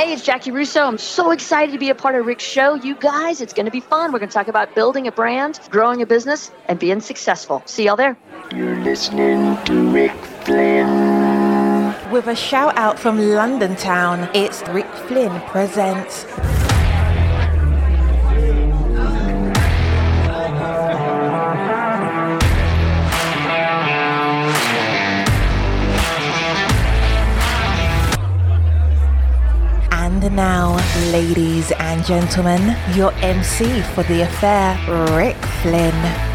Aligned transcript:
Hey, 0.00 0.14
it's 0.14 0.26
Jaci 0.26 0.50
Russo. 0.50 0.86
I'm 0.86 0.96
so 0.96 1.30
excited 1.30 1.72
to 1.72 1.78
be 1.78 1.90
a 1.90 1.94
part 1.94 2.14
of 2.14 2.24
Rick's 2.24 2.42
show. 2.42 2.72
You 2.74 2.94
guys, 2.94 3.42
it's 3.42 3.52
going 3.52 3.66
to 3.66 3.70
be 3.70 3.80
fun. 3.80 4.12
We're 4.12 4.18
going 4.18 4.30
to 4.30 4.32
talk 4.32 4.48
about 4.48 4.74
building 4.74 5.06
a 5.06 5.12
brand, 5.12 5.60
growing 5.68 6.00
a 6.00 6.06
business, 6.06 6.50
and 6.68 6.78
being 6.78 7.02
successful. 7.02 7.62
See 7.66 7.84
y'all 7.84 7.96
there. 7.96 8.16
You're 8.50 8.76
listening 8.76 9.62
to 9.64 9.90
Rick 9.92 10.16
Flynn. 10.44 10.88
With 12.10 12.28
a 12.28 12.34
shout 12.34 12.78
out 12.78 12.98
from 12.98 13.18
London 13.18 13.76
town, 13.76 14.26
it's 14.32 14.66
Rick 14.70 14.90
Flynn 15.06 15.38
Presents. 15.42 16.24
Now, 30.40 30.74
ladies 31.12 31.70
and 31.72 32.02
gentlemen, 32.02 32.74
your 32.94 33.12
MC 33.16 33.82
for 33.92 34.02
the 34.04 34.22
affair, 34.22 34.74
Rick 35.14 35.36
Flynn. 35.60 36.29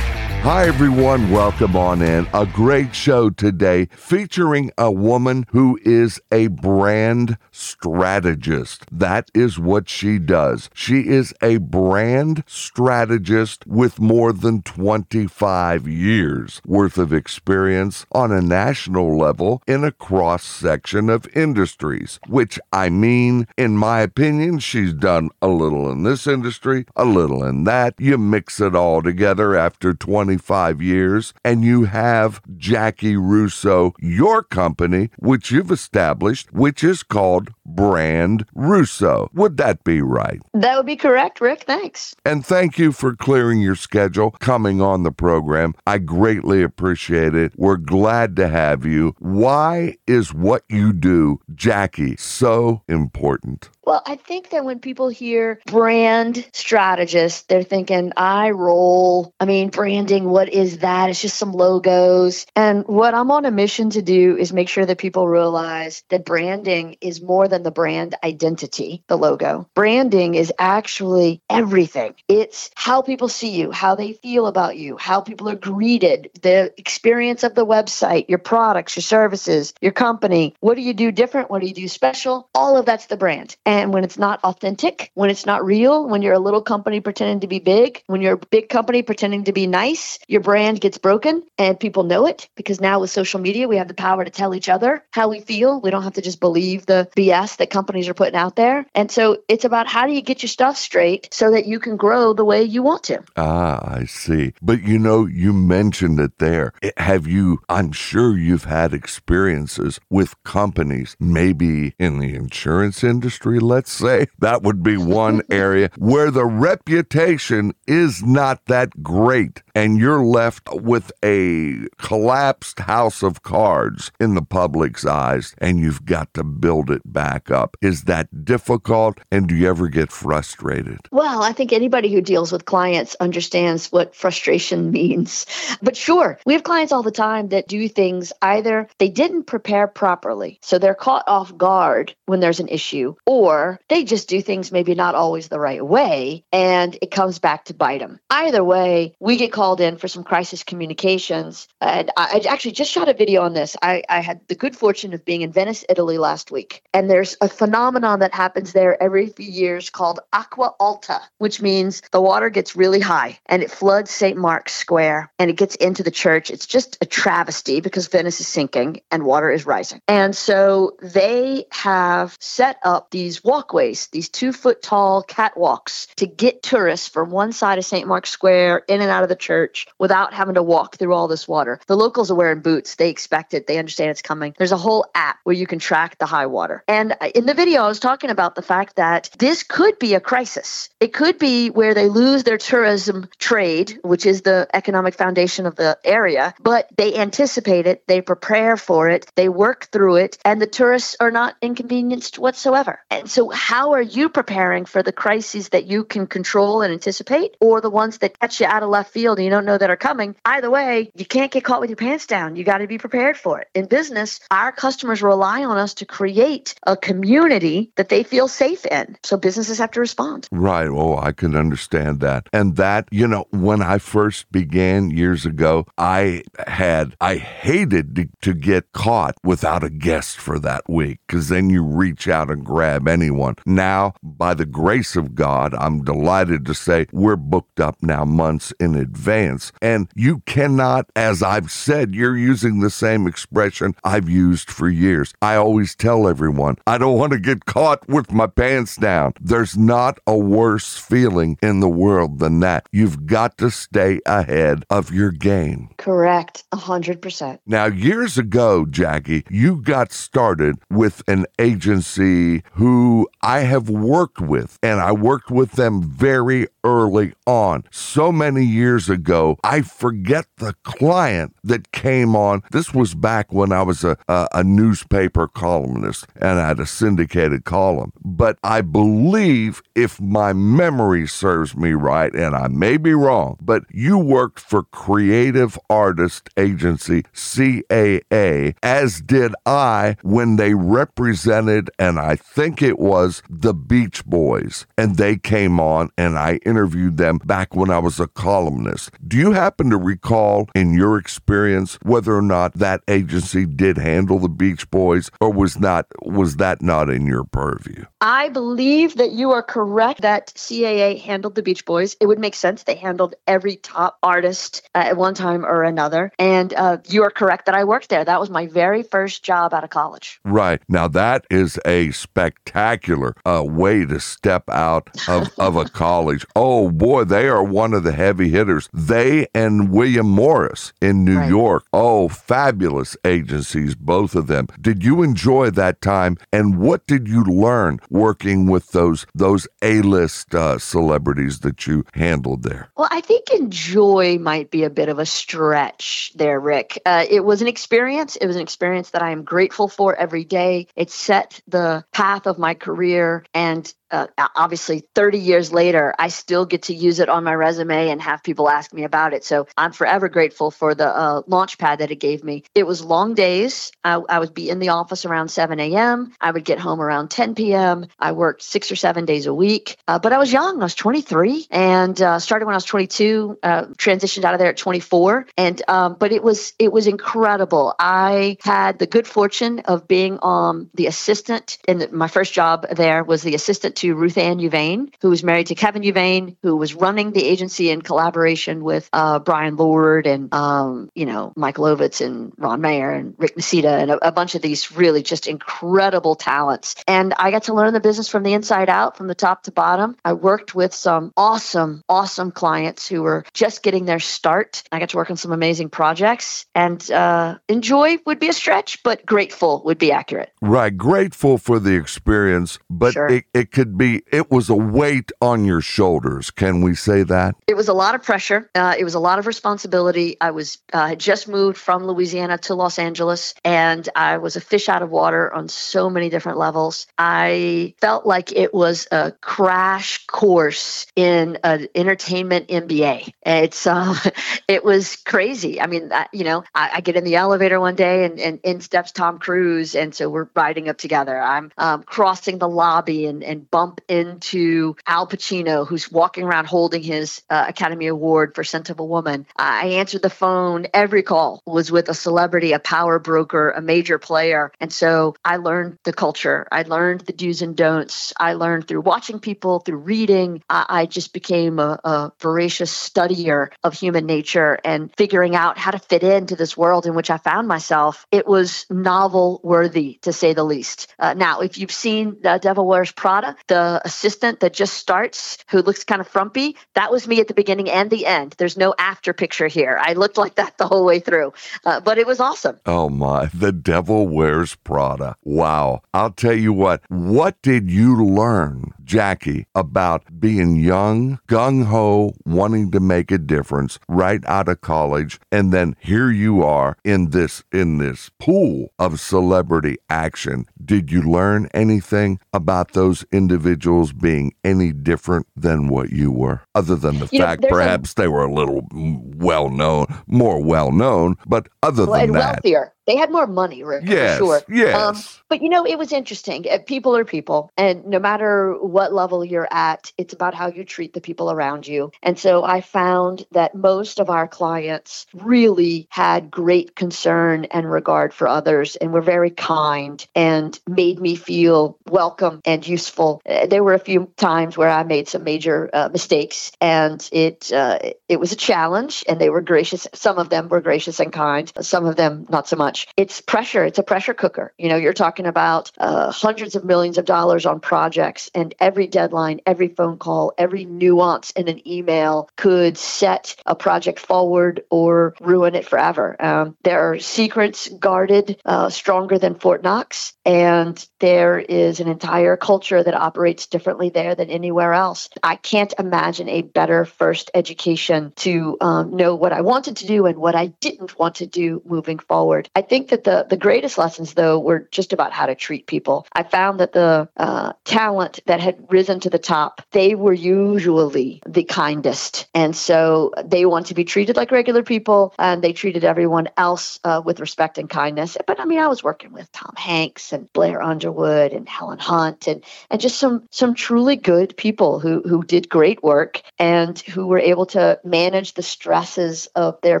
Hi, 0.50 0.66
everyone. 0.66 1.30
Welcome 1.30 1.76
on 1.76 2.00
in. 2.00 2.26
A 2.32 2.46
great 2.46 2.94
show 2.94 3.28
today 3.28 3.84
featuring 3.92 4.70
a 4.78 4.90
woman 4.90 5.44
who 5.50 5.78
is 5.84 6.22
a 6.32 6.46
brand 6.46 7.36
strategist. 7.52 8.86
That 8.90 9.30
is 9.34 9.58
what 9.58 9.90
she 9.90 10.18
does. 10.18 10.70
She 10.72 11.06
is 11.06 11.34
a 11.42 11.58
brand 11.58 12.44
strategist 12.46 13.66
with 13.66 14.00
more 14.00 14.32
than 14.32 14.62
25 14.62 15.86
years 15.86 16.62
worth 16.64 16.96
of 16.96 17.12
experience 17.12 18.06
on 18.12 18.32
a 18.32 18.40
national 18.40 19.18
level 19.18 19.62
in 19.66 19.84
a 19.84 19.92
cross 19.92 20.44
section 20.44 21.10
of 21.10 21.28
industries, 21.36 22.20
which 22.26 22.58
I 22.72 22.88
mean, 22.88 23.48
in 23.58 23.76
my 23.76 24.00
opinion, 24.00 24.60
she's 24.60 24.94
done 24.94 25.28
a 25.42 25.48
little 25.48 25.90
in 25.90 26.04
this 26.04 26.26
industry, 26.26 26.86
a 26.96 27.04
little 27.04 27.44
in 27.44 27.64
that. 27.64 27.92
You 27.98 28.16
mix 28.16 28.62
it 28.62 28.74
all 28.74 29.02
together 29.02 29.54
after 29.54 29.92
20 29.92 30.37
25 30.38 30.80
years, 30.80 31.34
and 31.44 31.64
you 31.64 31.84
have 31.84 32.40
Jaci 32.56 33.16
Russo, 33.16 33.92
your 33.98 34.42
company, 34.42 35.10
which 35.18 35.50
you've 35.50 35.70
established, 35.70 36.52
which 36.52 36.84
is 36.84 37.02
called 37.02 37.50
Brand 37.66 38.46
Russo. 38.54 39.30
Would 39.34 39.56
that 39.56 39.84
be 39.84 40.00
right? 40.00 40.40
That 40.54 40.76
would 40.76 40.86
be 40.86 40.96
correct, 40.96 41.40
Rick. 41.40 41.64
Thanks. 41.64 42.14
And 42.24 42.46
thank 42.46 42.78
you 42.78 42.92
for 42.92 43.16
clearing 43.16 43.60
your 43.60 43.74
schedule, 43.74 44.30
coming 44.32 44.80
on 44.80 45.02
the 45.02 45.12
program. 45.12 45.74
I 45.86 45.98
greatly 45.98 46.62
appreciate 46.62 47.34
it. 47.34 47.52
We're 47.56 47.76
glad 47.76 48.36
to 48.36 48.48
have 48.48 48.86
you. 48.86 49.14
Why 49.18 49.96
is 50.06 50.32
what 50.32 50.62
you 50.68 50.92
do, 50.92 51.40
Jaci, 51.52 52.18
so 52.18 52.82
important? 52.88 53.70
Well, 53.88 54.02
I 54.04 54.16
think 54.16 54.50
that 54.50 54.66
when 54.66 54.80
people 54.80 55.08
hear 55.08 55.60
brand 55.64 56.46
strategist, 56.52 57.48
they're 57.48 57.62
thinking 57.62 58.12
I 58.18 58.50
roll. 58.50 59.32
I 59.40 59.46
mean, 59.46 59.70
branding, 59.70 60.28
what 60.28 60.50
is 60.50 60.80
that? 60.80 61.08
It's 61.08 61.22
just 61.22 61.38
some 61.38 61.52
logos. 61.52 62.44
And 62.54 62.86
what 62.86 63.14
I'm 63.14 63.30
on 63.30 63.46
a 63.46 63.50
mission 63.50 63.88
to 63.88 64.02
do 64.02 64.36
is 64.36 64.52
make 64.52 64.68
sure 64.68 64.84
that 64.84 64.98
people 64.98 65.26
realize 65.26 66.02
that 66.10 66.26
branding 66.26 66.98
is 67.00 67.22
more 67.22 67.48
than 67.48 67.62
the 67.62 67.70
brand 67.70 68.14
identity, 68.22 69.04
the 69.06 69.16
logo. 69.16 69.66
Branding 69.72 70.34
is 70.34 70.52
actually 70.58 71.40
everything. 71.48 72.14
It's 72.28 72.70
how 72.74 73.00
people 73.00 73.28
see 73.28 73.52
you, 73.52 73.70
how 73.70 73.94
they 73.94 74.12
feel 74.12 74.46
about 74.46 74.76
you, 74.76 74.98
how 74.98 75.22
people 75.22 75.48
are 75.48 75.56
greeted, 75.56 76.28
the 76.42 76.74
experience 76.76 77.42
of 77.42 77.54
the 77.54 77.64
website, 77.64 78.28
your 78.28 78.36
products, 78.36 78.96
your 78.96 79.02
services, 79.02 79.72
your 79.80 79.92
company. 79.92 80.54
What 80.60 80.74
do 80.74 80.82
you 80.82 80.92
do 80.92 81.10
different? 81.10 81.50
What 81.50 81.62
do 81.62 81.68
you 81.68 81.74
do 81.74 81.88
special? 81.88 82.50
All 82.54 82.76
of 82.76 82.84
that's 82.84 83.06
the 83.06 83.16
brand. 83.16 83.56
And 83.64 83.77
and 83.78 83.92
when 83.92 84.04
it's 84.04 84.18
not 84.18 84.42
authentic, 84.44 85.10
when 85.14 85.30
it's 85.30 85.46
not 85.46 85.64
real, 85.64 86.08
when 86.08 86.22
you're 86.22 86.34
a 86.34 86.38
little 86.38 86.62
company 86.62 87.00
pretending 87.00 87.40
to 87.40 87.46
be 87.46 87.58
big, 87.58 88.02
when 88.06 88.20
you're 88.20 88.34
a 88.34 88.46
big 88.50 88.68
company 88.68 89.02
pretending 89.02 89.44
to 89.44 89.52
be 89.52 89.66
nice, 89.66 90.18
your 90.28 90.40
brand 90.40 90.80
gets 90.80 90.98
broken 90.98 91.42
and 91.58 91.78
people 91.78 92.04
know 92.04 92.26
it 92.26 92.48
because 92.56 92.80
now 92.80 93.00
with 93.00 93.10
social 93.10 93.40
media, 93.40 93.68
we 93.68 93.76
have 93.76 93.88
the 93.88 93.94
power 93.94 94.24
to 94.24 94.30
tell 94.30 94.54
each 94.54 94.68
other 94.68 95.04
how 95.12 95.28
we 95.28 95.40
feel. 95.40 95.80
We 95.80 95.90
don't 95.90 96.02
have 96.02 96.14
to 96.14 96.22
just 96.22 96.40
believe 96.40 96.86
the 96.86 97.08
BS 97.16 97.58
that 97.58 97.70
companies 97.70 98.08
are 98.08 98.14
putting 98.14 98.34
out 98.34 98.56
there. 98.56 98.86
And 98.94 99.10
so 99.10 99.38
it's 99.48 99.64
about 99.64 99.86
how 99.86 100.06
do 100.06 100.12
you 100.12 100.22
get 100.22 100.42
your 100.42 100.48
stuff 100.48 100.76
straight 100.76 101.28
so 101.32 101.50
that 101.52 101.66
you 101.66 101.78
can 101.78 101.96
grow 101.96 102.32
the 102.32 102.44
way 102.44 102.62
you 102.62 102.82
want 102.82 103.04
to. 103.04 103.22
Ah, 103.36 103.80
I 103.82 104.04
see. 104.04 104.54
But 104.60 104.82
you 104.82 104.98
know, 104.98 105.26
you 105.26 105.52
mentioned 105.52 106.18
it 106.20 106.38
there. 106.38 106.72
Have 106.96 107.26
you, 107.26 107.60
I'm 107.68 107.92
sure 107.92 108.36
you've 108.36 108.64
had 108.64 108.92
experiences 108.92 110.00
with 110.10 110.42
companies, 110.42 111.16
maybe 111.20 111.94
in 111.98 112.18
the 112.18 112.34
insurance 112.34 113.04
industry, 113.04 113.60
let's 113.68 113.92
say. 113.92 114.26
That 114.38 114.62
would 114.62 114.82
be 114.82 114.96
one 114.96 115.42
area 115.50 115.90
where 115.96 116.30
the 116.30 116.46
reputation 116.46 117.74
is 117.86 118.22
not 118.22 118.64
that 118.66 119.02
great. 119.02 119.62
And 119.74 119.98
you're 119.98 120.24
left 120.24 120.68
with 120.72 121.12
a 121.24 121.86
collapsed 121.98 122.80
house 122.80 123.22
of 123.22 123.42
cards 123.42 124.10
in 124.18 124.34
the 124.34 124.42
public's 124.42 125.06
eyes, 125.06 125.54
and 125.58 125.78
you've 125.78 126.04
got 126.04 126.34
to 126.34 126.42
build 126.42 126.90
it 126.90 127.02
back 127.04 127.50
up. 127.50 127.76
Is 127.80 128.04
that 128.04 128.44
difficult? 128.44 129.18
And 129.30 129.48
do 129.48 129.54
you 129.54 129.68
ever 129.68 129.88
get 129.88 130.10
frustrated? 130.10 130.98
Well, 131.12 131.42
I 131.42 131.52
think 131.52 131.72
anybody 131.72 132.12
who 132.12 132.20
deals 132.20 132.50
with 132.50 132.64
clients 132.64 133.14
understands 133.20 133.92
what 133.92 134.16
frustration 134.16 134.90
means. 134.98 135.46
But 135.82 135.96
sure, 135.96 136.40
we 136.44 136.54
have 136.54 136.64
clients 136.64 136.92
all 136.92 137.02
the 137.02 137.10
time 137.10 137.48
that 137.48 137.68
do 137.68 137.88
things 137.88 138.32
either 138.42 138.88
they 138.98 139.08
didn't 139.08 139.44
prepare 139.44 139.86
properly, 139.86 140.58
so 140.62 140.78
they're 140.78 140.94
caught 140.94 141.24
off 141.28 141.56
guard 141.56 142.14
when 142.26 142.40
there's 142.40 142.60
an 142.60 142.68
issue, 142.68 143.14
or 143.26 143.47
or 143.48 143.80
they 143.88 144.04
just 144.04 144.28
do 144.28 144.42
things 144.42 144.70
maybe 144.70 144.94
not 144.94 145.14
always 145.14 145.48
the 145.48 145.58
right 145.58 145.84
way 145.84 146.44
and 146.52 146.98
it 147.00 147.10
comes 147.10 147.38
back 147.38 147.64
to 147.64 147.74
bite 147.74 148.00
them. 148.00 148.20
Either 148.28 148.62
way, 148.62 149.14
we 149.20 149.36
get 149.36 149.52
called 149.52 149.80
in 149.80 149.96
for 149.96 150.06
some 150.06 150.22
crisis 150.22 150.62
communications. 150.62 151.66
And 151.80 152.10
I, 152.16 152.42
I 152.44 152.52
actually 152.52 152.72
just 152.72 152.92
shot 152.92 153.08
a 153.08 153.14
video 153.14 153.42
on 153.42 153.54
this. 153.54 153.76
I, 153.80 154.02
I 154.08 154.20
had 154.20 154.40
the 154.48 154.54
good 154.54 154.76
fortune 154.76 155.14
of 155.14 155.24
being 155.24 155.40
in 155.42 155.52
Venice, 155.52 155.84
Italy 155.88 156.18
last 156.18 156.50
week. 156.50 156.82
And 156.92 157.08
there's 157.08 157.36
a 157.40 157.48
phenomenon 157.48 158.20
that 158.20 158.34
happens 158.34 158.72
there 158.72 159.02
every 159.02 159.28
few 159.28 159.50
years 159.50 159.88
called 159.88 160.20
acqua 160.32 160.74
alta, 160.78 161.20
which 161.38 161.62
means 161.62 162.02
the 162.12 162.20
water 162.20 162.50
gets 162.50 162.76
really 162.76 163.00
high 163.00 163.38
and 163.46 163.62
it 163.62 163.70
floods 163.70 164.10
St. 164.10 164.36
Mark's 164.36 164.74
Square 164.74 165.32
and 165.38 165.50
it 165.50 165.56
gets 165.56 165.74
into 165.76 166.02
the 166.02 166.10
church. 166.10 166.50
It's 166.50 166.66
just 166.66 166.98
a 167.00 167.06
travesty 167.06 167.80
because 167.80 168.08
Venice 168.08 168.40
is 168.40 168.48
sinking 168.48 169.00
and 169.10 169.24
water 169.24 169.50
is 169.50 169.64
rising. 169.64 170.02
And 170.06 170.36
so 170.36 170.96
they 171.00 171.64
have 171.70 172.36
set 172.40 172.78
up 172.84 173.10
these 173.10 173.37
walkways, 173.44 174.08
these 174.08 174.28
two 174.28 174.52
foot 174.52 174.82
tall 174.82 175.22
catwalks 175.22 176.12
to 176.16 176.26
get 176.26 176.62
tourists 176.62 177.08
from 177.08 177.30
one 177.30 177.52
side 177.52 177.78
of 177.78 177.84
St. 177.84 178.06
Mark's 178.06 178.30
Square 178.30 178.82
in 178.88 179.00
and 179.00 179.10
out 179.10 179.22
of 179.22 179.28
the 179.28 179.36
church 179.36 179.86
without 179.98 180.34
having 180.34 180.54
to 180.54 180.62
walk 180.62 180.96
through 180.96 181.14
all 181.14 181.28
this 181.28 181.48
water. 181.48 181.80
The 181.86 181.96
locals 181.96 182.30
are 182.30 182.34
wearing 182.34 182.60
boots. 182.60 182.96
They 182.96 183.10
expect 183.10 183.54
it. 183.54 183.66
They 183.66 183.78
understand 183.78 184.10
it's 184.10 184.22
coming. 184.22 184.54
There's 184.58 184.72
a 184.72 184.76
whole 184.76 185.06
app 185.14 185.38
where 185.44 185.56
you 185.56 185.66
can 185.66 185.78
track 185.78 186.18
the 186.18 186.26
high 186.26 186.46
water. 186.46 186.84
And 186.88 187.16
in 187.34 187.46
the 187.46 187.54
video, 187.54 187.82
I 187.82 187.88
was 187.88 188.00
talking 188.00 188.30
about 188.30 188.54
the 188.54 188.62
fact 188.62 188.96
that 188.96 189.30
this 189.38 189.62
could 189.62 189.98
be 189.98 190.14
a 190.14 190.20
crisis. 190.20 190.88
It 191.00 191.12
could 191.12 191.38
be 191.38 191.70
where 191.70 191.94
they 191.94 192.08
lose 192.08 192.44
their 192.44 192.58
tourism 192.58 193.28
trade, 193.38 193.98
which 194.02 194.26
is 194.26 194.42
the 194.42 194.68
economic 194.72 195.14
foundation 195.14 195.66
of 195.66 195.76
the 195.76 195.98
area, 196.04 196.54
but 196.60 196.88
they 196.96 197.14
anticipate 197.14 197.86
it, 197.86 198.06
they 198.06 198.20
prepare 198.20 198.76
for 198.76 199.08
it, 199.08 199.26
they 199.34 199.48
work 199.48 199.88
through 199.92 200.16
it, 200.16 200.38
and 200.44 200.60
the 200.60 200.66
tourists 200.66 201.16
are 201.20 201.30
not 201.30 201.56
inconvenienced 201.62 202.38
whatsoever. 202.38 203.00
And 203.10 203.27
so 203.30 203.50
how 203.50 203.92
are 203.92 204.02
you 204.02 204.28
preparing 204.28 204.84
for 204.84 205.02
the 205.02 205.12
crises 205.12 205.70
that 205.70 205.86
you 205.86 206.04
can 206.04 206.26
control 206.26 206.82
and 206.82 206.92
anticipate, 206.92 207.56
or 207.60 207.80
the 207.80 207.90
ones 207.90 208.18
that 208.18 208.38
catch 208.38 208.60
you 208.60 208.66
out 208.66 208.82
of 208.82 208.88
left 208.88 209.12
field 209.12 209.38
and 209.38 209.44
you 209.44 209.50
don't 209.50 209.64
know 209.64 209.78
that 209.78 209.90
are 209.90 209.96
coming? 209.96 210.34
Either 210.44 210.70
way, 210.70 211.10
you 211.14 211.24
can't 211.24 211.52
get 211.52 211.64
caught 211.64 211.80
with 211.80 211.90
your 211.90 211.96
pants 211.96 212.26
down. 212.26 212.56
You 212.56 212.64
got 212.64 212.78
to 212.78 212.86
be 212.86 212.98
prepared 212.98 213.36
for 213.36 213.60
it. 213.60 213.68
In 213.74 213.86
business, 213.86 214.40
our 214.50 214.72
customers 214.72 215.22
rely 215.22 215.64
on 215.64 215.76
us 215.78 215.94
to 215.94 216.06
create 216.06 216.74
a 216.84 216.96
community 216.96 217.92
that 217.96 218.08
they 218.08 218.22
feel 218.22 218.48
safe 218.48 218.84
in. 218.86 219.16
So, 219.24 219.36
businesses 219.36 219.78
have 219.78 219.90
to 219.92 220.00
respond. 220.00 220.48
Right. 220.50 220.88
Oh, 220.88 221.16
I 221.16 221.32
can 221.32 221.56
understand 221.56 222.20
that. 222.20 222.48
And 222.52 222.76
that, 222.76 223.08
you 223.10 223.26
know, 223.26 223.46
when 223.50 223.82
I 223.82 223.98
first 223.98 224.50
began 224.52 225.10
years 225.10 225.46
ago, 225.46 225.86
I 225.96 226.42
had, 226.66 227.16
I 227.20 227.36
hated 227.36 228.16
to, 228.16 228.28
to 228.42 228.54
get 228.54 228.92
caught 228.92 229.36
without 229.42 229.84
a 229.84 229.90
guest 229.90 230.38
for 230.38 230.58
that 230.60 230.88
week 230.88 231.20
because 231.26 231.48
then 231.48 231.70
you 231.70 231.82
reach 231.82 232.28
out 232.28 232.50
and 232.50 232.64
grab 232.64 233.08
anyone. 233.18 233.56
Now, 233.66 234.14
by 234.22 234.54
the 234.54 234.66
grace 234.66 235.16
of 235.16 235.34
God, 235.34 235.74
I'm 235.74 236.04
delighted 236.04 236.64
to 236.66 236.74
say 236.74 237.06
we're 237.12 237.36
booked 237.36 237.80
up 237.80 237.96
now 238.00 238.24
months 238.24 238.72
in 238.78 238.94
advance. 238.94 239.72
And 239.82 240.08
you 240.14 240.42
cannot, 240.46 241.10
as 241.16 241.42
I've 241.42 241.70
said, 241.70 242.14
you're 242.14 242.36
using 242.36 242.78
the 242.80 242.90
same 242.90 243.26
expression 243.26 243.94
I've 244.04 244.28
used 244.28 244.70
for 244.70 244.88
years. 244.88 245.34
I 245.42 245.56
always 245.56 245.96
tell 245.96 246.28
everyone, 246.28 246.76
I 246.86 246.98
don't 246.98 247.18
want 247.18 247.32
to 247.32 247.40
get 247.40 247.64
caught 247.64 248.08
with 248.08 248.30
my 248.32 248.46
pants 248.46 248.96
down. 248.96 249.32
There's 249.40 249.76
not 249.76 250.18
a 250.26 250.36
worse 250.36 250.96
feeling 250.96 251.58
in 251.62 251.80
the 251.80 251.88
world 251.88 252.38
than 252.38 252.60
that. 252.60 252.88
You've 252.92 253.26
got 253.26 253.58
to 253.58 253.70
stay 253.70 254.20
ahead 254.26 254.84
of 254.90 255.12
your 255.12 255.32
game. 255.32 255.90
Correct. 255.98 256.64
A 256.72 256.76
hundred 256.76 257.20
percent. 257.20 257.60
Now, 257.66 257.86
years 257.86 258.38
ago, 258.38 258.84
Jaci, 258.84 259.44
you 259.50 259.82
got 259.82 260.12
started 260.12 260.76
with 260.90 261.22
an 261.28 261.46
agency 261.58 262.62
who 262.72 263.07
I 263.42 263.60
have 263.60 263.88
worked 263.88 264.40
with, 264.40 264.78
and 264.82 265.00
I 265.00 265.12
worked 265.12 265.50
with 265.50 265.72
them 265.72 266.02
very 266.02 266.66
early 266.88 267.32
on. 267.46 267.84
So 267.90 268.32
many 268.32 268.64
years 268.64 269.08
ago, 269.08 269.56
I 269.62 269.82
forget 269.82 270.46
the 270.56 270.74
client 270.82 271.54
that 271.64 271.92
came 271.92 272.34
on. 272.34 272.62
This 272.70 272.94
was 272.94 273.14
back 273.14 273.52
when 273.52 273.72
I 273.72 273.82
was 273.82 274.04
a, 274.04 274.16
a, 274.28 274.48
a 274.52 274.64
newspaper 274.64 275.48
columnist 275.48 276.26
and 276.36 276.58
I 276.58 276.68
had 276.68 276.80
a 276.80 276.86
syndicated 276.86 277.64
column. 277.64 278.12
But 278.24 278.58
I 278.62 278.80
believe, 278.80 279.82
if 279.94 280.20
my 280.20 280.52
memory 280.52 281.26
serves 281.26 281.76
me 281.76 281.92
right, 281.92 282.34
and 282.34 282.54
I 282.54 282.68
may 282.68 282.96
be 282.96 283.14
wrong, 283.14 283.56
but 283.60 283.84
you 283.90 284.18
worked 284.18 284.60
for 284.60 284.82
Creative 284.84 285.78
Artist 285.90 286.50
Agency, 286.56 287.22
CAA, 287.34 288.74
as 288.82 289.20
did 289.20 289.54
I 289.66 290.16
when 290.22 290.56
they 290.56 290.74
represented, 290.74 291.90
and 291.98 292.18
I 292.18 292.36
think 292.36 292.82
it 292.82 292.98
was 292.98 293.42
the 293.48 293.74
Beach 293.74 294.24
Boys, 294.24 294.86
and 294.96 295.16
they 295.16 295.36
came 295.36 295.80
on 295.80 296.10
and 296.16 296.38
I 296.38 296.56
interviewed 296.64 296.77
them 296.86 297.38
back 297.44 297.74
when 297.74 297.90
I 297.90 297.98
was 297.98 298.20
a 298.20 298.26
columnist. 298.26 299.10
Do 299.26 299.36
you 299.36 299.52
happen 299.52 299.90
to 299.90 299.96
recall 299.96 300.68
in 300.74 300.94
your 300.94 301.18
experience 301.18 301.98
whether 302.02 302.36
or 302.36 302.42
not 302.42 302.74
that 302.74 303.02
agency 303.08 303.66
did 303.66 303.98
handle 303.98 304.38
the 304.38 304.48
Beach 304.48 304.90
Boys 304.90 305.30
or 305.40 305.52
was 305.52 305.78
not 305.78 306.06
was 306.22 306.56
that 306.56 306.82
not 306.82 307.10
in 307.10 307.26
your 307.26 307.44
purview? 307.44 308.04
I 308.20 308.48
believe 308.48 309.16
that 309.16 309.32
you 309.32 309.52
are 309.52 309.62
correct 309.62 310.22
that 310.22 310.48
CAA 310.56 311.20
handled 311.20 311.54
the 311.54 311.62
Beach 311.62 311.84
Boys. 311.84 312.16
It 312.20 312.26
would 312.26 312.38
make 312.38 312.54
sense. 312.54 312.82
They 312.82 312.94
handled 312.94 313.34
every 313.46 313.76
top 313.76 314.18
artist 314.22 314.88
uh, 314.94 314.98
at 314.98 315.16
one 315.16 315.34
time 315.34 315.64
or 315.64 315.84
another. 315.84 316.32
And 316.38 316.74
uh, 316.74 316.98
you 317.08 317.22
are 317.22 317.30
correct 317.30 317.66
that 317.66 317.74
I 317.74 317.84
worked 317.84 318.08
there. 318.08 318.24
That 318.24 318.40
was 318.40 318.50
my 318.50 318.66
very 318.66 319.02
first 319.02 319.42
job 319.42 319.72
out 319.72 319.84
of 319.84 319.90
college. 319.90 320.40
Right. 320.44 320.80
Now, 320.88 321.08
that 321.08 321.46
is 321.50 321.78
a 321.84 322.10
spectacular 322.10 323.34
uh, 323.44 323.64
way 323.64 324.04
to 324.04 324.20
step 324.20 324.68
out 324.68 325.10
of, 325.28 325.48
of 325.58 325.76
a 325.76 325.84
college. 325.84 326.44
Oh, 326.60 326.90
boy, 326.90 327.22
they 327.22 327.48
are 327.48 327.62
one 327.62 327.94
of 327.94 328.02
the 328.02 328.10
heavy 328.10 328.48
hitters. 328.48 328.88
They 328.92 329.46
and 329.54 329.92
William 329.92 330.28
Morris 330.28 330.92
in 331.00 331.24
New 331.24 331.38
Right. 331.38 331.48
York. 331.48 331.84
Oh, 331.92 332.26
fabulous 332.28 333.16
agencies, 333.24 333.94
both 333.94 334.34
of 334.34 334.48
them. 334.48 334.66
Did 334.80 335.04
you 335.04 335.22
enjoy 335.22 335.70
that 335.70 336.00
time? 336.00 336.36
And 336.52 336.80
what 336.80 337.06
did 337.06 337.28
you 337.28 337.44
learn 337.44 338.00
working 338.10 338.66
with 338.68 338.90
those 338.90 339.24
those 339.36 339.68
A-list 339.82 340.52
uh, 340.52 340.78
celebrities 340.78 341.60
that 341.60 341.86
you 341.86 342.04
handled 342.14 342.64
there? 342.64 342.90
Well, 342.96 343.08
I 343.08 343.20
think 343.20 343.50
enjoy 343.52 344.38
might 344.40 344.72
be 344.72 344.82
a 344.82 344.90
bit 344.90 345.08
of 345.08 345.20
a 345.20 345.26
stretch 345.26 346.32
there, 346.34 346.58
Rick. 346.58 347.00
Uh, 347.06 347.24
it 347.30 347.44
was 347.44 347.62
an 347.62 347.68
experience. 347.68 348.34
It 348.34 348.48
was 348.48 348.56
an 348.56 348.62
experience 348.62 349.10
that 349.10 349.22
I 349.22 349.30
am 349.30 349.44
grateful 349.44 349.86
for 349.86 350.16
every 350.16 350.44
day. 350.44 350.88
It 350.96 351.10
set 351.10 351.60
the 351.68 352.04
path 352.12 352.48
of 352.48 352.58
my 352.58 352.74
career. 352.74 353.44
And 353.54 353.92
uh, 354.10 354.26
obviously, 354.56 355.04
30 355.14 355.38
years 355.38 355.72
later, 355.72 356.14
I 356.18 356.28
still 356.28 356.66
get 356.66 356.84
to 356.84 356.94
use 356.94 357.20
it 357.20 357.28
on 357.28 357.44
my 357.44 357.54
resume 357.54 358.10
and 358.10 358.20
have 358.22 358.42
people 358.42 358.68
ask 358.68 358.92
me 358.92 359.04
about 359.04 359.34
it. 359.34 359.44
So 359.44 359.66
I'm 359.76 359.92
forever 359.92 360.28
grateful 360.28 360.70
for 360.70 360.94
the 360.94 361.08
uh, 361.08 361.42
launch 361.46 361.78
pad 361.78 362.00
that 362.00 362.10
it 362.10 362.16
gave 362.16 362.42
me. 362.44 362.64
It 362.74 362.86
was 362.86 363.02
long 363.02 363.34
days. 363.34 363.92
I, 364.04 364.14
I 364.14 364.38
would 364.38 364.54
be 364.54 364.70
in 364.70 364.78
the 364.78 364.90
office 364.90 365.24
around 365.24 365.48
7 365.48 365.78
a.m., 365.80 366.32
I 366.40 366.50
would 366.50 366.64
get 366.64 366.78
home 366.78 367.00
around 367.00 367.30
10 367.30 367.54
p.m. 367.54 368.06
I 368.18 368.32
worked 368.32 368.62
six 368.62 368.90
or 368.90 368.96
seven 368.96 369.24
days 369.24 369.46
a 369.46 369.54
week. 369.54 369.96
Uh, 370.06 370.18
but 370.18 370.32
I 370.32 370.38
was 370.38 370.52
young. 370.52 370.80
I 370.80 370.84
was 370.84 370.94
23 370.94 371.66
and 371.70 372.20
uh, 372.20 372.38
started 372.38 372.66
when 372.66 372.74
I 372.74 372.76
was 372.76 372.84
22. 372.84 373.58
Uh, 373.62 373.82
transitioned 373.96 374.44
out 374.44 374.54
of 374.54 374.60
there 374.60 374.70
at 374.70 374.76
24. 374.76 375.46
And 375.56 375.82
um, 375.88 376.16
but 376.18 376.32
it 376.32 376.42
was 376.42 376.72
it 376.78 376.92
was 376.92 377.06
incredible. 377.06 377.94
I 377.98 378.56
had 378.62 378.98
the 378.98 379.06
good 379.06 379.26
fortune 379.26 379.80
of 379.80 380.08
being 380.08 380.38
um, 380.42 380.90
the 380.94 381.06
assistant. 381.06 381.78
And 381.86 382.10
my 382.12 382.28
first 382.28 382.52
job 382.52 382.86
there 382.90 383.24
was 383.24 383.42
the 383.42 383.54
assistant 383.54 383.96
to 383.98 384.14
Ruth 384.14 384.38
Ann 384.38 384.58
Huvane, 384.58 385.12
who 385.20 385.30
was 385.30 385.44
married 385.44 385.68
to 385.68 385.74
Kevin 385.74 386.02
Huvane, 386.02 386.56
who 386.62 386.76
was 386.76 386.94
running 386.94 387.32
the 387.32 387.44
agency 387.44 387.90
in 387.90 388.02
collaboration 388.02 388.82
with 388.82 389.08
uh, 389.12 389.38
Bryan 389.38 389.76
Lourd 389.76 390.26
and 390.26 390.52
um, 390.52 391.10
you 391.14 391.26
know 391.26 391.52
Mike 391.56 391.76
Ovitz 391.76 392.24
and 392.24 392.52
Ron 392.56 392.80
Meyer 392.80 393.10
and 393.12 393.34
Rick 393.38 393.56
Nisita 393.56 394.00
and 394.02 394.10
a, 394.10 394.28
a 394.28 394.32
bunch 394.32 394.54
of 394.54 394.62
these 394.62 394.92
really 394.92 395.22
just 395.22 395.46
incredible 395.46 396.34
talents. 396.34 396.94
And 397.06 397.34
I 397.34 397.50
got 397.50 397.64
to 397.64 397.74
learn 397.74 397.92
the 397.92 398.00
business 398.00 398.28
from 398.28 398.42
the 398.42 398.52
inside 398.52 398.88
out, 398.88 399.16
from 399.16 399.26
the 399.26 399.34
top 399.34 399.64
to 399.64 399.72
bottom. 399.72 400.16
I 400.24 400.32
worked 400.32 400.74
with 400.74 400.94
some 400.94 401.32
awesome, 401.36 402.02
awesome 402.08 402.50
clients 402.50 403.08
who 403.08 403.22
were 403.22 403.44
just 403.54 403.82
getting 403.82 404.04
their 404.04 404.20
start. 404.20 404.82
I 404.92 404.98
got 404.98 405.10
to 405.10 405.16
work 405.16 405.30
on 405.30 405.36
some 405.36 405.52
amazing 405.52 405.90
projects, 405.90 406.66
and 406.74 407.08
uh, 407.10 407.58
enjoy 407.68 408.18
would 408.26 408.38
be 408.38 408.48
a 408.48 408.52
stretch, 408.52 409.02
but 409.02 409.24
grateful 409.26 409.82
would 409.84 409.98
be 409.98 410.12
accurate. 410.12 410.52
Right. 410.60 410.96
Grateful 410.96 411.58
for 411.58 411.78
the 411.78 411.94
experience, 411.94 412.78
but 412.90 413.12
Sure. 413.14 413.28
it, 413.28 413.44
it 413.54 413.70
could 413.72 413.87
be, 413.96 414.22
it 414.30 414.50
was 414.50 414.68
a 414.68 414.74
weight 414.74 415.32
on 415.40 415.64
your 415.64 415.80
shoulders. 415.80 416.50
Can 416.50 416.82
we 416.82 416.94
say 416.94 417.22
that? 417.22 417.54
It 417.66 417.76
was 417.76 417.88
a 417.88 417.92
lot 417.92 418.14
of 418.14 418.22
pressure. 418.22 418.70
Uh, 418.74 418.94
it 418.98 419.04
was 419.04 419.14
a 419.14 419.20
lot 419.20 419.38
of 419.38 419.46
responsibility. 419.46 420.36
I 420.40 420.50
was 420.50 420.78
uh, 420.92 421.14
just 421.14 421.48
moved 421.48 421.78
from 421.78 422.04
Louisiana 422.04 422.58
to 422.58 422.74
Los 422.74 422.98
Angeles, 422.98 423.54
and 423.64 424.08
I 424.14 424.38
was 424.38 424.56
a 424.56 424.60
fish 424.60 424.88
out 424.88 425.02
of 425.02 425.10
water 425.10 425.52
on 425.52 425.68
so 425.68 426.10
many 426.10 426.28
different 426.28 426.58
levels. 426.58 427.06
I 427.16 427.94
felt 428.00 428.26
like 428.26 428.52
it 428.52 428.74
was 428.74 429.06
a 429.10 429.32
crash 429.32 430.26
course 430.26 431.06
in 431.16 431.58
an 431.64 431.88
entertainment 431.94 432.68
MBA. 432.68 433.32
It's 433.44 433.86
uh, 433.86 434.14
it 434.68 434.84
was 434.84 435.16
crazy. 435.16 435.80
I 435.80 435.86
mean, 435.86 436.12
I, 436.12 436.26
you 436.32 436.44
know, 436.44 436.64
I, 436.74 436.90
I 436.94 437.00
get 437.00 437.16
in 437.16 437.24
the 437.24 437.36
elevator 437.36 437.80
one 437.80 437.94
day, 437.94 438.24
and, 438.24 438.38
and 438.40 438.60
in 438.62 438.80
steps 438.80 439.12
Tom 439.12 439.38
Cruise, 439.38 439.94
and 439.94 440.14
so 440.14 440.28
we're 440.28 440.48
riding 440.54 440.88
up 440.88 440.98
together. 440.98 441.40
I'm 441.40 441.70
um, 441.78 442.02
crossing 442.02 442.58
the 442.58 442.68
lobby 442.68 443.26
and, 443.26 443.42
and 443.42 443.70
bump 443.78 444.00
into 444.08 444.96
Al 445.06 445.28
Pacino, 445.28 445.86
who's 445.86 446.10
walking 446.10 446.42
around 446.42 446.66
holding 446.66 447.00
his 447.00 447.42
uh, 447.48 447.66
Academy 447.68 448.08
Award 448.08 448.56
for 448.56 448.64
Scent 448.64 448.90
of 448.90 448.98
a 448.98 449.04
Woman. 449.04 449.46
I 449.56 450.00
answered 450.00 450.22
the 450.22 450.30
phone. 450.30 450.88
Every 450.92 451.22
call 451.22 451.62
was 451.64 451.92
with 451.92 452.08
a 452.08 452.14
celebrity, 452.14 452.72
a 452.72 452.80
power 452.80 453.20
broker, 453.20 453.70
a 453.70 453.80
major 453.80 454.18
player. 454.18 454.72
And 454.80 454.92
so 454.92 455.36
I 455.44 455.58
learned 455.58 455.98
the 456.02 456.12
culture. 456.12 456.66
I 456.72 456.82
learned 456.82 457.20
the 457.20 457.32
do's 457.32 457.62
and 457.62 457.76
don'ts. 457.76 458.32
I 458.36 458.54
learned 458.54 458.88
through 458.88 459.02
watching 459.02 459.38
people, 459.38 459.78
through 459.78 459.98
reading. 459.98 460.60
I, 460.68 460.86
I 460.88 461.06
just 461.06 461.32
became 461.32 461.78
a, 461.78 462.00
a 462.02 462.32
voracious 462.40 462.92
studier 462.92 463.70
of 463.84 463.94
human 463.94 464.26
nature 464.26 464.76
and 464.84 465.14
figuring 465.16 465.54
out 465.54 465.78
how 465.78 465.92
to 465.92 466.00
fit 466.00 466.24
into 466.24 466.56
this 466.56 466.76
world 466.76 467.06
in 467.06 467.14
which 467.14 467.30
I 467.30 467.36
found 467.36 467.68
myself. 467.68 468.26
It 468.32 468.48
was 468.48 468.86
novel 468.90 469.60
worthy, 469.62 470.18
to 470.22 470.32
say 470.32 470.52
the 470.52 470.64
least. 470.64 471.14
Uh, 471.16 471.34
now, 471.34 471.60
if 471.60 471.78
you've 471.78 471.92
seen 471.92 472.38
uh, 472.44 472.58
Devil 472.58 472.84
Wears 472.84 473.12
Prada, 473.12 473.54
the 473.68 474.00
assistant 474.04 474.60
that 474.60 474.72
just 474.72 474.94
starts, 474.94 475.58
who 475.70 475.80
looks 475.80 476.04
kind 476.04 476.20
of 476.20 476.28
frumpy, 476.28 476.76
that 476.94 477.10
was 477.10 477.28
me 477.28 477.40
at 477.40 477.48
the 477.48 477.54
beginning 477.54 477.88
and 477.88 478.10
the 478.10 478.26
end. 478.26 478.54
There's 478.58 478.76
no 478.76 478.94
after 478.98 479.32
picture 479.32 479.68
here. 479.68 479.98
I 480.00 480.14
looked 480.14 480.36
like 480.36 480.56
that 480.56 480.76
the 480.78 480.86
whole 480.86 481.04
way 481.04 481.20
through, 481.20 481.52
uh, 481.84 482.00
but 482.00 482.18
it 482.18 482.26
was 482.26 482.40
awesome. 482.40 482.78
Oh 482.86 483.08
my, 483.08 483.46
the 483.54 483.72
devil 483.72 484.26
wears 484.26 484.74
Prada. 484.74 485.36
Wow. 485.44 486.02
I'll 486.12 486.32
tell 486.32 486.54
you 486.54 486.72
what, 486.72 487.02
what 487.08 487.60
did 487.62 487.90
you 487.90 488.24
learn, 488.24 488.92
Jaci, 489.08 489.64
about 489.74 490.22
being 490.38 490.76
young, 490.76 491.38
gung 491.48 491.86
ho, 491.86 492.34
wanting 492.44 492.90
to 492.90 493.00
make 493.00 493.30
a 493.30 493.38
difference 493.38 493.98
right 494.08 494.44
out 494.46 494.68
of 494.68 494.82
college, 494.82 495.40
and 495.50 495.72
then 495.72 495.96
here 495.98 496.30
you 496.30 496.62
are 496.62 496.96
in 497.04 497.30
this 497.30 497.62
in 497.72 497.96
this 497.98 498.30
pool 498.38 498.92
of 498.98 499.18
celebrity 499.18 499.96
action. 500.10 500.66
Did 500.84 501.10
you 501.10 501.22
learn 501.22 501.68
anything 501.72 502.38
about 502.52 502.92
those 502.92 503.24
individuals 503.32 504.12
being 504.12 504.52
any 504.62 504.92
different 504.92 505.46
than 505.56 505.88
what 505.88 506.10
you 506.10 506.30
were? 506.30 506.60
Other 506.74 506.94
than 506.96 507.18
the 507.18 507.28
You 507.32 507.38
know, 507.40 507.46
fact 507.46 507.64
a- 507.64 507.68
perhaps 507.68 508.14
they 508.14 508.28
were 508.28 508.44
a 508.44 508.52
little 508.52 508.82
mm, 508.92 509.34
well 509.36 509.70
known, 509.70 510.06
more 510.26 510.62
well 510.62 510.92
known, 510.92 511.36
but 511.46 511.68
other 511.82 512.04
Well, 512.06 512.20
than 512.20 512.30
and 512.30 512.34
that. 512.36 512.54
wealthier. 512.62 512.92
They 513.08 513.16
had 513.16 513.30
more 513.32 513.46
money, 513.46 513.82
Rick, 513.82 514.04
Yes, 514.06 514.38
for 514.38 514.44
sure. 514.44 514.62
yes. 514.68 514.94
Um, 514.94 515.16
but 515.48 515.62
you 515.62 515.70
know, 515.70 515.86
it 515.86 515.98
was 515.98 516.12
interesting. 516.12 516.66
Uh, 516.70 516.78
People 516.86 517.16
are 517.16 517.24
people, 517.24 517.72
and 517.76 518.04
no 518.06 518.18
matter 518.18 518.74
what 518.74 519.14
level 519.14 519.42
you're 519.44 519.66
at, 519.70 520.12
it's 520.18 520.34
about 520.34 520.54
how 520.54 520.68
you 520.68 520.84
treat 520.84 521.14
the 521.14 521.20
people 521.22 521.50
around 521.50 521.88
you. 521.88 522.12
And 522.22 522.38
so 522.38 522.64
I 522.64 522.82
found 522.82 523.46
that 523.52 523.74
most 523.74 524.20
of 524.20 524.28
our 524.28 524.46
clients 524.46 525.26
really 525.32 526.06
had 526.10 526.50
great 526.50 526.94
concern 526.94 527.64
and 527.66 527.90
regard 527.90 528.34
for 528.34 528.46
others 528.46 528.96
and 528.96 529.12
were 529.12 529.22
very 529.22 529.50
kind 529.50 530.24
and 530.34 530.78
made 530.86 531.18
me 531.18 531.34
feel 531.34 531.96
welcome 532.06 532.60
and 532.66 532.86
useful. 532.86 533.40
Uh, 533.48 533.66
There 533.66 533.82
were 533.82 533.94
a 533.94 533.98
few 534.10 534.30
times 534.36 534.76
where 534.76 534.90
I 534.90 535.02
made 535.02 535.28
some 535.28 535.44
major 535.44 535.88
uh, 535.94 536.10
mistakes, 536.12 536.72
and 536.80 537.26
it 537.32 537.72
uh, 537.72 537.98
it 538.28 538.38
was 538.38 538.52
a 538.52 538.56
challenge. 538.56 539.24
And 539.28 539.40
they 539.40 539.50
were 539.50 539.62
gracious. 539.62 540.06
Some 540.12 540.38
of 540.38 540.48
them 540.50 540.68
were 540.68 540.82
gracious 540.82 541.20
and 541.20 541.32
kind. 541.32 541.72
Some 541.80 542.04
of 542.04 542.16
them 542.16 542.46
not 542.50 542.68
so 542.68 542.76
much. 542.76 542.97
It's 543.16 543.40
pressure. 543.40 543.84
It's 543.84 543.98
a 543.98 544.02
pressure 544.02 544.34
cooker. 544.34 544.72
You 544.78 544.88
know, 544.88 544.96
you're 544.96 545.12
talking 545.12 545.46
about 545.46 545.90
uh, 545.98 546.30
hundreds 546.30 546.76
of 546.76 546.84
millions 546.84 547.18
of 547.18 547.24
dollars 547.24 547.66
on 547.66 547.80
projects, 547.80 548.50
and 548.54 548.74
every 548.80 549.06
deadline, 549.06 549.60
every 549.66 549.88
phone 549.88 550.18
call, 550.18 550.52
every 550.58 550.84
nuance 550.84 551.50
in 551.52 551.68
an 551.68 551.86
email 551.86 552.48
could 552.56 552.96
set 552.98 553.56
a 553.66 553.74
project 553.74 554.18
forward 554.18 554.84
or 554.90 555.34
ruin 555.40 555.74
it 555.74 555.86
forever. 555.86 556.36
Um, 556.40 556.76
there 556.82 557.10
are 557.10 557.18
secrets 557.18 557.88
guarded 557.88 558.60
uh, 558.64 558.90
stronger 558.90 559.38
than 559.38 559.54
Fort 559.54 559.82
Knox, 559.82 560.34
and 560.44 561.06
there 561.20 561.58
is 561.58 562.00
an 562.00 562.08
entire 562.08 562.56
culture 562.56 563.02
that 563.02 563.14
operates 563.14 563.66
differently 563.66 564.10
there 564.10 564.34
than 564.34 564.50
anywhere 564.50 564.92
else. 564.92 565.28
I 565.42 565.56
can't 565.56 565.94
imagine 565.98 566.48
a 566.48 566.62
better 566.62 567.04
first 567.04 567.50
education 567.54 568.32
to 568.36 568.76
um, 568.80 569.16
know 569.16 569.34
what 569.34 569.52
I 569.52 569.60
wanted 569.60 569.96
to 569.98 570.06
do 570.06 570.26
and 570.26 570.38
what 570.38 570.54
I 570.54 570.66
didn't 570.66 571.18
want 571.18 571.36
to 571.36 571.46
do 571.46 571.82
moving 571.84 572.18
forward. 572.18 572.68
I 572.74 572.82
think 572.88 573.08
that 573.08 573.24
the 573.24 573.46
the 573.48 573.56
greatest 573.56 573.98
lessons, 573.98 574.34
though, 574.34 574.58
were 574.58 574.88
just 574.90 575.12
about 575.12 575.32
how 575.32 575.46
to 575.46 575.54
treat 575.54 575.86
people. 575.86 576.26
I 576.32 576.42
found 576.42 576.80
that 576.80 576.92
the 576.92 577.28
uh, 577.36 577.72
talent 577.84 578.40
that 578.46 578.60
had 578.60 578.86
risen 578.90 579.20
to 579.20 579.30
the 579.30 579.38
top, 579.38 579.82
they 579.92 580.14
were 580.14 580.32
usually 580.32 581.42
the 581.46 581.64
kindest, 581.64 582.48
and 582.54 582.74
so 582.74 583.32
they 583.44 583.66
want 583.66 583.86
to 583.86 583.94
be 583.94 584.04
treated 584.04 584.36
like 584.36 584.50
regular 584.50 584.82
people, 584.82 585.34
and 585.38 585.62
they 585.62 585.72
treated 585.72 586.04
everyone 586.04 586.48
else 586.56 586.98
uh, 587.04 587.22
with 587.24 587.40
respect 587.40 587.78
and 587.78 587.88
kindness. 587.90 588.36
But 588.46 588.60
I 588.60 588.64
mean, 588.64 588.78
I 588.78 588.88
was 588.88 589.04
working 589.04 589.32
with 589.32 589.50
Tom 589.52 589.74
Hanks 589.76 590.32
and 590.32 590.52
Blair 590.52 590.82
Underwood 590.82 591.52
and 591.52 591.68
Helen 591.68 591.98
Hunt, 591.98 592.46
and 592.46 592.64
and 592.90 593.00
just 593.00 593.18
some 593.18 593.46
some 593.50 593.74
truly 593.74 594.16
good 594.16 594.56
people 594.56 595.00
who 595.00 595.22
who 595.22 595.44
did 595.44 595.68
great 595.68 596.02
work 596.02 596.40
and 596.58 596.98
who 597.00 597.26
were 597.26 597.38
able 597.38 597.66
to 597.66 598.00
manage 598.04 598.54
the 598.54 598.62
stresses 598.62 599.46
of 599.54 599.80
their 599.82 600.00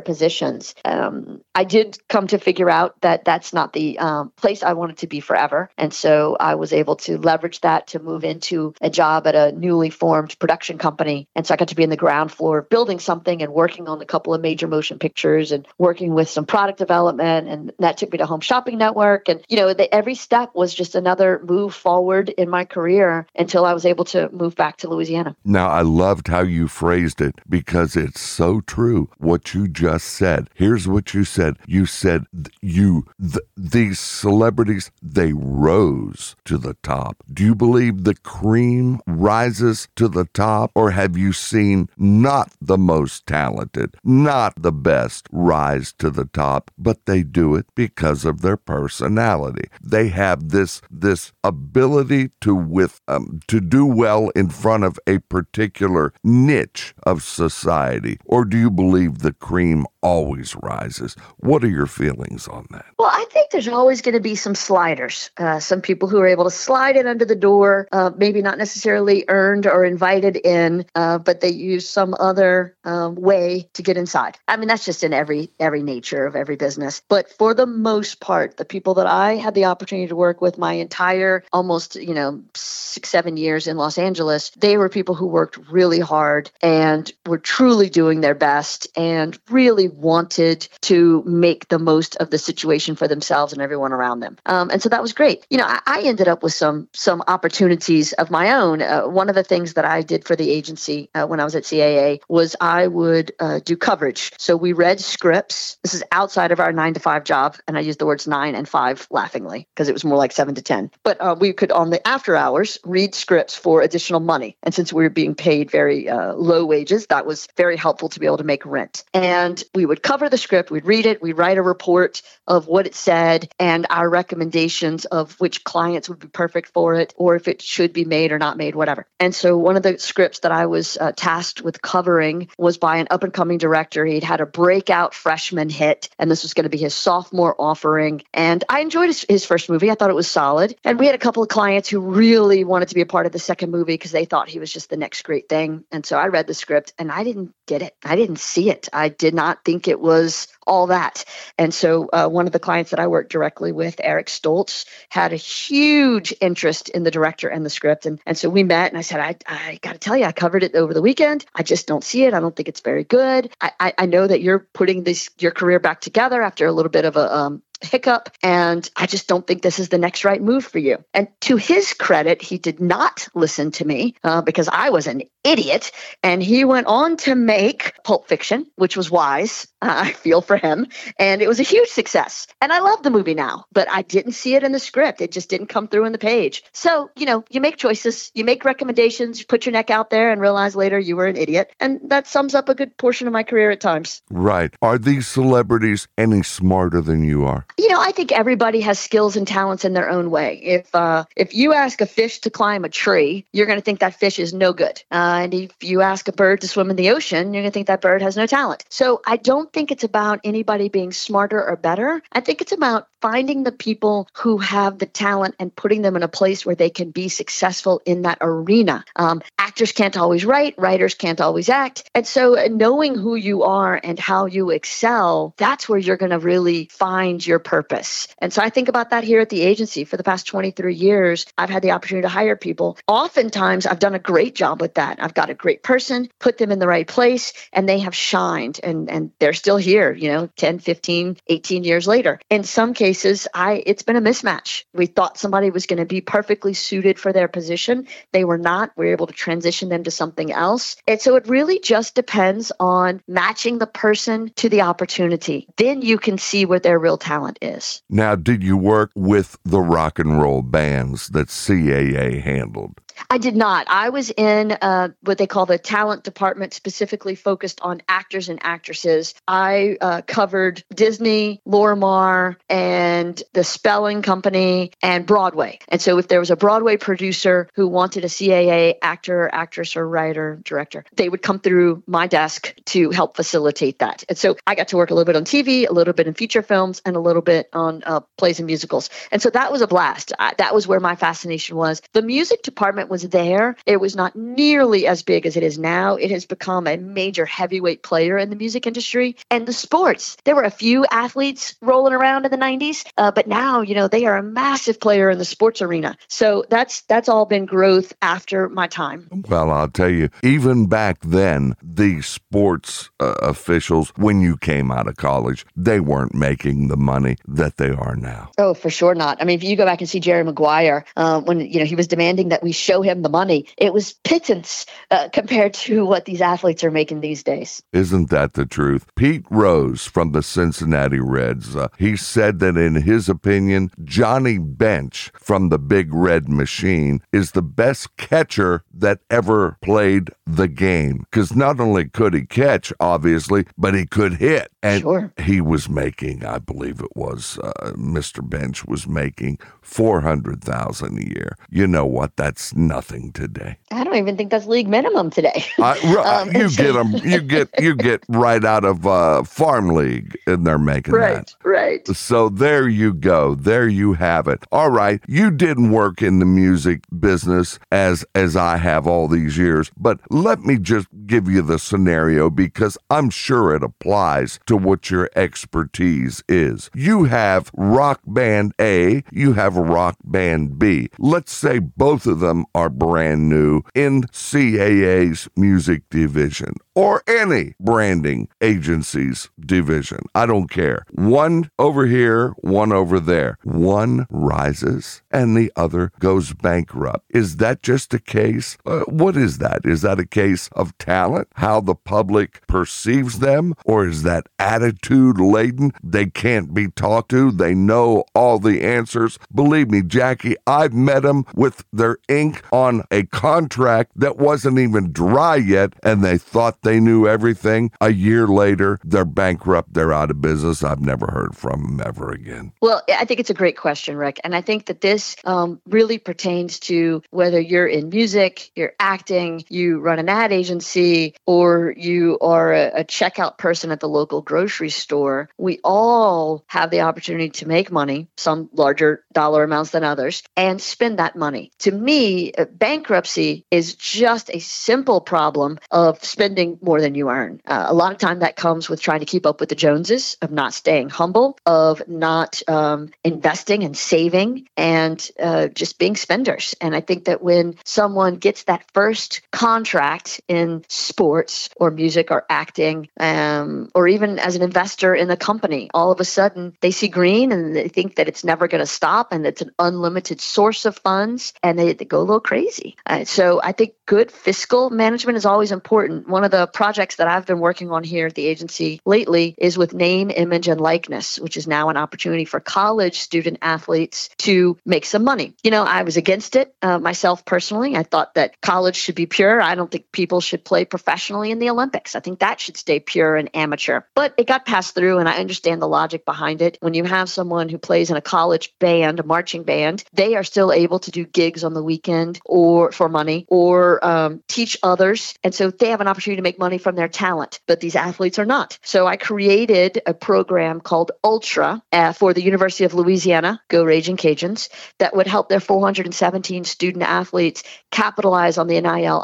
positions. 0.00 0.74
Um, 0.84 1.40
I 1.54 1.64
did 1.64 1.98
come 2.08 2.26
to 2.28 2.38
figure 2.38 2.67
out 2.70 3.00
that 3.00 3.24
that's 3.24 3.52
not 3.52 3.72
the 3.72 3.98
um, 3.98 4.32
place 4.36 4.62
I 4.62 4.72
wanted 4.72 4.98
to 4.98 5.06
be 5.06 5.20
forever, 5.20 5.70
and 5.76 5.92
so 5.92 6.36
I 6.38 6.54
was 6.54 6.72
able 6.72 6.96
to 6.96 7.18
leverage 7.18 7.60
that 7.60 7.88
to 7.88 7.98
move 7.98 8.24
into 8.24 8.74
a 8.80 8.90
job 8.90 9.26
at 9.26 9.34
a 9.34 9.52
newly 9.52 9.90
formed 9.90 10.38
production 10.38 10.78
company, 10.78 11.28
and 11.34 11.46
so 11.46 11.54
I 11.54 11.56
got 11.56 11.68
to 11.68 11.76
be 11.76 11.82
in 11.82 11.90
the 11.90 11.96
ground 11.96 12.32
floor 12.32 12.58
of 12.58 12.68
building 12.68 12.98
something 12.98 13.42
and 13.42 13.52
working 13.52 13.88
on 13.88 14.00
a 14.00 14.06
couple 14.06 14.34
of 14.34 14.40
major 14.40 14.68
motion 14.68 14.98
pictures 14.98 15.52
and 15.52 15.66
working 15.78 16.14
with 16.14 16.28
some 16.28 16.46
product 16.46 16.78
development, 16.78 17.48
and 17.48 17.72
that 17.78 17.98
took 17.98 18.12
me 18.12 18.18
to 18.18 18.26
Home 18.26 18.40
Shopping 18.40 18.78
Network, 18.78 19.28
and 19.28 19.44
you 19.48 19.56
know 19.56 19.72
the, 19.74 19.92
every 19.94 20.14
step 20.14 20.54
was 20.54 20.74
just 20.74 20.94
another 20.94 21.40
move 21.44 21.74
forward 21.74 22.28
in 22.30 22.48
my 22.48 22.64
career 22.64 23.26
until 23.34 23.64
I 23.64 23.72
was 23.72 23.86
able 23.86 24.04
to 24.06 24.28
move 24.30 24.54
back 24.56 24.78
to 24.78 24.88
Louisiana. 24.88 25.36
Now, 25.44 25.68
I 25.68 25.82
loved 25.82 26.28
how 26.28 26.40
you 26.40 26.68
phrased 26.68 27.20
it 27.20 27.36
because 27.48 27.96
it's 27.96 28.20
so 28.20 28.60
true 28.60 29.10
what 29.18 29.54
you 29.54 29.68
just 29.68 30.06
said. 30.08 30.50
Here's 30.54 30.86
what 30.86 31.14
you 31.14 31.24
said. 31.24 31.56
You 31.66 31.86
said 31.86 32.26
you 32.62 33.06
th- 33.20 33.44
these 33.56 33.98
celebrities 33.98 34.90
they 35.02 35.32
rose 35.32 36.36
to 36.44 36.58
the 36.58 36.74
top. 36.82 37.22
Do 37.32 37.44
you 37.44 37.54
believe 37.54 38.04
the 38.04 38.14
cream 38.14 39.00
rises 39.06 39.88
to 39.96 40.08
the 40.08 40.24
top 40.26 40.70
or 40.74 40.90
have 40.92 41.16
you 41.16 41.32
seen 41.32 41.88
not 41.96 42.52
the 42.60 42.78
most 42.78 43.26
talented, 43.26 43.96
not 44.04 44.54
the 44.60 44.72
best 44.72 45.28
rise 45.32 45.92
to 45.94 46.10
the 46.10 46.26
top, 46.26 46.70
but 46.78 47.06
they 47.06 47.22
do 47.22 47.54
it 47.54 47.66
because 47.74 48.24
of 48.24 48.40
their 48.40 48.56
personality. 48.56 49.68
They 49.82 50.08
have 50.08 50.50
this 50.50 50.80
this 50.90 51.32
ability 51.44 52.30
to 52.40 52.54
with 52.54 53.00
um, 53.08 53.40
to 53.48 53.60
do 53.60 53.84
well 53.86 54.30
in 54.30 54.48
front 54.48 54.84
of 54.84 54.98
a 55.06 55.18
particular 55.18 56.12
niche 56.22 56.94
of 57.04 57.22
society 57.22 58.18
or 58.24 58.44
do 58.44 58.56
you 58.56 58.70
believe 58.70 59.18
the 59.18 59.32
cream 59.32 59.86
always 60.02 60.54
rises 60.56 61.16
what 61.38 61.64
are 61.64 61.68
your 61.68 61.86
feelings 61.86 62.46
on 62.48 62.66
that 62.70 62.86
Well, 62.98 63.10
I 63.12 63.26
think 63.30 63.50
there's 63.50 63.68
always 63.68 64.02
going 64.02 64.14
to 64.14 64.20
be 64.20 64.34
some 64.34 64.54
sliders, 64.54 65.30
uh, 65.36 65.60
some 65.60 65.80
people 65.80 66.08
who 66.08 66.18
are 66.18 66.26
able 66.26 66.44
to 66.44 66.50
slide 66.50 66.96
it 66.96 67.06
under 67.06 67.24
the 67.24 67.36
door, 67.36 67.88
uh, 67.92 68.10
maybe 68.16 68.42
not 68.42 68.58
necessarily 68.58 69.24
earned 69.28 69.66
or 69.66 69.84
invited 69.84 70.36
in, 70.36 70.86
uh, 70.94 71.18
but 71.18 71.40
they 71.40 71.50
use 71.50 71.88
some 71.88 72.14
other 72.18 72.76
um, 72.84 73.14
way 73.14 73.68
to 73.74 73.82
get 73.82 73.96
inside. 73.96 74.38
I 74.46 74.56
mean, 74.56 74.68
that's 74.68 74.84
just 74.84 75.04
in 75.04 75.12
every 75.12 75.50
every 75.58 75.82
nature 75.82 76.26
of 76.26 76.36
every 76.36 76.56
business. 76.56 77.02
But 77.08 77.30
for 77.32 77.54
the 77.54 77.66
most 77.66 78.20
part, 78.20 78.56
the 78.56 78.64
people 78.64 78.94
that 78.94 79.06
I 79.06 79.36
had 79.36 79.54
the 79.54 79.66
opportunity 79.66 80.08
to 80.08 80.16
work 80.16 80.40
with 80.40 80.58
my 80.58 80.74
entire 80.74 81.44
almost 81.52 81.96
you 81.96 82.14
know 82.14 82.42
six 82.54 83.08
seven 83.08 83.36
years 83.36 83.66
in 83.66 83.76
Los 83.76 83.98
Angeles, 83.98 84.50
they 84.56 84.76
were 84.76 84.88
people 84.88 85.14
who 85.14 85.26
worked 85.26 85.58
really 85.70 86.00
hard 86.00 86.50
and 86.62 87.10
were 87.26 87.38
truly 87.38 87.88
doing 87.88 88.20
their 88.20 88.34
best 88.34 88.88
and 88.96 89.38
really 89.50 89.87
wanted 89.88 90.68
to 90.82 91.22
make 91.24 91.68
the 91.68 91.78
most 91.78 92.16
of 92.16 92.30
the 92.30 92.38
situation 92.38 92.96
for 92.96 93.08
themselves 93.08 93.52
and 93.52 93.62
everyone 93.62 93.92
around 93.92 94.20
them. 94.20 94.36
Um, 94.46 94.70
and 94.70 94.82
so 94.82 94.88
that 94.88 95.02
was 95.02 95.12
great. 95.12 95.46
You 95.50 95.58
know, 95.58 95.66
I, 95.66 95.80
I 95.86 96.00
ended 96.02 96.28
up 96.28 96.42
with 96.42 96.52
some 96.52 96.88
some 96.94 97.22
opportunities 97.28 98.12
of 98.14 98.30
my 98.30 98.54
own. 98.54 98.82
Uh, 98.82 99.02
one 99.02 99.28
of 99.28 99.34
the 99.34 99.44
things 99.44 99.74
that 99.74 99.84
I 99.84 100.02
did 100.02 100.24
for 100.24 100.36
the 100.36 100.50
agency 100.50 101.10
uh, 101.14 101.26
when 101.26 101.40
I 101.40 101.44
was 101.44 101.54
at 101.54 101.64
CAA 101.64 102.20
was 102.28 102.56
I 102.60 102.86
would 102.86 103.32
uh, 103.40 103.60
do 103.64 103.76
coverage. 103.76 104.32
So 104.38 104.56
we 104.56 104.72
read 104.72 105.00
scripts. 105.00 105.78
This 105.82 105.94
is 105.94 106.02
outside 106.12 106.52
of 106.52 106.60
our 106.60 106.72
nine 106.72 106.94
to 106.94 107.00
five 107.00 107.24
job, 107.24 107.56
and 107.66 107.76
I 107.76 107.80
use 107.80 107.96
the 107.96 108.06
words 108.06 108.26
nine 108.26 108.54
and 108.54 108.68
five 108.68 109.06
laughingly 109.10 109.66
because 109.74 109.88
it 109.88 109.92
was 109.92 110.04
more 110.04 110.18
like 110.18 110.32
seven 110.32 110.54
to 110.54 110.62
ten. 110.62 110.90
But 111.02 111.20
uh, 111.20 111.36
we 111.38 111.52
could 111.52 111.72
on 111.72 111.90
the 111.90 112.06
after 112.06 112.36
hours 112.36 112.78
read 112.84 113.14
scripts 113.14 113.54
for 113.54 113.82
additional 113.82 114.20
money, 114.20 114.56
and 114.62 114.74
since 114.74 114.92
we 114.92 115.02
were 115.02 115.10
being 115.10 115.34
paid 115.34 115.70
very 115.70 116.08
uh, 116.08 116.34
low 116.34 116.64
wages, 116.64 117.06
that 117.06 117.26
was 117.26 117.48
very 117.56 117.76
helpful 117.76 118.08
to 118.10 118.20
be 118.20 118.26
able 118.26 118.38
to 118.38 118.44
make 118.44 118.64
rent. 118.66 119.04
And 119.14 119.62
we 119.78 119.86
would 119.86 120.02
cover 120.02 120.28
the 120.28 120.36
script, 120.36 120.72
we'd 120.72 120.84
read 120.84 121.06
it, 121.06 121.22
we'd 121.22 121.38
write 121.38 121.56
a 121.56 121.62
report 121.62 122.20
of 122.48 122.66
what 122.66 122.88
it 122.88 122.96
said 122.96 123.48
and 123.60 123.86
our 123.90 124.10
recommendations 124.10 125.04
of 125.04 125.38
which 125.38 125.62
clients 125.62 126.08
would 126.08 126.18
be 126.18 126.26
perfect 126.26 126.72
for 126.72 126.94
it 126.94 127.14
or 127.16 127.36
if 127.36 127.46
it 127.46 127.62
should 127.62 127.92
be 127.92 128.04
made 128.04 128.32
or 128.32 128.40
not 128.40 128.56
made, 128.56 128.74
whatever. 128.74 129.06
And 129.20 129.32
so 129.32 129.56
one 129.56 129.76
of 129.76 129.84
the 129.84 129.96
scripts 130.00 130.40
that 130.40 130.50
I 130.50 130.66
was 130.66 130.98
uh, 131.00 131.12
tasked 131.14 131.62
with 131.62 131.80
covering 131.80 132.48
was 132.58 132.76
by 132.76 132.96
an 132.96 133.06
up 133.12 133.22
and 133.22 133.32
coming 133.32 133.58
director. 133.58 134.04
He'd 134.04 134.24
had 134.24 134.40
a 134.40 134.46
breakout 134.46 135.14
freshman 135.14 135.68
hit, 135.68 136.08
and 136.18 136.28
this 136.28 136.42
was 136.42 136.54
going 136.54 136.64
to 136.64 136.70
be 136.70 136.78
his 136.78 136.94
sophomore 136.94 137.54
offering. 137.56 138.22
And 138.34 138.64
I 138.68 138.80
enjoyed 138.80 139.06
his, 139.06 139.24
his 139.28 139.46
first 139.46 139.70
movie. 139.70 139.92
I 139.92 139.94
thought 139.94 140.10
it 140.10 140.16
was 140.16 140.28
solid. 140.28 140.74
And 140.82 140.98
we 140.98 141.06
had 141.06 141.14
a 141.14 141.18
couple 141.18 141.44
of 141.44 141.48
clients 141.48 141.88
who 141.88 142.00
really 142.00 142.64
wanted 142.64 142.88
to 142.88 142.96
be 142.96 143.02
a 143.02 143.06
part 143.06 143.26
of 143.26 143.32
the 143.32 143.38
second 143.38 143.70
movie 143.70 143.94
because 143.94 144.10
they 144.10 144.24
thought 144.24 144.48
he 144.48 144.58
was 144.58 144.72
just 144.72 144.90
the 144.90 144.96
next 144.96 145.22
great 145.22 145.48
thing. 145.48 145.84
And 145.92 146.04
so 146.04 146.18
I 146.18 146.26
read 146.26 146.48
the 146.48 146.54
script 146.54 146.94
and 146.98 147.12
I 147.12 147.22
didn't 147.22 147.54
get 147.68 147.82
it. 147.82 147.94
I 148.04 148.16
didn't 148.16 148.40
see 148.40 148.70
it. 148.70 148.88
I 148.92 149.10
did 149.10 149.34
not 149.34 149.64
think 149.68 149.86
it 149.86 150.00
was 150.00 150.48
all 150.66 150.86
that. 150.86 151.26
And 151.58 151.74
so 151.74 152.08
uh, 152.10 152.26
one 152.26 152.46
of 152.46 152.52
the 152.52 152.58
clients 152.58 152.92
that 152.92 153.00
I 153.00 153.06
worked 153.06 153.30
directly 153.30 153.70
with, 153.70 154.00
Eric 154.02 154.28
Stoltz, 154.28 154.86
had 155.10 155.34
a 155.34 155.36
huge 155.36 156.32
interest 156.40 156.88
in 156.88 157.02
the 157.02 157.10
director 157.10 157.48
and 157.48 157.66
the 157.66 157.70
script. 157.70 158.06
And, 158.06 158.18
and 158.24 158.38
so 158.38 158.48
we 158.48 158.62
met 158.62 158.90
and 158.90 158.96
I 158.96 159.02
said, 159.02 159.20
I, 159.20 159.36
I 159.46 159.78
got 159.82 159.92
to 159.92 159.98
tell 159.98 160.16
you, 160.16 160.24
I 160.24 160.32
covered 160.32 160.62
it 160.62 160.74
over 160.74 160.94
the 160.94 161.02
weekend. 161.02 161.44
I 161.54 161.62
just 161.62 161.86
don't 161.86 162.02
see 162.02 162.24
it. 162.24 162.32
I 162.32 162.40
don't 162.40 162.56
think 162.56 162.70
it's 162.70 162.80
very 162.80 163.04
good. 163.04 163.50
I, 163.60 163.72
I, 163.78 163.92
I 163.98 164.06
know 164.06 164.26
that 164.26 164.40
you're 164.40 164.60
putting 164.72 165.04
this 165.04 165.28
your 165.38 165.52
career 165.52 165.80
back 165.80 166.00
together 166.00 166.40
after 166.40 166.64
a 166.64 166.72
little 166.72 166.90
bit 166.90 167.04
of 167.04 167.16
a 167.16 167.36
um, 167.36 167.62
hiccup 167.80 168.30
and 168.42 168.88
I 168.96 169.06
just 169.06 169.28
don't 169.28 169.46
think 169.46 169.62
this 169.62 169.78
is 169.78 169.88
the 169.88 169.98
next 169.98 170.24
right 170.24 170.42
move 170.42 170.64
for 170.64 170.78
you. 170.78 171.04
And 171.14 171.28
to 171.42 171.56
his 171.56 171.94
credit, 171.94 172.42
he 172.42 172.58
did 172.58 172.80
not 172.80 173.28
listen 173.34 173.70
to 173.72 173.84
me 173.84 174.14
uh, 174.24 174.42
because 174.42 174.68
I 174.68 174.90
was 174.90 175.06
an 175.06 175.22
idiot. 175.44 175.92
And 176.22 176.42
he 176.42 176.64
went 176.64 176.86
on 176.86 177.16
to 177.18 177.34
make 177.34 177.94
Pulp 178.04 178.28
Fiction, 178.28 178.66
which 178.76 178.96
was 178.96 179.10
wise. 179.10 179.66
Uh, 179.80 179.94
I 180.08 180.12
feel 180.12 180.40
for 180.40 180.56
him. 180.56 180.86
And 181.18 181.42
it 181.42 181.48
was 181.48 181.60
a 181.60 181.64
huge 181.64 181.88
success. 181.88 182.46
And 182.60 182.72
I 182.72 182.80
love 182.80 183.02
the 183.02 183.10
movie 183.10 183.34
now, 183.34 183.66
but 183.72 183.90
I 183.90 184.02
didn't 184.02 184.32
see 184.32 184.54
it 184.54 184.62
in 184.62 184.72
the 184.72 184.78
script. 184.78 185.20
It 185.20 185.32
just 185.32 185.48
didn't 185.48 185.68
come 185.68 185.88
through 185.88 186.04
in 186.04 186.12
the 186.12 186.18
page. 186.18 186.62
So, 186.72 187.10
you 187.16 187.26
know, 187.26 187.44
you 187.50 187.60
make 187.60 187.76
choices, 187.76 188.30
you 188.34 188.44
make 188.44 188.64
recommendations, 188.64 189.40
you 189.40 189.46
put 189.46 189.66
your 189.66 189.72
neck 189.72 189.90
out 189.90 190.10
there 190.10 190.30
and 190.30 190.40
realize 190.40 190.74
later 190.74 190.98
you 190.98 191.16
were 191.16 191.26
an 191.26 191.36
idiot. 191.36 191.72
And 191.80 192.00
that 192.04 192.26
sums 192.26 192.54
up 192.54 192.68
a 192.68 192.74
good 192.74 192.96
portion 192.96 193.26
of 193.26 193.32
my 193.32 193.42
career 193.42 193.70
at 193.70 193.80
times. 193.80 194.22
right 194.30 194.74
are 194.82 194.98
these 194.98 195.26
celebrities 195.26 196.08
any 196.16 196.42
smarter 196.42 197.00
than 197.00 197.22
you 197.24 197.44
are 197.44 197.66
You 197.76 197.88
know, 197.88 198.00
I 198.00 198.12
think 198.12 198.32
everybody 198.32 198.80
has 198.80 198.98
skills 198.98 199.36
and 199.36 199.46
talents 199.46 199.84
in 199.84 199.92
their 199.92 200.10
own 200.10 200.30
way. 200.30 200.60
If 200.62 200.94
uh, 200.94 201.24
if 201.36 201.54
you 201.54 201.72
ask 201.74 202.00
a 202.00 202.06
fish 202.06 202.40
to 202.40 202.50
climb 202.50 202.84
a 202.84 202.88
tree, 202.88 203.44
you're 203.52 203.66
going 203.66 203.78
to 203.78 203.84
think 203.84 204.00
that 204.00 204.18
fish 204.18 204.38
is 204.38 204.52
no 204.52 204.72
good. 204.72 205.02
Uh, 205.12 205.40
and 205.42 205.54
if 205.54 205.72
you 205.80 206.00
ask 206.00 206.26
a 206.28 206.32
bird 206.32 206.62
to 206.62 206.68
swim 206.68 206.90
in 206.90 206.96
the 206.96 207.10
ocean, 207.10 207.54
you're 207.54 207.62
going 207.62 207.70
to 207.70 207.74
think 207.74 207.86
that 207.86 208.00
bird 208.00 208.22
has 208.22 208.36
no 208.36 208.46
talent. 208.46 208.84
So 208.88 209.20
I 209.24 209.36
don't 209.36 209.72
think 209.72 209.92
it's 209.92 210.04
about 210.04 210.40
anybody 210.42 210.88
being 210.88 211.12
smarter 211.12 211.62
or 211.62 211.76
better. 211.76 212.22
I 212.32 212.40
think 212.40 212.62
it's 212.62 212.72
about 212.72 213.08
finding 213.20 213.64
the 213.64 213.72
people 213.72 214.28
who 214.36 214.58
have 214.58 214.98
the 214.98 215.06
talent 215.06 215.54
and 215.58 215.74
putting 215.74 216.02
them 216.02 216.16
in 216.16 216.22
a 216.22 216.28
place 216.28 216.64
where 216.64 216.74
they 216.74 216.90
can 216.90 217.10
be 217.10 217.28
successful 217.28 218.00
in 218.04 218.22
that 218.22 218.38
arena. 218.40 219.04
Um, 219.16 219.42
actors 219.58 219.92
can't 219.92 220.16
always 220.16 220.44
write, 220.44 220.74
writers 220.78 221.14
can't 221.14 221.40
always 221.40 221.68
act. 221.68 222.08
And 222.14 222.26
so 222.26 222.58
uh, 222.58 222.68
knowing 222.70 223.14
who 223.14 223.34
you 223.34 223.64
are 223.64 224.00
and 224.02 224.18
how 224.18 224.46
you 224.46 224.70
excel, 224.70 225.54
that's 225.56 225.88
where 225.88 225.98
you're 225.98 226.16
going 226.16 226.30
to 226.30 226.38
really 226.38 226.88
find 226.92 227.44
your 227.44 227.58
purpose. 227.58 228.28
And 228.38 228.52
so 228.52 228.62
I 228.62 228.70
think 228.70 228.88
about 228.88 229.10
that 229.10 229.24
here 229.24 229.40
at 229.40 229.50
the 229.50 229.62
agency. 229.62 230.04
For 230.04 230.16
the 230.16 230.24
past 230.24 230.46
23 230.46 230.94
years, 230.94 231.46
I've 231.56 231.70
had 231.70 231.82
the 231.82 231.90
opportunity 231.90 232.22
to 232.22 232.28
hire 232.28 232.56
people. 232.56 232.98
Oftentimes, 233.06 233.86
I've 233.86 233.98
done 233.98 234.14
a 234.14 234.20
great 234.20 234.54
job 234.54 234.80
with 234.80 234.94
that. 234.94 235.22
I've 235.22 235.34
got 235.34 235.50
a 235.50 235.54
great 235.54 235.82
person, 235.82 236.28
put 236.38 236.58
them 236.58 236.70
in 236.70 236.78
the 236.78 236.86
right 236.86 237.06
place, 237.06 237.52
and 237.72 237.88
they 237.88 237.98
have 238.00 238.14
shined 238.14 238.80
and, 238.82 239.10
and 239.10 239.32
they're 239.38 239.52
still 239.52 239.76
here, 239.76 240.12
you 240.12 240.28
know, 240.28 240.48
10, 240.56 240.78
15, 240.78 241.36
18 241.46 241.84
years 241.84 242.06
later. 242.06 242.40
In 242.48 242.62
some 242.62 242.94
cases, 242.94 243.07
I 243.54 243.82
it's 243.86 244.02
been 244.02 244.16
a 244.16 244.22
mismatch. 244.22 244.84
We 244.94 245.06
thought 245.06 245.38
somebody 245.38 245.70
was 245.70 245.86
going 245.86 245.98
to 245.98 246.04
be 246.04 246.20
perfectly 246.20 246.74
suited 246.74 247.18
for 247.18 247.32
their 247.32 247.48
position. 247.48 248.06
They 248.32 248.44
were 248.44 248.58
not. 248.58 248.92
We 248.96 249.08
are 249.08 249.12
able 249.12 249.26
to 249.26 249.32
transition 249.32 249.88
them 249.88 250.04
to 250.04 250.10
something 250.10 250.52
else. 250.52 250.96
And 251.06 251.20
so 251.20 251.36
it 251.36 251.48
really 251.48 251.80
just 251.80 252.14
depends 252.14 252.72
on 252.80 253.22
matching 253.28 253.78
the 253.78 253.86
person 253.86 254.52
to 254.56 254.68
the 254.68 254.82
opportunity. 254.82 255.68
Then 255.76 256.02
you 256.02 256.18
can 256.18 256.38
see 256.38 256.64
what 256.64 256.82
their 256.82 256.98
real 256.98 257.18
talent 257.18 257.58
is. 257.62 258.02
Now, 258.08 258.34
did 258.34 258.62
you 258.62 258.76
work 258.76 259.10
with 259.14 259.58
the 259.64 259.80
rock 259.80 260.18
and 260.18 260.40
roll 260.40 260.62
bands 260.62 261.28
that 261.28 261.48
CAA 261.48 262.42
handled? 262.42 263.00
I 263.30 263.38
did 263.38 263.56
not. 263.56 263.86
I 263.88 264.10
was 264.10 264.30
in 264.30 264.72
uh, 264.72 265.08
what 265.22 265.38
they 265.38 265.46
call 265.46 265.66
the 265.66 265.78
talent 265.78 266.24
department, 266.24 266.74
specifically 266.74 267.34
focused 267.34 267.80
on 267.82 268.02
actors 268.08 268.48
and 268.48 268.58
actresses. 268.62 269.34
I 269.46 269.96
uh, 270.00 270.22
covered 270.26 270.82
Disney, 270.94 271.60
Lorimar, 271.66 272.56
and 272.68 273.42
the 273.52 273.64
Spelling 273.64 274.22
Company 274.22 274.92
and 275.02 275.26
Broadway. 275.26 275.78
And 275.88 276.00
so, 276.00 276.18
if 276.18 276.28
there 276.28 276.40
was 276.40 276.50
a 276.50 276.56
Broadway 276.56 276.96
producer 276.96 277.68
who 277.74 277.86
wanted 277.88 278.24
a 278.24 278.28
CAA 278.28 278.94
actor, 279.02 279.48
actress, 279.52 279.96
or 279.96 280.08
writer, 280.08 280.60
director, 280.64 281.04
they 281.14 281.28
would 281.28 281.42
come 281.42 281.58
through 281.58 282.02
my 282.06 282.26
desk 282.26 282.74
to 282.86 283.10
help 283.10 283.36
facilitate 283.36 284.00
that. 284.00 284.24
And 284.28 284.38
so, 284.38 284.56
I 284.66 284.74
got 284.74 284.88
to 284.88 284.96
work 284.96 285.10
a 285.10 285.14
little 285.14 285.26
bit 285.26 285.36
on 285.36 285.44
TV, 285.44 285.88
a 285.88 285.92
little 285.92 286.14
bit 286.14 286.26
in 286.26 286.34
feature 286.34 286.62
films, 286.62 287.02
and 287.04 287.16
a 287.16 287.20
little 287.20 287.42
bit 287.42 287.68
on 287.72 288.02
uh, 288.04 288.20
plays 288.36 288.58
and 288.58 288.66
musicals. 288.66 289.10
And 289.30 289.42
so, 289.42 289.50
that 289.50 289.72
was 289.72 289.82
a 289.82 289.86
blast. 289.86 290.32
I, 290.38 290.54
that 290.58 290.74
was 290.74 290.86
where 290.86 291.00
my 291.00 291.16
fascination 291.16 291.76
was. 291.76 292.02
The 292.12 292.22
music 292.22 292.62
department 292.62 293.07
was 293.10 293.22
there. 293.22 293.76
It 293.86 294.00
was 294.00 294.16
not 294.16 294.36
nearly 294.36 295.06
as 295.06 295.22
big 295.22 295.46
as 295.46 295.56
it 295.56 295.62
is 295.62 295.78
now. 295.78 296.16
It 296.16 296.30
has 296.30 296.46
become 296.46 296.86
a 296.86 296.96
major 296.96 297.46
heavyweight 297.46 298.02
player 298.02 298.38
in 298.38 298.50
the 298.50 298.56
music 298.56 298.86
industry 298.86 299.36
and 299.50 299.66
the 299.66 299.72
sports. 299.72 300.36
There 300.44 300.54
were 300.54 300.62
a 300.62 300.70
few 300.70 301.04
athletes 301.10 301.74
rolling 301.80 302.12
around 302.12 302.44
in 302.44 302.50
the 302.50 302.56
90s, 302.56 303.04
uh, 303.16 303.30
but 303.30 303.46
now, 303.46 303.80
you 303.80 303.94
know, 303.94 304.08
they 304.08 304.26
are 304.26 304.36
a 304.36 304.42
massive 304.42 305.00
player 305.00 305.30
in 305.30 305.38
the 305.38 305.44
sports 305.44 305.82
arena. 305.82 306.16
So 306.28 306.64
that's 306.68 307.02
that's 307.02 307.28
all 307.28 307.46
been 307.46 307.66
growth 307.66 308.12
after 308.22 308.68
my 308.68 308.86
time. 308.86 309.28
Well, 309.48 309.70
I'll 309.70 309.88
tell 309.88 310.10
you, 310.10 310.28
even 310.42 310.86
back 310.86 311.20
then, 311.22 311.74
the 311.82 312.22
sports 312.22 313.10
uh, 313.20 313.34
officials, 313.42 314.10
when 314.16 314.40
you 314.40 314.56
came 314.56 314.90
out 314.90 315.08
of 315.08 315.16
college, 315.16 315.66
they 315.76 316.00
weren't 316.00 316.34
making 316.34 316.88
the 316.88 316.96
money 316.96 317.36
that 317.46 317.76
they 317.76 317.90
are 317.90 318.16
now. 318.16 318.50
Oh, 318.58 318.74
for 318.74 318.90
sure 318.90 319.14
not. 319.14 319.40
I 319.40 319.44
mean, 319.44 319.56
if 319.56 319.64
you 319.64 319.76
go 319.76 319.84
back 319.84 320.00
and 320.00 320.08
see 320.08 320.20
Jerry 320.20 320.44
Maguire, 320.44 321.04
uh, 321.16 321.40
when 321.40 321.60
you 321.60 321.80
know 321.80 321.86
he 321.86 321.94
was 321.94 322.06
demanding 322.06 322.50
that 322.50 322.62
we 322.62 322.72
show 322.72 322.97
show 322.98 323.02
him 323.02 323.22
the 323.22 323.28
money. 323.28 323.66
It 323.76 323.92
was 323.92 324.14
pittance 324.24 324.86
uh, 325.10 325.28
compared 325.32 325.74
to 325.74 326.04
what 326.04 326.24
these 326.24 326.40
athletes 326.40 326.84
are 326.84 326.90
making 326.90 327.20
these 327.20 327.42
days. 327.42 327.82
Isn't 327.92 328.30
that 328.30 328.54
the 328.54 328.66
truth? 328.66 329.06
Pete 329.14 329.44
Rose 329.50 330.04
from 330.06 330.32
the 330.32 330.42
Cincinnati 330.42 331.20
Reds, 331.20 331.76
uh, 331.76 331.88
he 331.98 332.16
said 332.16 332.58
that 332.58 332.76
in 332.76 332.96
his 332.96 333.28
opinion, 333.28 333.90
Johnny 334.04 334.58
Bench 334.58 335.30
from 335.34 335.68
the 335.68 335.78
Big 335.78 336.12
Red 336.12 336.48
Machine 336.48 337.22
is 337.32 337.52
the 337.52 337.62
best 337.62 338.16
catcher 338.16 338.84
that 338.92 339.20
ever 339.30 339.76
played 339.82 340.30
the 340.48 340.68
game. 340.68 341.26
Because 341.30 341.54
not 341.54 341.80
only 341.80 342.08
could 342.08 342.34
he 342.34 342.44
catch, 342.44 342.92
obviously, 343.00 343.66
but 343.76 343.94
he 343.94 344.06
could 344.06 344.34
hit. 344.34 344.70
And 344.82 345.02
sure. 345.02 345.32
he 345.38 345.60
was 345.60 345.88
making, 345.88 346.44
I 346.44 346.58
believe 346.58 347.00
it 347.00 347.16
was 347.16 347.58
uh, 347.58 347.92
Mr. 347.96 348.48
Bench 348.48 348.84
was 348.86 349.08
making 349.08 349.58
400,000 349.82 351.18
a 351.18 351.28
year. 351.28 351.56
You 351.70 351.86
know 351.86 352.06
what? 352.06 352.36
That's 352.36 352.74
nothing 352.74 353.32
today. 353.32 353.76
I 353.90 354.04
don't 354.04 354.16
even 354.16 354.36
think 354.36 354.50
that's 354.50 354.66
league 354.66 354.88
minimum 354.88 355.30
today. 355.30 355.64
um, 355.78 356.52
you 356.52 356.70
get 356.70 356.92
them. 356.92 357.14
You 357.16 357.40
get 357.40 357.68
you 357.78 357.94
get 357.94 358.22
right 358.28 358.64
out 358.64 358.84
of 358.84 359.06
uh, 359.06 359.42
farm 359.42 359.88
league, 359.88 360.36
and 360.46 360.66
they're 360.66 360.78
making 360.78 361.14
right, 361.14 361.34
that. 361.34 361.54
Right. 361.64 361.78
Right. 361.78 362.06
So 362.08 362.48
there 362.48 362.88
you 362.88 363.14
go. 363.14 363.54
There 363.54 363.88
you 363.88 364.12
have 364.14 364.48
it. 364.48 364.64
All 364.72 364.90
right. 364.90 365.20
You 365.26 365.50
didn't 365.50 365.90
work 365.90 366.22
in 366.22 366.38
the 366.38 366.44
music 366.44 367.04
business 367.18 367.78
as 367.92 368.24
as 368.34 368.56
I 368.56 368.76
have 368.76 369.06
all 369.06 369.28
these 369.28 369.56
years, 369.56 369.90
but 369.96 370.20
let 370.44 370.60
me 370.60 370.78
just 370.78 371.08
give 371.26 371.48
you 371.48 371.62
the 371.62 371.78
scenario 371.78 372.50
because 372.50 372.96
I'm 373.10 373.30
sure 373.30 373.74
it 373.74 373.82
applies 373.82 374.58
to 374.66 374.76
what 374.76 375.10
your 375.10 375.28
expertise 375.34 376.42
is. 376.48 376.90
You 376.94 377.24
have 377.24 377.70
rock 377.74 378.20
band 378.26 378.74
A. 378.80 379.24
You 379.32 379.54
have 379.54 379.76
rock 379.76 380.16
band 380.24 380.78
B. 380.78 381.08
Let's 381.18 381.52
say 381.52 381.78
both 381.78 382.26
of 382.26 382.40
them 382.40 382.66
are 382.74 382.88
brand 382.88 383.48
new 383.48 383.82
in 383.94 384.22
CAA's 384.24 385.48
music 385.56 386.02
division 386.10 386.74
or 386.94 387.22
any 387.28 387.74
branding 387.78 388.48
agency's 388.60 389.50
division. 389.60 390.18
I 390.34 390.46
don't 390.46 390.68
care. 390.68 391.04
One 391.12 391.70
over 391.78 392.06
here, 392.06 392.50
one 392.58 392.92
over 392.92 393.20
there. 393.20 393.56
One 393.62 394.26
rises 394.30 395.22
and 395.30 395.56
the 395.56 395.72
other 395.76 396.12
goes 396.18 396.52
bankrupt. 396.54 397.24
Is 397.30 397.56
that 397.58 397.82
just 397.82 398.14
a 398.14 398.18
case? 398.18 398.76
Uh, 398.84 399.00
what 399.00 399.36
is 399.36 399.58
that? 399.58 399.82
Is 399.84 400.02
that 400.02 400.18
a 400.18 400.26
case 400.30 400.68
of 400.72 400.96
talent? 400.98 401.48
How 401.54 401.80
the 401.80 401.94
public 401.94 402.66
perceives 402.66 403.38
them? 403.38 403.74
Or 403.84 404.06
is 404.06 404.22
that 404.22 404.48
attitude 404.58 405.40
laden? 405.40 405.92
They 406.02 406.26
can't 406.26 406.74
be 406.74 406.88
talked 406.88 407.30
to. 407.30 407.50
They 407.50 407.74
know 407.74 408.24
all 408.34 408.58
the 408.58 408.82
answers. 408.82 409.38
Believe 409.54 409.90
me, 409.90 410.02
Jaci, 410.02 410.54
I've 410.66 410.92
met 410.92 411.22
them 411.22 411.44
with 411.54 411.84
their 411.92 412.18
ink 412.28 412.62
on 412.72 413.04
a 413.10 413.24
contract 413.24 414.12
that 414.16 414.36
wasn't 414.38 414.78
even 414.78 415.12
dry 415.12 415.56
yet 415.56 415.94
and 416.02 416.24
they 416.24 416.38
thought 416.38 416.82
they 416.82 417.00
knew 417.00 417.26
everything. 417.26 417.90
A 418.00 418.12
year 418.12 418.46
later, 418.46 418.98
they're 419.04 419.24
bankrupt. 419.24 419.94
They're 419.94 420.12
out 420.12 420.30
of 420.30 420.40
business. 420.40 420.82
I've 420.82 421.00
never 421.00 421.26
heard 421.26 421.56
from 421.56 421.82
them 421.82 422.06
ever 422.06 422.30
again. 422.30 422.72
Well, 422.80 423.02
I 423.08 423.24
think 423.24 423.40
it's 423.40 423.50
a 423.50 423.54
great 423.54 423.76
question, 423.76 424.16
Rick. 424.16 424.40
And 424.44 424.54
I 424.54 424.60
think 424.60 424.86
that 424.86 425.00
this 425.00 425.36
um, 425.44 425.80
really 425.86 426.18
pertains 426.18 426.78
to 426.80 427.22
whether 427.30 427.60
you're 427.60 427.86
in 427.86 428.08
music, 428.08 428.70
you're 428.74 428.94
acting, 429.00 429.64
you 429.68 430.00
run 430.00 430.17
an 430.18 430.28
ad 430.28 430.52
agency, 430.52 431.34
or 431.46 431.94
you 431.96 432.38
are 432.40 432.72
a, 432.72 433.00
a 433.00 433.04
checkout 433.04 433.58
person 433.58 433.90
at 433.90 434.00
the 434.00 434.08
local 434.08 434.42
grocery 434.42 434.90
store. 434.90 435.48
We 435.58 435.80
all 435.84 436.64
have 436.66 436.90
the 436.90 437.02
opportunity 437.02 437.50
to 437.50 437.68
make 437.68 437.90
money, 437.90 438.28
some 438.36 438.68
larger 438.72 439.24
dollar 439.32 439.64
amounts 439.64 439.90
than 439.90 440.04
others, 440.04 440.42
and 440.56 440.80
spend 440.80 441.18
that 441.18 441.36
money. 441.36 441.70
To 441.80 441.92
me, 441.92 442.52
uh, 442.52 442.64
bankruptcy 442.64 443.64
is 443.70 443.94
just 443.94 444.50
a 444.50 444.58
simple 444.58 445.20
problem 445.20 445.78
of 445.90 446.24
spending 446.24 446.78
more 446.80 447.00
than 447.00 447.14
you 447.14 447.30
earn. 447.30 447.60
Uh, 447.66 447.86
a 447.88 447.94
lot 447.94 448.12
of 448.12 448.18
time 448.18 448.40
that 448.40 448.56
comes 448.56 448.88
with 448.88 449.00
trying 449.00 449.20
to 449.20 449.26
keep 449.26 449.46
up 449.46 449.60
with 449.60 449.68
the 449.68 449.74
Joneses, 449.74 450.36
of 450.42 450.50
not 450.50 450.74
staying 450.74 451.08
humble, 451.08 451.58
of 451.66 452.02
not 452.08 452.62
um, 452.68 453.10
investing 453.24 453.84
and 453.84 453.96
saving, 453.96 454.68
and 454.76 455.30
uh, 455.40 455.68
just 455.68 455.98
being 455.98 456.16
spenders. 456.16 456.74
And 456.80 456.94
I 456.94 457.00
think 457.00 457.24
that 457.26 457.42
when 457.42 457.76
someone 457.84 458.36
gets 458.36 458.64
that 458.64 458.84
first 458.92 459.42
contract 459.50 460.07
in 460.48 460.84
sports 460.88 461.70
or 461.76 461.90
music 461.90 462.30
or 462.30 462.44
acting, 462.48 463.08
um, 463.18 463.90
or 463.94 464.08
even 464.08 464.38
as 464.38 464.56
an 464.56 464.62
investor 464.62 465.14
in 465.14 465.30
a 465.30 465.36
company, 465.36 465.90
all 465.92 466.12
of 466.12 466.20
a 466.20 466.24
sudden 466.24 466.74
they 466.80 466.90
see 466.90 467.08
green 467.08 467.52
and 467.52 467.74
they 467.74 467.88
think 467.88 468.16
that 468.16 468.28
it's 468.28 468.44
never 468.44 468.68
going 468.68 468.80
to 468.80 468.86
stop 468.86 469.32
and 469.32 469.46
it's 469.46 469.62
an 469.62 469.70
unlimited 469.78 470.40
source 470.40 470.84
of 470.84 470.98
funds 470.98 471.52
and 471.62 471.78
they, 471.78 471.92
they 471.92 472.04
go 472.04 472.18
a 472.18 472.20
little 472.20 472.40
crazy. 472.40 472.96
Uh, 473.06 473.24
so 473.24 473.60
I 473.62 473.72
think 473.72 473.94
good 474.06 474.30
fiscal 474.30 474.90
management 474.90 475.36
is 475.36 475.46
always 475.46 475.72
important. 475.72 476.28
One 476.28 476.44
of 476.44 476.50
the 476.50 476.66
projects 476.66 477.16
that 477.16 477.28
I've 477.28 477.46
been 477.46 477.60
working 477.60 477.90
on 477.90 478.04
here 478.04 478.26
at 478.26 478.34
the 478.34 478.46
agency 478.46 479.00
lately 479.04 479.54
is 479.58 479.76
with 479.76 479.92
name, 479.92 480.30
image, 480.30 480.68
and 480.68 480.80
likeness, 480.80 481.38
which 481.38 481.56
is 481.56 481.66
now 481.66 481.90
an 481.90 481.96
opportunity 481.96 482.44
for 482.44 482.60
college 482.60 483.20
student 483.20 483.58
athletes 483.62 484.30
to 484.38 484.78
make 484.84 485.04
some 485.04 485.24
money. 485.24 485.54
You 485.62 485.70
know, 485.70 485.84
I 485.84 486.02
was 486.02 486.16
against 486.16 486.56
it 486.56 486.74
uh, 486.82 486.98
myself 486.98 487.44
personally. 487.44 487.96
I 487.96 488.02
thought 488.02 488.34
that 488.34 488.60
college 488.60 488.96
should 488.96 489.14
be 489.14 489.26
pure. 489.26 489.60
I 489.60 489.74
don't 489.74 489.87
don't 489.88 489.92
think 490.02 490.12
people 490.12 490.40
should 490.42 490.64
play 490.64 490.84
professionally 490.84 491.50
in 491.50 491.58
the 491.58 491.70
Olympics. 491.70 492.14
I 492.14 492.20
think 492.20 492.40
that 492.40 492.60
should 492.60 492.76
stay 492.76 493.00
pure 493.00 493.36
and 493.36 493.48
amateur. 493.54 494.02
But 494.14 494.34
it 494.36 494.46
got 494.46 494.66
passed 494.66 494.94
through, 494.94 495.18
and 495.18 495.28
I 495.28 495.38
understand 495.38 495.80
the 495.80 495.88
logic 495.88 496.26
behind 496.26 496.60
it. 496.60 496.76
When 496.80 496.92
you 496.92 497.04
have 497.04 497.30
someone 497.30 497.70
who 497.70 497.78
plays 497.78 498.10
in 498.10 498.16
a 498.16 498.20
college 498.20 498.74
band, 498.78 499.18
a 499.18 499.22
marching 499.22 499.62
band, 499.62 500.04
they 500.12 500.36
are 500.36 500.44
still 500.44 500.72
able 500.72 500.98
to 501.00 501.10
do 501.10 501.24
gigs 501.24 501.64
on 501.64 501.72
the 501.72 501.82
weekend 501.82 502.38
or 502.44 502.92
for 502.92 503.08
money 503.08 503.46
or 503.48 504.04
um, 504.04 504.42
teach 504.46 504.76
others. 504.82 505.34
And 505.42 505.54
so 505.54 505.70
they 505.70 505.88
have 505.88 506.02
an 506.02 506.08
opportunity 506.08 506.36
to 506.36 506.42
make 506.42 506.58
money 506.58 506.76
from 506.76 506.94
their 506.94 507.08
talent, 507.08 507.60
but 507.66 507.80
these 507.80 507.96
athletes 507.96 508.38
are 508.38 508.44
not. 508.44 508.78
So 508.82 509.06
I 509.06 509.16
created 509.16 510.02
a 510.04 510.12
program 510.12 510.80
called 510.80 511.12
Ultra 511.24 511.82
uh, 511.92 512.12
for 512.12 512.34
the 512.34 512.42
University 512.42 512.84
of 512.84 512.92
Louisiana, 512.92 513.62
Go 513.68 513.84
Raging 513.84 514.18
Cajuns, 514.18 514.68
that 514.98 515.16
would 515.16 515.26
help 515.26 515.48
their 515.48 515.60
417 515.60 516.64
student 516.64 517.04
athletes 517.04 517.62
capitalize 517.90 518.58
on 518.58 518.66
the 518.66 518.78
NIL 518.80 519.22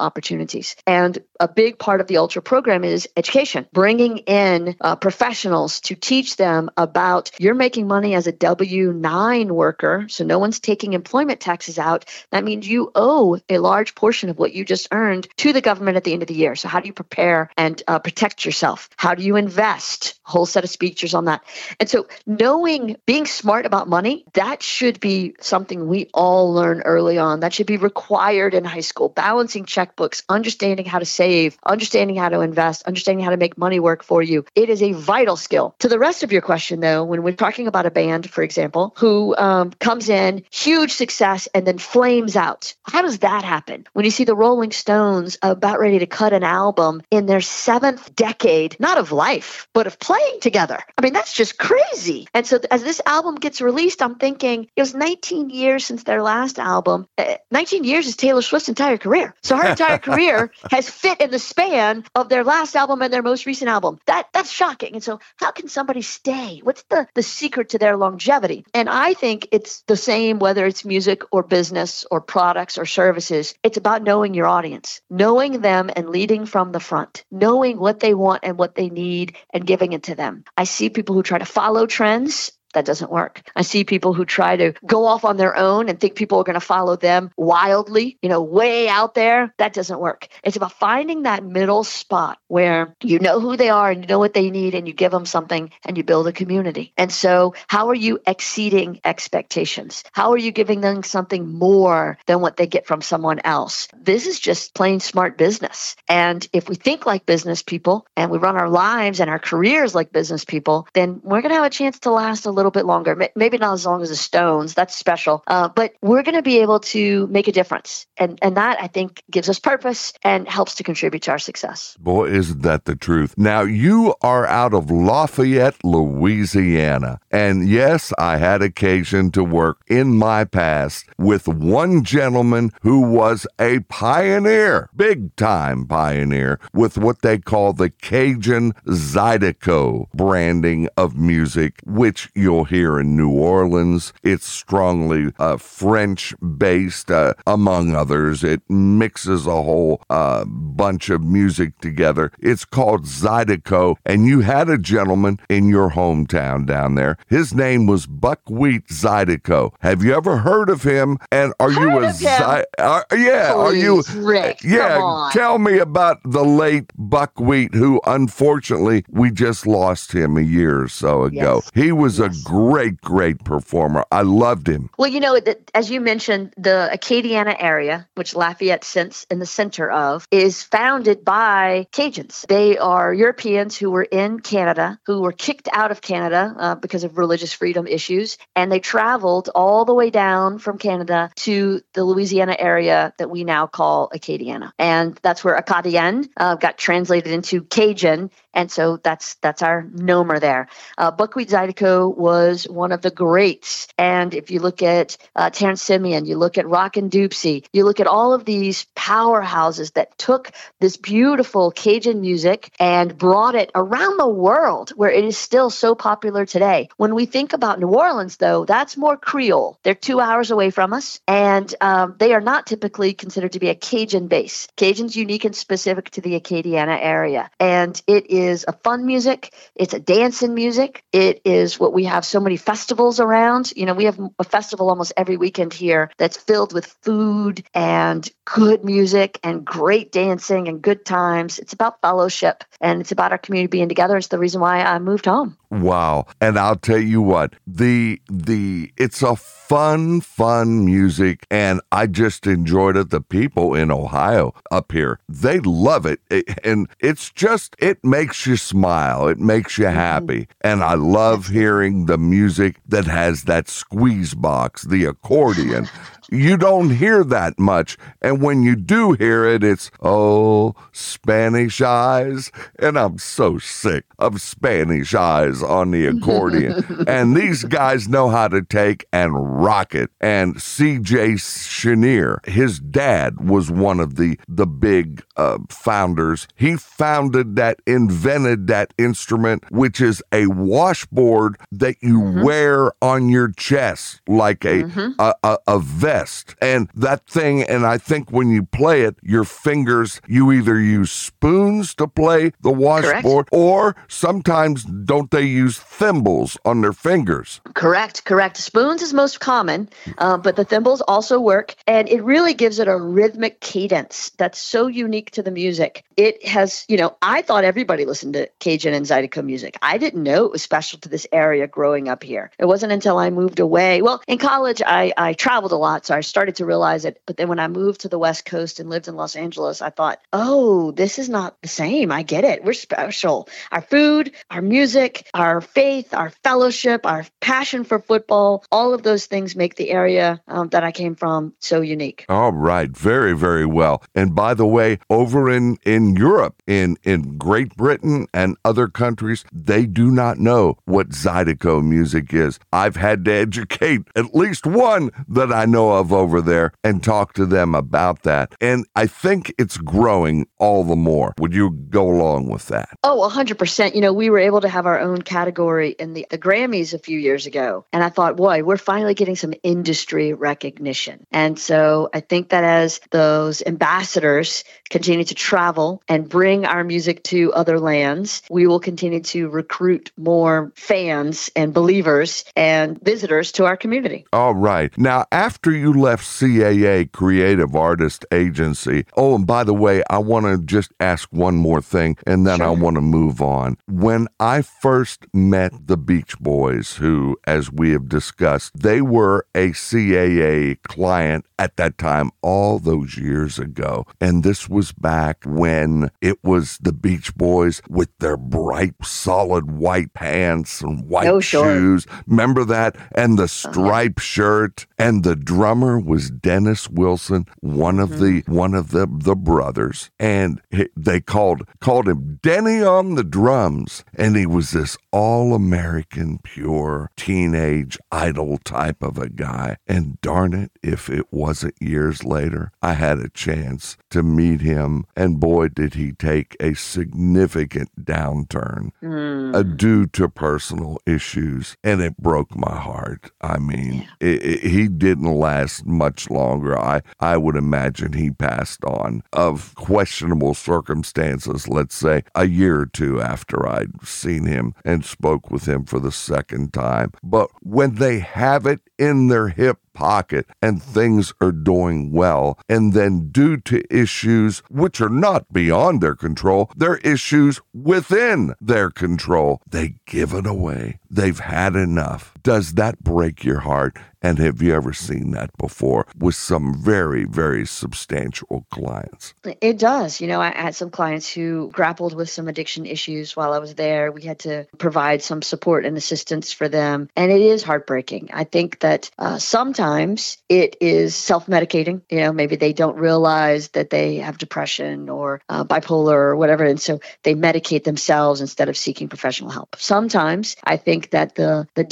opportunities. 0.55 0.77
And 0.87 1.19
a 1.41 1.49
big 1.49 1.79
part 1.79 2.01
of 2.01 2.07
the 2.07 2.19
Ultra 2.19 2.43
program 2.43 2.85
is 2.85 3.09
education, 3.17 3.67
bringing 3.73 4.19
in 4.19 4.77
uh, 4.81 4.97
professionals 4.97 5.81
to 5.81 5.95
teach 5.95 6.37
them 6.37 6.71
about 6.77 7.31
you're 7.39 7.55
making 7.55 7.89
money 7.89 8.15
as 8.15 8.27
a 8.27 8.33
W 8.33 8.93
9 8.93 9.55
worker, 9.55 10.07
so 10.09 10.25
no 10.25 10.39
one's 10.39 10.61
taking 10.61 10.93
employment 10.93 11.41
taxes 11.41 11.79
out. 11.79 12.05
That 12.31 12.45
means 12.45 12.69
you 12.69 12.93
owe 12.95 13.39
a 13.49 13.59
large 13.59 13.95
portion 13.95 14.31
of 14.31 14.39
what 14.39 14.53
you 14.53 14.65
just 14.65 14.89
earned 14.93 15.29
to 15.39 15.53
the 15.53 15.61
government 15.61 15.97
at 15.97 16.05
the 16.05 16.13
end 16.13 16.23
of 16.23 16.29
the 16.29 16.35
year. 16.35 16.55
So, 16.55 16.69
how 16.69 16.81
do 16.81 16.87
you 16.87 16.93
prepare 16.93 17.51
and 17.57 17.83
uh, 17.89 17.99
protect 17.99 18.45
yourself? 18.45 18.89
How 18.97 19.15
do 19.15 19.23
you 19.23 19.37
invest? 19.37 20.21
Whole 20.23 20.47
set 20.47 20.65
of 20.65 20.71
speeches 20.71 21.15
on 21.15 21.27
that. 21.27 21.43
And 21.81 21.89
so, 21.89 22.07
knowing, 22.27 22.97
being 23.07 23.27
smart 23.27 23.67
about 23.67 23.89
money, 23.89 24.25
that 24.35 24.63
should 24.63 25.01
be 25.01 25.35
something 25.41 25.89
we 25.89 26.09
all 26.15 26.55
learn 26.55 26.83
early 26.83 27.19
on. 27.19 27.41
That 27.41 27.53
should 27.53 27.67
be 27.67 27.77
required 27.77 28.55
in 28.55 28.65
high 28.65 28.81
school. 28.81 29.09
Balancing 29.09 29.65
checkbooks, 29.65 30.23
understanding 30.45 30.85
how 30.85 30.99
to 30.99 31.07
save, 31.07 31.57
understanding 31.65 32.17
how 32.17 32.29
to 32.29 32.41
invest, 32.41 32.83
understanding 32.83 33.25
how 33.25 33.31
to 33.31 33.39
make 33.39 33.57
money 33.57 33.81
work 33.81 34.05
for 34.05 34.23
you. 34.23 34.45
It 34.55 34.69
is 34.69 34.83
a 34.83 34.93
vital 34.93 35.37
skill. 35.37 35.75
To 35.79 35.89
the 35.89 35.99
rest 35.99 36.23
of 36.23 36.33
your 36.33 36.43
question, 36.43 36.81
though, 36.81 37.03
when 37.03 37.23
we're 37.23 37.33
talking 37.33 37.67
about 37.67 37.87
a 37.87 37.91
band, 37.91 38.29
for 38.29 38.43
example, 38.43 38.93
who 38.99 39.35
um, 39.37 39.71
comes 39.71 40.11
in, 40.11 40.45
huge 40.51 40.93
success, 40.93 41.49
and 41.55 41.67
then 41.67 41.79
flames 41.79 42.37
out, 42.37 42.75
how 42.83 43.01
does 43.01 43.21
that 43.21 43.43
happen? 43.43 43.87
When 43.95 44.05
you 44.05 44.11
see 44.11 44.25
the 44.25 44.37
Rolling 44.37 44.71
Stones 44.71 45.39
about 45.41 45.81
ready 45.81 46.01
to 46.01 46.07
cut 46.07 46.35
an 46.35 46.45
album 46.45 47.01
in 47.11 47.25
their 47.25 47.41
seventh 47.41 48.15
decade, 48.15 48.77
not 48.79 48.99
of 48.99 49.13
life, 49.13 49.67
but 49.73 49.87
of 49.87 49.99
playing 49.99 50.41
together. 50.43 50.79
I 50.99 51.03
mean, 51.03 51.15
that's 51.15 51.33
just 51.33 51.57
crazy. 51.57 52.29
And 52.35 52.47
so 52.47 52.61
as 52.71 52.85
this 52.85 53.01
album 53.07 53.37
gets 53.37 53.63
released, 53.63 54.03
I'm 54.03 54.17
thinking 54.17 54.69
it 54.77 54.83
was 54.83 54.95
19 54.95 55.49
years 55.49 55.87
since 55.87 56.03
their 56.03 56.21
last 56.21 56.59
album. 56.59 57.09
Uh, 57.17 57.37
19 57.51 57.85
years 57.85 58.07
is 58.07 58.17
Taylor 58.17 58.43
Swift's 58.43 58.69
entire 58.69 58.99
career. 58.99 59.35
So 59.43 59.57
her 59.57 59.71
entire 59.71 59.99
career 60.09 60.34
has 60.71 60.89
fit 60.89 61.21
in 61.21 61.31
the 61.31 61.39
span 61.39 62.05
of 62.15 62.29
their 62.29 62.45
last 62.45 62.77
album 62.77 63.03
and 63.03 63.13
their 63.13 63.23
most 63.23 63.47
recent 63.47 63.69
album. 63.69 63.99
That 64.07 64.29
that's 64.33 64.51
shocking. 64.51 64.95
And 64.95 65.03
so 65.03 65.21
how 65.37 65.51
can 65.51 65.69
somebody 65.69 66.03
stay? 66.03 66.61
What's 66.63 66.85
the 66.85 67.07
the 67.15 67.23
secret 67.23 67.71
to 67.71 67.79
their 67.79 67.97
longevity? 67.97 68.65
And 68.75 68.89
I 68.89 69.15
think 69.15 69.49
it's 69.53 69.83
the 69.83 69.97
same 69.97 70.39
whether 70.39 70.67
it's 70.67 70.85
music 70.85 71.23
or 71.31 71.43
business 71.43 72.05
or 72.11 72.21
products 72.21 72.79
or 72.79 72.87
services. 72.87 73.55
It's 73.63 73.77
about 73.77 74.03
knowing 74.03 74.35
your 74.35 74.47
audience, 74.47 75.01
knowing 75.11 75.61
them 75.61 75.91
and 75.95 76.09
leading 76.11 76.47
from 76.47 76.73
the 76.73 76.81
front, 76.81 77.25
knowing 77.31 77.79
what 77.79 78.01
they 78.01 78.15
want 78.15 78.45
and 78.45 78.59
what 78.59 78.75
they 78.75 78.89
need 78.89 79.37
and 79.53 79.67
giving 79.67 79.93
it 79.93 80.05
to 80.05 80.15
them. 80.15 80.45
I 80.57 80.65
see 80.65 80.91
people 80.91 81.15
who 81.15 81.23
try 81.23 81.39
to 81.39 81.45
follow 81.45 81.87
trends 81.87 82.53
that 82.75 82.85
doesn't 82.85 83.11
work. 83.11 83.43
I 83.57 83.63
see 83.63 83.85
people 83.85 84.13
who 84.13 84.25
try 84.25 84.57
to 84.57 84.75
go 84.87 85.07
off 85.07 85.25
on 85.25 85.37
their 85.37 85.57
own 85.57 85.89
and 85.89 85.99
think 85.99 86.15
people 86.15 86.39
are 86.39 86.45
going 86.45 86.55
to 86.55 86.61
follow 86.61 86.97
them 86.97 87.31
wildly, 87.37 88.19
you 88.23 88.29
know, 88.29 88.43
way 88.43 88.89
out 88.89 89.15
there. 89.15 89.53
That 89.59 89.73
doesn't 89.73 90.01
work. 90.01 90.29
It's 90.43 90.57
about 90.57 90.73
finding 90.73 91.23
that 91.23 91.45
middle 91.45 91.85
spot 91.85 92.39
where 92.49 92.95
you 93.03 93.19
know 93.19 93.41
who 93.41 93.57
they 93.57 93.71
are 93.71 93.91
and 93.91 94.03
you 94.03 94.09
know 94.09 94.19
what 94.19 94.35
they 94.35 94.51
need 94.51 94.75
and 94.75 94.87
you 94.87 94.95
give 94.95 95.13
them 95.13 95.27
something 95.27 95.71
and 95.85 95.97
you 95.97 96.05
build 96.05 96.27
a 96.29 96.33
community. 96.33 96.93
And 96.97 97.13
so, 97.13 97.55
how 97.69 97.89
are 97.89 97.95
you 97.95 98.21
exceeding 98.27 99.01
expectations? 99.05 100.05
How 100.13 100.33
are 100.33 100.39
you 100.39 100.53
giving 100.53 100.81
them 100.81 101.03
something 101.03 101.49
more 101.49 102.19
than 102.27 102.41
what 102.41 102.57
they 102.57 102.67
get 102.67 102.87
from 102.87 103.03
someone 103.03 103.41
else? 103.45 103.89
This 103.97 104.27
is 104.27 104.41
just 104.41 104.75
plain 104.75 105.01
smart 105.01 105.39
business. 105.39 105.97
And 106.09 106.47
if 106.53 106.69
we 106.69 106.75
think 106.75 107.07
like 107.07 107.27
business 107.27 107.63
people 107.63 108.07
and 108.17 108.31
we 108.31 108.39
run 108.39 108.57
our 108.57 108.69
lives 108.69 109.21
and 109.21 109.31
our 109.31 109.39
careers 109.39 109.95
like 109.95 110.13
business 110.13 110.45
people, 110.45 110.87
then 110.95 111.21
we're 111.23 111.43
going 111.43 111.51
to 111.51 111.57
have 111.57 111.65
a 111.65 111.71
chance 111.71 112.01
to 112.01 112.11
last 112.11 112.47
a 112.47 112.51
little 112.51 112.64
bit 112.71 112.87
longer. 112.87 113.29
Maybe 113.35 113.59
not 113.59 113.75
as 113.75 113.87
long 113.87 114.03
as 114.03 114.09
the 114.09 114.17
Stones, 114.17 114.75
that's 114.75 114.95
special, 114.95 115.43
uh, 115.47 115.69
but 115.69 115.95
we're 116.03 116.23
going 116.23 116.37
to 116.37 116.43
be 116.43 116.59
able 116.59 116.81
to 116.81 117.27
make 117.29 117.49
a 117.49 117.53
difference. 117.53 118.07
And, 118.17 118.39
and 118.43 118.57
that, 118.57 118.81
I 118.81 118.87
think, 118.87 119.23
gives 119.31 119.49
us 119.49 119.59
purpose 119.59 120.13
and 120.23 120.49
helps 120.49 120.75
to 120.77 120.85
contribute 120.85 121.23
to 121.25 121.33
our 121.33 121.39
success. 121.39 121.97
Boy, 122.01 122.31
isn't 122.31 122.63
that 122.63 122.85
the 122.85 122.97
truth? 122.97 123.37
Now, 123.37 123.63
you 123.63 124.15
are 124.23 124.47
out 124.47 124.75
of 124.75 124.91
Lafayette, 124.91 125.85
Louisiana. 125.85 127.21
And 127.31 127.69
yes, 127.69 128.13
I 128.19 128.37
had 128.37 128.63
occasion 128.63 129.31
to 129.33 129.45
work 129.45 129.83
in 129.89 130.17
my 130.17 130.45
past 130.45 131.07
with 131.19 131.49
one 131.49 132.05
gentleman 132.05 132.71
who 132.83 133.01
was 133.01 133.47
a 133.59 133.81
pioneer, 133.81 134.89
big 134.97 135.35
time 135.37 135.87
pioneer, 135.87 136.61
with 136.73 136.97
what 136.99 137.23
they 137.23 137.39
call 137.39 137.73
the 137.73 137.91
Cajun 137.91 138.73
Zydeco 138.87 140.07
branding 140.15 140.89
of 140.97 141.17
music, 141.17 141.81
which 141.85 142.31
hear 142.63 143.01
in 143.01 143.17
New 143.17 143.31
Orleans. 143.31 144.13
It's 144.23 144.47
strongly 144.47 145.33
uh, 145.41 145.57
French 145.57 146.33
based, 146.57 147.11
uh, 147.11 147.35
among 147.49 147.97
others. 147.97 148.45
It 148.45 148.63
mixes 148.69 149.49
a 149.49 149.51
whole 149.63 150.01
uh, 150.09 150.45
bunch 150.45 151.11
of 151.11 151.25
music 151.25 151.77
together. 151.81 152.31
It's 152.39 152.65
called 152.65 153.07
Zydeco, 153.07 153.97
and 154.07 154.27
you 154.27 154.41
had 154.43 154.69
a 154.69 154.79
gentleman 154.79 155.41
in 155.49 155.69
your 155.69 155.91
hometown 155.91 156.65
down 156.67 156.95
there. 156.95 157.17
His 157.27 157.53
name 157.53 157.87
was 157.87 158.07
Buckwheat 158.07 158.87
Zydeco. 158.87 159.73
Have 159.81 160.05
you 160.05 160.15
ever 160.15 160.37
heard 160.39 160.71
of 160.71 160.83
him? 160.85 161.19
And 161.33 161.53
are 161.59 161.73
heard 161.73 161.81
you 161.83 161.91
a 162.05 162.09
of 162.11 162.21
him. 162.21 162.39
Zy- 162.39 162.65
uh, 162.79 163.03
yeah? 163.13 163.53
Please, 163.55 163.57
are 163.57 163.75
you? 163.75 164.03
Rick? 164.17 164.63
Yeah, 164.63 165.31
tell 165.33 165.59
me 165.59 165.79
about 165.79 166.19
the 166.25 166.45
late 166.45 166.93
Buckwheat, 166.97 167.75
who 167.75 168.01
unfortunately 168.07 169.05
we 169.09 169.31
just 169.31 169.67
lost 169.67 170.13
him 170.13 170.37
a 170.37 170.43
year 170.43 170.83
or 170.83 170.89
so 170.89 171.25
ago. 171.25 171.63
Yes. 171.65 171.71
He 171.75 171.93
was 171.93 172.19
Yes. 172.19 172.37
a 172.41 172.44
great, 172.45 173.01
great 173.01 173.43
performer. 173.43 174.05
I 174.13 174.23
loved 174.23 174.69
him. 174.69 174.91
Well, 174.99 175.11
you 175.11 175.21
know, 175.21 175.39
as 175.75 175.91
you 175.91 176.01
mentioned, 176.01 176.53
the 176.57 176.91
Acadiana 176.93 177.57
area, 177.59 178.07
which 178.15 178.35
Lafayette 178.35 178.85
sits 178.85 179.27
in 179.31 179.39
the 179.39 179.47
center 179.47 179.91
of, 179.91 180.27
is 180.31 180.63
founded 180.63 181.25
by 181.25 181.87
Cajuns. 181.93 182.47
They 182.47 182.79
are 182.79 183.13
Europeans 183.13 183.77
who 183.77 183.91
were 183.91 184.03
in 184.03 184.41
Canada, 184.41 184.99
who 185.07 185.23
were 185.23 185.33
kicked 185.33 185.69
out 185.73 185.91
of 185.91 186.01
Canada 186.01 186.55
uh, 186.59 186.75
because 186.75 187.05
of 187.05 187.19
religious 187.19 187.53
freedom 187.53 187.87
issues, 187.87 188.39
and 188.55 188.71
they 188.71 188.81
traveled 188.81 189.49
all 189.55 189.85
the 189.85 189.95
way 189.95 190.11
down 190.11 190.59
from 190.59 190.79
Canada 190.79 191.31
to 191.37 191.81
the 191.95 192.05
Louisiana 192.05 192.57
area 192.59 193.13
that 193.19 193.31
we 193.31 193.45
now 193.45 193.67
call 193.67 194.11
Acadiana, 194.15 194.73
and 194.79 195.19
that's 195.23 195.43
where 195.43 195.55
Acadian 195.55 196.29
uh, 196.37 196.57
got 196.57 196.77
translated 196.77 197.33
into 197.33 197.63
Cajun, 197.63 198.31
and 198.55 198.71
so 198.71 198.99
that's 198.99 199.35
that's 199.37 199.63
our 199.63 199.83
nomer 199.83 200.41
there. 200.41 200.69
Uh, 200.97 201.11
Buckwheat 201.11 201.49
Zydeco 201.49 202.17
was 202.17 202.65
one 202.65 202.93
of 202.93 203.03
the 203.03 203.11
greats. 203.11 203.89
And 203.99 204.35
if 204.35 204.51
you 204.51 204.61
look 204.61 204.83
at 204.83 205.17
uh, 205.37 205.51
Terrance 205.51 205.85
Simien, 205.85 206.27
you 206.27 206.37
look 206.37 206.59
at 206.59 206.69
Rockin' 206.69 207.11
Dopsie, 207.11 207.65
you 207.73 207.85
look 207.85 208.01
at 208.01 208.07
all 208.07 208.33
of 208.33 208.45
these 208.45 208.87
powerhouses 208.97 209.93
that 209.95 210.17
took 210.19 210.53
this 210.81 210.97
beautiful 210.97 211.71
Cajun 211.71 212.21
music 212.21 212.73
and 212.79 213.17
brought 213.17 213.55
it 213.55 213.71
around 213.75 214.19
the 214.19 214.29
world 214.29 214.91
where 214.91 215.11
it 215.11 215.25
is 215.25 215.37
still 215.37 215.71
so 215.71 215.95
popular 215.95 216.47
today. 216.47 216.89
When 216.97 217.15
we 217.15 217.27
think 217.27 217.53
about 217.53 217.81
New 217.81 217.89
Orleans, 217.89 218.37
though, 218.37 218.65
that's 218.65 218.97
more 218.97 219.17
Creole. 219.17 219.79
They're 219.83 219.95
two 219.95 220.21
hours 220.21 220.51
away 220.51 220.71
from 220.71 220.93
us, 220.93 221.21
and 221.27 221.73
um, 221.81 222.15
they 222.19 222.33
are 222.33 222.41
not 222.41 222.67
typically 222.67 223.15
considered 223.15 223.53
to 223.53 223.61
be 223.61 223.69
a 223.69 223.75
Cajun 223.75 224.29
base. 224.29 224.69
Cajun's 224.77 225.17
unique 225.17 225.45
and 225.45 225.57
specific 225.57 226.11
to 226.11 226.21
the 226.21 226.39
Acadiana 226.41 226.99
area. 227.01 227.51
And 227.59 228.01
it 228.07 228.31
is 228.31 228.44
a 228.69 228.73
fun 228.73 229.07
music, 229.07 229.55
it's 229.75 229.95
a 229.95 230.01
dancing 230.01 230.55
music, 230.55 231.05
it 231.13 231.41
is 231.45 231.81
what 231.81 231.93
we 231.93 232.05
have 232.05 232.25
so 232.25 232.41
many 232.41 232.57
festivals 232.57 233.21
around. 233.21 233.73
You 233.77 233.87
know, 233.87 233.95
we 233.95 234.05
have 234.05 234.21
a 234.39 234.45
festival 234.45 234.89
almost 234.91 235.13
every 235.17 235.37
weekend 235.37 235.73
here 235.73 236.11
that's 236.19 236.37
filled 236.37 236.73
with 236.73 236.87
food 237.03 237.65
and 237.73 238.29
good 238.45 238.85
music 238.85 239.39
and 239.43 239.65
great 239.65 240.13
dancing 240.13 240.69
and 240.69 240.83
good 240.83 241.05
times. 241.05 241.59
It's 241.59 241.73
about 241.73 242.01
fellowship 242.01 242.65
and 242.81 243.01
it's 243.01 243.13
about 243.13 243.33
our 243.33 243.39
community 243.39 243.69
being 243.69 243.89
together. 243.89 244.17
It's 244.17 244.29
the 244.29 244.39
reason 244.39 244.61
why 244.61 244.81
I 244.81 244.99
moved 244.99 245.27
home. 245.27 245.57
Wow. 245.83 246.27
And 246.41 246.59
I'll 246.59 246.77
tell 246.77 247.01
you 247.01 247.21
what, 247.21 247.55
the 247.67 248.21
the 248.31 248.93
it's 248.97 249.23
a 249.23 249.37
fun, 249.37 250.21
fun 250.21 250.85
music 250.85 251.47
and 251.51 251.81
I 251.91 252.07
just 252.07 252.47
enjoyed 252.47 252.97
it. 252.97 253.11
The 253.11 253.21
people 253.21 253.75
in 253.75 253.91
Ohio 253.91 254.55
up 254.71 254.93
here, 254.93 255.19
they 255.29 255.59
love 255.61 256.07
it. 256.07 256.21
It- 256.31 256.45
And 256.65 256.89
it's 257.01 257.31
just 257.31 257.75
it 257.79 258.05
makes 258.05 258.47
you 258.47 258.57
smile. 258.57 259.29
It 259.29 259.39
makes 259.39 259.77
you 259.79 259.87
mm-hmm. 259.87 259.97
happy. 259.97 260.49
And 260.61 260.83
I 260.83 260.95
love 260.95 261.49
hearing 261.49 262.07
the 262.07 262.19
music 262.19 262.77
that 262.89 263.07
has 263.07 263.45
that 263.45 263.69
squeeze 263.69 264.35
box, 264.35 264.83
the 264.85 265.05
accordion. 265.07 265.89
you 266.31 266.57
don't 266.57 266.91
hear 266.91 267.25
that 267.25 267.59
much. 267.59 267.97
And 268.23 268.43
when 268.43 268.63
you 268.63 268.77
do 268.77 269.13
hear 269.13 269.45
it, 269.45 269.63
it's, 269.63 269.91
oh, 270.01 270.75
Spanish 270.93 271.81
eyes. 271.81 272.51
And 272.79 272.99
I'm 272.99 273.19
so 273.19 273.59
sick 273.59 274.05
of 274.19 274.41
Spanish 274.41 275.15
eyes 275.15 275.63
on 275.63 275.91
the 275.91 276.07
accordion. 276.07 277.05
and 277.09 277.37
these 277.37 277.65
guys 277.65 278.09
know 278.09 278.29
how 278.29 278.49
to 278.49 278.63
take 278.63 279.07
and 279.13 279.63
rock 279.63 279.95
it. 279.95 280.11
And 280.21 280.57
CJ 280.57 281.39
Chenier, 281.69 282.41
his 282.47 282.81
dad 282.81 283.49
was 283.49 283.71
one 283.71 284.01
of 284.01 284.17
the, 284.17 284.39
the 284.49 284.67
big 284.67 285.23
uh, 285.37 285.59
founders. 285.69 286.49
He 286.55 286.77
founded 286.77 287.57
that, 287.57 287.81
invented 287.87 288.67
that 288.69 288.95
instrument, 288.99 289.71
which 289.71 290.01
is 290.01 290.23
a 290.33 290.47
washboard 290.47 291.59
that 291.73 291.97
you 292.01 292.21
mm-hmm. 292.21 292.43
wear 292.43 292.93
on 293.03 293.29
your 293.29 293.53
chest 293.53 294.21
like 294.27 294.65
a, 294.65 294.85
mm-hmm. 294.85 295.13
a, 295.19 295.35
a, 295.43 295.59
a 295.67 295.79
vest. 295.79 296.14
And 296.61 296.89
that 296.95 297.27
thing, 297.27 297.63
and 297.63 297.85
I 297.85 297.99
think 297.99 298.31
when 298.31 298.51
you 298.51 298.63
play 298.63 299.03
it, 299.03 299.17
your 299.23 299.45
fingers, 299.45 300.21
you 300.27 300.53
either 300.53 300.79
use 300.79 301.11
spoons 301.11 301.95
to 301.97 302.07
play 302.07 302.53
the 302.61 302.71
washboard, 302.71 303.49
or 303.51 303.97
sometimes 304.09 304.85
don't 304.85 305.31
they 305.31 305.43
use 305.43 305.79
thimbles 305.79 306.57
on 306.65 306.81
their 306.81 306.93
fingers? 306.93 307.61
Correct, 307.75 308.25
correct. 308.25 308.57
Spoons 308.57 309.03
is 309.03 309.13
most 309.13 309.41
common, 309.41 309.89
uh, 310.19 310.39
but 310.39 310.57
the 310.57 310.65
thimbles 310.65 311.01
also 311.01 311.41
work, 311.41 311.75
and 311.87 312.09
it 312.09 312.23
really 312.23 312.55
gives 312.55 312.79
it 312.79 312.89
a 312.89 312.97
rhythmic 312.97 313.61
cadence 313.61 314.31
that's 314.39 314.59
so 314.59 314.87
unique 314.87 315.33
to 315.33 315.43
the 315.43 315.51
music. 315.51 316.05
It 316.17 316.47
has, 316.47 316.85
you 316.89 316.97
know, 316.97 317.17
I 317.23 317.43
thought 317.43 317.65
everybody 317.65 318.05
listened 318.05 318.35
to 318.35 318.49
Cajun 318.61 318.95
and 318.95 319.07
Zydeco 319.07 319.45
music. 319.45 319.77
I 319.83 319.99
didn't 319.99 320.23
know 320.23 320.45
it 320.45 320.53
was 320.53 320.63
special 320.63 320.99
to 321.01 321.09
this 321.09 321.27
area 321.33 321.67
growing 321.67 322.09
up 322.09 322.23
here. 322.23 322.51
It 322.59 322.67
wasn't 322.67 322.93
until 322.93 323.19
I 323.19 323.31
moved 323.31 323.61
away. 323.61 324.03
Well, 324.03 324.23
in 324.29 324.39
college, 324.39 324.81
I, 324.85 325.13
I 325.17 325.33
traveled 325.33 325.73
a 325.73 325.77
lot, 325.77 326.04
so 326.05 326.15
I 326.15 326.21
started 326.21 326.57
to 326.57 326.67
realize 326.67 327.05
it. 327.05 327.21
But 327.27 327.37
then 327.37 327.49
when 327.49 327.59
I 327.59 327.69
moved 327.69 328.03
to 328.03 328.09
the 328.09 328.19
West 328.19 328.45
Coast 328.45 328.81
and 328.81 328.91
lived 328.91 329.09
in 329.09 329.17
Los 329.17 329.37
Angeles, 329.37 329.83
I 329.83 329.91
thought, 329.91 330.21
oh, 330.33 330.91
this 330.93 331.19
is 331.19 331.29
not 331.29 331.61
the 331.63 331.69
same. 331.69 332.13
I 332.13 332.23
get 332.23 332.45
it. 332.45 332.65
We're 332.65 332.73
special. 332.73 333.49
Our 333.73 333.81
food, 333.81 334.33
our 334.51 334.63
music, 334.63 335.29
our 335.35 335.61
faith, 335.61 336.15
our 336.15 336.31
fellowship, 336.43 337.07
our 337.07 337.25
passion 337.41 337.85
for 337.85 337.99
football, 337.99 338.65
all 338.71 338.95
of 338.95 339.03
those 339.03 339.27
things 339.27 339.57
make 339.57 339.77
the 339.77 339.91
area 339.91 340.41
um, 340.49 340.69
that 340.71 340.85
I 340.85 340.93
came 340.93 341.15
from 341.15 341.55
so 341.59 341.81
unique. 341.81 342.27
All 342.29 342.53
right. 342.53 342.91
Very, 342.91 343.35
very 343.35 343.67
well. 343.67 344.03
And 344.15 344.35
by 344.35 344.55
the 344.55 344.67
way, 344.67 344.99
over 345.11 345.51
in, 345.51 345.79
in 345.85 346.17
Europe, 346.17 346.63
in, 346.67 346.97
in 347.03 347.37
Great 347.39 347.77
Britain 347.77 348.27
and 348.33 348.57
other 348.65 348.89
countries, 348.89 349.45
they 349.53 349.87
do 349.87 350.11
not 350.11 350.39
know 350.39 350.79
what 350.85 351.11
Zydeco 351.11 351.85
music 351.85 352.33
is. 352.33 352.59
I've 352.73 352.97
had 352.97 353.25
to 353.27 353.33
educate 353.33 354.03
at 354.17 354.35
least 354.35 354.67
one 354.67 355.11
that 355.29 355.53
I 355.53 355.65
know 355.65 355.93
of 355.93 356.13
over 356.13 356.41
there 356.41 356.73
and 356.83 357.03
talk 357.03 357.35
to 357.35 357.47
them 357.47 357.75
about 357.75 358.23
that. 358.23 358.55
And 358.61 358.87
I 358.95 359.07
think 359.07 359.53
it's 359.59 359.77
growing 359.77 360.47
all 360.59 360.85
the 360.85 360.97
more. 360.97 361.35
Would 361.39 361.55
you 361.55 361.71
go 361.71 362.09
along 362.09 362.49
with 362.49 362.69
that? 362.69 362.89
Oh, 363.03 363.29
100%. 363.31 363.95
You 363.95 364.01
know, 364.01 364.13
we 364.13 364.31
were 364.31 364.39
able 364.39 364.61
to 364.61 364.69
have 364.69 364.87
our 364.87 365.01
own 365.01 365.23
category 365.23 365.91
in 365.91 366.15
the, 366.15 366.27
the 366.31 366.39
Grammys 366.39 366.95
a 366.95 366.99
few 366.99 367.19
years 367.19 367.47
ago. 367.47 367.85
And 367.93 368.03
I 368.03 368.09
thought, 368.09 368.37
boy, 368.37 368.63
we're 368.63 368.77
finally 368.77 369.15
getting 369.15 369.37
some 369.37 369.55
industry 369.63 370.33
recognition. 370.33 371.27
And 371.31 371.59
so 371.59 372.09
I 372.13 372.21
think 372.21 372.51
that 372.51 372.65
as 372.65 373.01
those 373.11 373.63
ambassadors 373.67 374.65
continue 374.91 375.25
to 375.25 375.35
travel 375.35 376.03
and 376.09 376.29
bring 376.29 376.54
our 376.63 376.85
music 376.85 377.23
to 377.25 377.53
other 377.55 377.81
lands, 377.81 378.43
we 378.51 378.67
will 378.67 378.81
continue 378.81 379.21
to 379.21 379.49
recruit 379.49 380.13
more 380.17 380.73
fans 380.77 381.51
and 381.57 381.73
believers 381.73 382.45
and 382.55 383.01
visitors 383.03 383.51
to 383.53 383.65
our 383.65 383.77
community. 383.77 384.27
All 384.33 384.55
right. 384.55 384.97
Now, 384.99 385.25
after 385.33 385.71
you 385.71 385.93
left 385.93 386.25
CAA 386.25 387.11
Creative 387.13 387.75
Artist 387.75 388.27
Agency, 388.31 389.07
oh, 389.17 389.35
and 389.37 389.47
by 389.47 389.65
the 389.65 389.75
way, 389.75 390.03
I 390.11 390.19
want 390.19 390.47
to 390.47 390.59
just 390.65 390.93
ask 391.01 391.29
one 391.33 391.57
more 391.57 391.81
thing 391.81 392.17
and 392.27 392.47
then 392.47 392.59
sure. 392.59 392.67
I 392.67 392.71
want 392.71 392.97
to 392.97 393.01
move 393.01 393.41
on. 393.41 393.77
When 393.89 394.29
I 394.39 394.63
first 394.63 395.27
met 395.33 395.73
the 395.87 395.97
Beach 395.97 396.39
Boys, 396.39 396.97
who, 396.97 397.39
as 397.47 397.73
we 397.73 397.91
have 397.93 398.09
discussed, 398.09 398.73
they 398.75 399.01
were 399.01 399.47
a 399.55 399.71
CAA 399.71 400.83
client 400.83 401.47
at 401.59 401.77
that 401.77 401.97
time 401.97 402.31
all 402.43 402.79
those 402.79 403.17
years 403.17 403.59
ago. 403.59 404.07
And 404.21 404.43
this 404.43 404.69
was 404.69 404.93
back 404.93 405.43
when 405.47 406.11
it 406.21 406.44
was 406.45 406.79
the 406.79 406.93
Beach 406.93 407.35
Boys 407.35 407.83
with 407.89 408.11
their 408.19 408.37
bright, 408.37 408.95
solid 409.03 409.71
white 409.71 410.15
pants 410.15 410.81
and 410.81 411.09
white 411.09 411.27
oh, 411.27 411.41
shoes. 411.41 412.05
Sure. 412.05 412.23
Remember 412.27 412.65
that? 412.65 412.97
And 413.13 413.39
the 413.39 413.45
uh-huh. 413.45 413.73
striped 413.73 414.19
uh-huh. 414.19 414.25
shirt. 414.25 414.87
And 414.99 415.25
the 415.25 415.37
drummer 415.37 415.99
was 415.99 416.31
Dennis 416.31 416.89
Wilson, 416.89 417.47
one 417.61 417.99
of 417.99 418.11
mm-hmm. 418.11 418.25
the 418.25 418.53
one 418.53 418.75
of 418.75 418.91
the 418.91 419.07
the 419.11 419.35
brothers. 419.35 420.11
And 420.19 420.61
they 420.97 421.21
called 421.21 421.69
called 421.81 422.09
him 422.09 422.39
Denny 422.43 422.83
on 422.83 423.15
the 423.15 423.25
drums. 423.25 424.05
And 424.15 424.37
he 424.37 424.47
was 424.47 424.71
this 424.71 424.97
all 425.11 425.55
American, 425.55 426.39
pure 426.39 427.11
teenage 427.17 427.99
idol 428.13 428.59
type 428.59 429.03
of 429.03 429.19
a 429.19 429.29
guy. 429.29 429.77
And 429.87 430.21
darn 430.21 430.55
it, 430.55 430.73
if 430.83 431.09
it 431.09 431.27
wasn't 431.33 431.81
years 431.81 432.25
later, 432.25 432.73
I 432.83 432.95
had 432.95 433.19
a 433.19 433.29
chance 433.29 433.97
to 434.11 434.23
meet 434.23 434.61
him. 434.61 435.05
And 435.17 435.41
boy, 435.41 435.69
did 435.69 435.95
he 435.95 436.13
take 436.35 436.57
a 436.61 436.75
significant 436.75 437.91
downturn 438.05 438.91
mm. 439.03 439.55
uh, 439.55 439.63
due 439.63 440.07
to 440.07 440.29
personal 440.29 440.99
issues. 441.07 441.77
And 441.85 442.01
it 442.01 442.17
broke 442.17 442.57
my 442.57 442.77
heart. 442.77 443.31
I 443.41 443.59
mean, 443.59 444.07
yeah. 444.21 444.29
it, 444.29 444.45
it, 444.45 444.61
he 444.63 444.89
didn't 444.89 445.33
last 445.33 445.87
much 445.87 446.31
longer. 446.31 446.79
I, 446.79 447.03
I 447.21 447.37
would 447.37 447.57
imagine 447.57 448.13
he 448.13 448.31
passed 448.31 448.85
on 448.85 449.23
of 449.33 449.75
questionable 449.77 450.55
circumstances, 450.55 451.69
let's 451.69 451.95
say 451.95 452.23
a 452.35 452.47
year 452.47 452.81
or 452.81 452.87
two 452.87 453.21
after 453.21 453.69
I'd 453.69 454.07
seen 454.07 454.47
him 454.47 454.75
and 454.85 455.05
spoke 455.05 455.51
with 455.51 455.67
him 455.67 455.85
for 455.85 456.01
the 456.01 456.13
second 456.13 456.73
time. 456.73 457.13
But 457.23 457.51
when 457.63 457.97
they 457.97 458.19
have 458.19 458.67
it 458.67 458.81
in 458.99 459.29
their 459.29 459.49
hip 459.49 459.79
pocket 459.95 460.47
and 460.61 460.83
things 460.83 461.33
are 461.41 461.53
doing 461.53 462.13
well. 462.13 462.59
And 462.69 462.93
then, 462.93 463.31
due 463.31 463.57
to 463.59 463.83
issues 463.91 464.63
which 464.69 465.01
are 465.01 465.09
not 465.09 465.53
beyond 465.53 466.01
their 466.01 466.15
control, 466.15 466.71
they're 466.77 466.99
issues 466.99 467.61
within 467.73 468.55
their 468.61 468.91
control, 468.91 469.63
they 469.69 469.97
give 470.07 470.33
it 470.33 470.47
away. 470.47 470.99
They've 471.09 471.39
had 471.39 471.77
enough. 471.77 472.34
Does 472.45 472.75
that 472.75 473.03
break 473.03 473.43
your 473.43 473.61
heart? 473.61 473.97
And 474.25 474.39
have 474.39 474.63
you 474.63 474.75
ever 474.75 474.95
seen 474.95 475.33
that 475.33 475.51
before 475.59 476.07
with 476.19 476.35
some 476.35 476.75
very, 476.83 477.25
very 477.25 477.67
substantial 477.67 478.67
clients? 478.71 479.35
It 479.61 479.79
does. 479.79 480.19
You 480.19 480.29
know, 480.29 480.41
I 480.41 480.51
had 480.51 480.75
some 480.75 480.89
clients 480.89 481.31
who 481.31 481.69
grappled 481.71 482.15
with 482.15 482.31
some 482.31 482.49
addiction 482.49 482.87
issues 482.87 483.37
while 483.37 483.53
I 483.53 483.59
was 483.59 483.75
there. 483.75 484.11
We 484.11 484.23
had 484.23 484.39
to 484.41 484.67
provide 484.79 485.23
some 485.23 485.43
support 485.43 485.85
and 485.85 485.99
assistance 485.99 486.55
for 486.55 486.69
them. 486.69 487.11
And 487.15 487.31
it 487.31 487.43
is 487.43 487.63
heartbreaking. 487.63 488.31
I 488.33 488.45
think 488.45 488.81
that 488.81 489.11
uh, 489.19 489.39
sometimes 489.39 490.39
it 490.49 490.79
is 490.81 491.15
self 491.15 491.45
medicating. 491.45 492.01
You 492.09 492.21
know, 492.21 492.33
maybe 492.33 492.57
they 492.57 492.73
don't 492.73 492.97
realize 492.97 493.69
that 493.71 493.91
they 493.91 494.17
have 494.17 494.39
depression 494.39 495.11
or 495.11 495.43
uh, 495.51 495.65
bipolar 495.65 496.15
or 496.15 496.37
whatever. 496.37 496.65
And 496.65 496.81
so 496.81 497.01
they 497.25 497.35
medicate 497.35 497.85
themselves 497.85 498.41
instead 498.41 498.71
of 498.71 498.79
seeking 498.79 499.11
professional 499.11 499.51
help. 499.51 499.77
Sometimes 499.79 500.57
I 500.65 500.79
think 500.79 501.11
that 501.11 501.35
the, 501.35 501.69
the 501.75 501.85